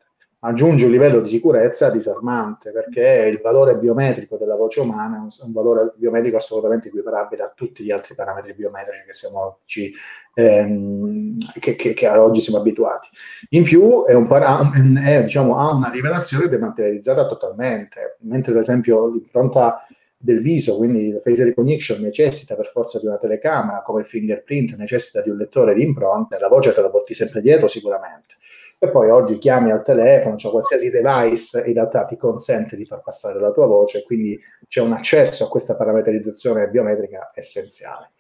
aggiunge 0.46 0.86
un 0.86 0.92
livello 0.92 1.22
di 1.22 1.30
sicurezza 1.30 1.90
disarmante 1.90 2.72
perché 2.72 3.30
il 3.32 3.40
valore 3.42 3.78
biometrico 3.78 4.38
della 4.38 4.56
voce 4.56 4.82
umana 4.82 5.18
è 5.18 5.44
un 5.44 5.52
valore 5.52 5.94
biometrico 5.96 6.38
assolutamente 6.38 6.90
equiparabile 6.90 7.44
a 7.44 7.52
tutti 7.56 7.84
gli 7.84 7.92
altri 7.92 8.16
parametri 8.16 8.54
biometrici 8.54 9.04
che, 9.06 9.14
siamo 9.14 9.58
oggi, 9.62 9.94
ehm, 10.34 11.38
che, 11.60 11.76
che, 11.76 11.94
che 11.94 12.08
oggi 12.10 12.42
siamo 12.42 12.60
abituati. 12.60 13.08
In 13.50 13.64
più 13.64 14.06
è 14.06 14.14
un 14.14 14.28
para- 14.28 14.70
è, 15.06 15.24
diciamo, 15.24 15.58
ha 15.58 15.72
una 15.74 15.90
rivelazione 15.90 16.48
dematerializzata 16.48 17.26
totalmente, 17.26 18.18
mentre 18.22 18.52
per 18.52 18.62
esempio 18.62 19.08
l'impronta 19.08 19.86
del 20.24 20.42
viso, 20.42 20.78
quindi 20.78 21.12
la 21.12 21.20
face 21.20 21.44
recognition 21.44 22.00
necessita 22.00 22.56
per 22.56 22.68
forza 22.68 22.98
di 22.98 23.06
una 23.06 23.18
telecamera, 23.18 23.82
come 23.82 24.00
il 24.02 24.08
fingerprint 24.08 24.76
necessita 24.78 25.22
di 25.22 25.30
un 25.30 25.36
lettore 25.36 25.74
di 25.74 25.84
impronte, 25.84 26.40
la 26.40 26.48
voce 26.48 26.72
te 26.72 26.82
la 26.82 26.90
porti 26.90 27.14
sempre 27.14 27.42
dietro 27.42 27.68
sicuramente 27.68 28.36
e 28.84 28.90
poi 28.90 29.10
oggi 29.10 29.38
chiami 29.38 29.72
al 29.72 29.82
telefono, 29.82 30.36
cioè 30.36 30.52
qualsiasi 30.52 30.90
device 30.90 31.64
in 31.66 31.74
realtà 31.74 32.04
ti 32.04 32.18
consente 32.18 32.76
di 32.76 32.86
far 32.86 33.02
passare 33.02 33.40
la 33.40 33.52
tua 33.52 33.66
voce, 33.66 34.04
quindi 34.04 34.38
c'è 34.68 34.82
un 34.82 34.92
accesso 34.92 35.46
a 35.46 35.48
questa 35.48 35.78
parametrizzazione 35.78 36.68
biometrica 36.68 37.32
essenziale. 37.34 38.12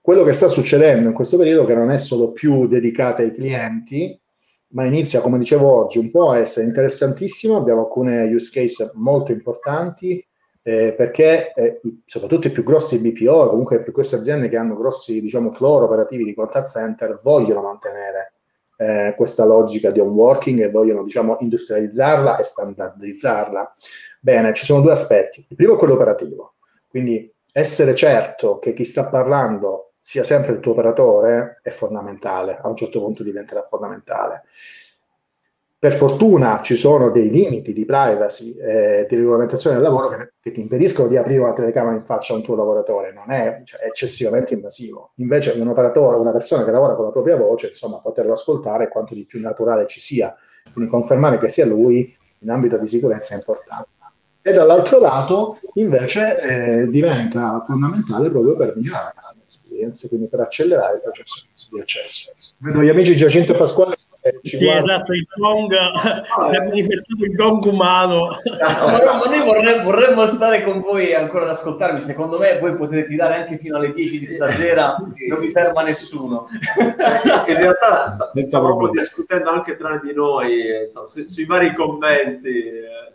Quello 0.00 0.22
che 0.22 0.32
sta 0.32 0.46
succedendo 0.46 1.08
in 1.08 1.14
questo 1.14 1.36
periodo 1.36 1.66
che 1.66 1.74
non 1.74 1.90
è 1.90 1.98
solo 1.98 2.30
più 2.30 2.68
dedicata 2.68 3.22
ai 3.22 3.32
clienti, 3.32 4.16
ma 4.68 4.84
inizia, 4.84 5.20
come 5.20 5.38
dicevo 5.38 5.68
oggi, 5.68 5.98
un 5.98 6.12
po' 6.12 6.30
a 6.30 6.38
essere 6.38 6.66
interessantissimo, 6.66 7.56
abbiamo 7.56 7.80
alcune 7.80 8.32
use 8.32 8.50
case 8.52 8.92
molto 8.94 9.32
importanti, 9.32 10.24
eh, 10.62 10.92
perché 10.94 11.52
eh, 11.52 11.80
soprattutto 12.04 12.48
i 12.48 12.50
più 12.52 12.62
grossi 12.62 13.00
BPO, 13.00 13.48
comunque 13.48 13.78
le 13.78 13.82
più 13.82 13.92
aziende 13.96 14.48
che 14.48 14.56
hanno 14.56 14.76
grossi 14.76 15.20
diciamo, 15.20 15.50
floor 15.50 15.84
operativi 15.84 16.24
di 16.24 16.34
contact 16.34 16.68
center, 16.68 17.20
vogliono 17.22 17.62
mantenere 17.62 18.34
eh, 18.76 19.14
questa 19.16 19.44
logica 19.44 19.90
di 19.90 20.00
home 20.00 20.12
working 20.12 20.60
e 20.60 20.70
vogliono 20.70 21.02
diciamo, 21.02 21.36
industrializzarla 21.40 22.38
e 22.38 22.42
standardizzarla. 22.42 23.76
Bene, 24.20 24.52
ci 24.52 24.64
sono 24.64 24.82
due 24.82 24.92
aspetti. 24.92 25.44
Il 25.48 25.56
primo 25.56 25.74
è 25.74 25.78
quello 25.78 25.94
operativo, 25.94 26.54
quindi 26.88 27.32
essere 27.52 27.94
certo 27.94 28.58
che 28.58 28.74
chi 28.74 28.84
sta 28.84 29.08
parlando 29.08 29.92
sia 29.98 30.24
sempre 30.24 30.54
il 30.54 30.60
tuo 30.60 30.72
operatore 30.72 31.60
è 31.62 31.70
fondamentale, 31.70 32.58
a 32.60 32.68
un 32.68 32.76
certo 32.76 33.00
punto 33.00 33.22
diventerà 33.22 33.62
fondamentale. 33.62 34.44
Per 35.80 35.94
fortuna 35.94 36.60
ci 36.60 36.76
sono 36.76 37.10
dei 37.10 37.30
limiti 37.30 37.72
di 37.72 37.86
privacy 37.86 38.52
e 38.52 39.06
di 39.08 39.16
regolamentazione 39.16 39.76
del 39.76 39.84
lavoro 39.84 40.08
che, 40.10 40.32
che, 40.38 40.50
ti 40.50 40.60
impediscono 40.60 41.08
di 41.08 41.16
aprire 41.16 41.40
una 41.40 41.54
telecamera 41.54 41.96
in 41.96 42.04
faccia 42.04 42.34
a 42.34 42.36
un 42.36 42.42
tuo 42.42 42.54
lavoratore, 42.54 43.12
non 43.12 43.30
è, 43.30 43.62
cioè, 43.64 43.80
è 43.80 43.86
eccessivamente 43.86 44.52
invasivo. 44.52 45.12
Invece 45.14 45.52
un 45.52 45.66
operatore, 45.68 46.18
una 46.18 46.32
persona 46.32 46.66
che 46.66 46.70
lavora 46.70 46.94
con 46.94 47.06
la 47.06 47.12
propria 47.12 47.36
voce, 47.36 47.68
insomma, 47.68 47.96
poterlo 47.96 48.32
ascoltare 48.32 48.90
quanto 48.90 49.14
di 49.14 49.24
più 49.24 49.40
naturale 49.40 49.86
ci 49.86 50.00
sia. 50.00 50.36
Quindi 50.70 50.90
confermare 50.90 51.38
che 51.38 51.48
sia 51.48 51.64
lui 51.64 52.14
in 52.40 52.50
ambito 52.50 52.76
di 52.76 52.86
sicurezza 52.86 53.32
è 53.32 53.38
importante. 53.38 53.88
E 54.42 54.52
dall'altro 54.52 55.00
lato, 55.00 55.60
invece, 55.76 56.40
eh, 56.82 56.88
diventa 56.88 57.58
fondamentale 57.62 58.28
proprio 58.28 58.54
per 58.54 58.74
migliorare 58.76 59.14
le 59.34 59.44
esperienze, 59.46 60.08
quindi 60.08 60.28
per 60.28 60.40
accelerare 60.40 60.96
il 60.96 61.00
processo 61.00 61.46
di 61.70 61.80
accesso. 61.80 62.32
Vedo 62.58 62.82
gli 62.82 62.90
amici 62.90 63.16
Giacinto 63.16 63.54
e 63.54 63.56
Pasquale 63.56 63.96
eh, 64.22 64.38
sì, 64.42 64.58
guarda. 64.58 64.80
esatto, 64.80 65.12
il 65.12 65.26
gong 65.34 65.72
ah, 65.72 66.50
è 66.52 66.58
manifestato 66.58 67.24
il 67.24 67.34
gong 67.34 67.64
umano. 67.64 68.38
No, 68.44 68.56
ma, 68.58 69.24
noi 69.30 69.42
vorremmo, 69.44 69.82
vorremmo, 69.84 70.26
stare 70.26 70.62
con 70.62 70.80
voi 70.80 71.14
ancora 71.14 71.44
ad 71.44 71.50
ascoltarvi. 71.50 72.02
Secondo 72.02 72.38
me, 72.38 72.58
voi 72.58 72.76
potete 72.76 73.06
tirare 73.06 73.36
anche 73.36 73.56
fino 73.56 73.76
alle 73.76 73.94
10 73.94 74.18
di 74.18 74.26
stasera, 74.26 74.96
non 74.98 75.40
vi 75.40 75.50
ferma 75.50 75.82
nessuno. 75.82 76.48
In 77.48 77.56
realtà 77.56 78.08
sta, 78.08 78.30
stavamo 78.34 78.90
discutendo 78.90 79.48
anche 79.50 79.76
tra 79.76 79.98
di 80.02 80.12
noi 80.12 80.84
insomma, 80.84 81.06
su, 81.06 81.26
sui 81.26 81.46
vari 81.46 81.74
commenti. 81.74 82.48
Eh, 82.48 83.10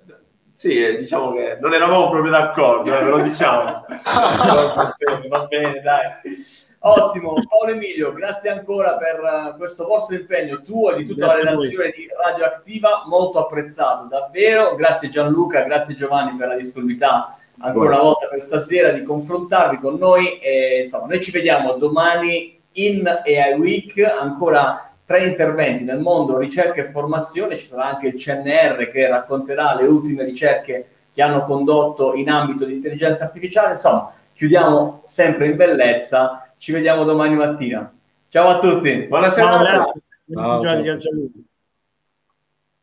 sì, 0.54 0.82
eh, 0.82 0.98
diciamo 0.98 1.34
che 1.34 1.58
non 1.60 1.74
eravamo 1.74 2.10
proprio 2.10 2.32
d'accordo, 2.32 2.98
eh, 2.98 3.04
ve 3.04 3.10
lo 3.10 3.22
diciamo. 3.22 3.86
va, 3.86 4.96
bene, 4.98 5.28
va 5.28 5.46
bene, 5.48 5.82
dai. 5.82 6.65
Ottimo, 6.88 7.34
Paolo 7.50 7.72
Emilio, 7.72 8.14
grazie 8.14 8.52
ancora 8.52 8.96
per 8.96 9.20
uh, 9.20 9.58
questo 9.58 9.88
vostro 9.88 10.16
impegno 10.16 10.62
tuo 10.62 10.92
e 10.92 10.98
di 10.98 11.08
tutta 11.08 11.26
grazie 11.26 11.44
la 11.44 11.50
redazione 11.50 11.94
di 11.96 12.08
Radioattiva, 12.16 13.04
molto 13.08 13.40
apprezzato, 13.40 14.06
davvero. 14.06 14.76
Grazie 14.76 15.10
Gianluca, 15.10 15.64
grazie 15.64 15.96
Giovanni 15.96 16.38
per 16.38 16.50
la 16.50 16.56
disponibilità 16.56 17.36
ancora 17.58 17.96
una 17.96 18.04
volta 18.04 18.28
per 18.28 18.40
stasera 18.40 18.92
di 18.92 19.02
confrontarvi 19.02 19.78
con 19.78 19.96
noi. 19.96 20.38
E 20.38 20.82
insomma 20.82 21.08
noi 21.08 21.24
ci 21.24 21.32
vediamo 21.32 21.74
domani 21.74 22.62
in 22.74 23.08
AI 23.08 23.54
Week, 23.54 23.98
ancora 23.98 24.94
tre 25.08 25.26
interventi 25.26 25.84
nel 25.86 25.98
mondo 25.98 26.38
ricerca 26.38 26.82
e 26.82 26.92
formazione, 26.92 27.58
ci 27.58 27.66
sarà 27.66 27.86
anche 27.86 28.10
il 28.10 28.14
CNR 28.14 28.92
che 28.92 29.08
racconterà 29.08 29.76
le 29.76 29.88
ultime 29.88 30.24
ricerche 30.24 30.88
che 31.12 31.22
hanno 31.24 31.46
condotto 31.46 32.14
in 32.14 32.30
ambito 32.30 32.64
di 32.64 32.74
intelligenza 32.74 33.24
artificiale, 33.24 33.72
insomma 33.72 34.14
chiudiamo 34.36 35.04
sempre 35.08 35.48
in 35.48 35.56
bellezza, 35.56 36.45
ci 36.58 36.72
vediamo 36.72 37.04
domani 37.04 37.36
mattina. 37.36 37.92
Ciao 38.30 38.50
a 38.50 38.60
tutti, 38.60 39.06
buona 39.08 39.30
serata. 39.30 39.94
Ciao, 40.32 40.64
ciao. 40.64 41.46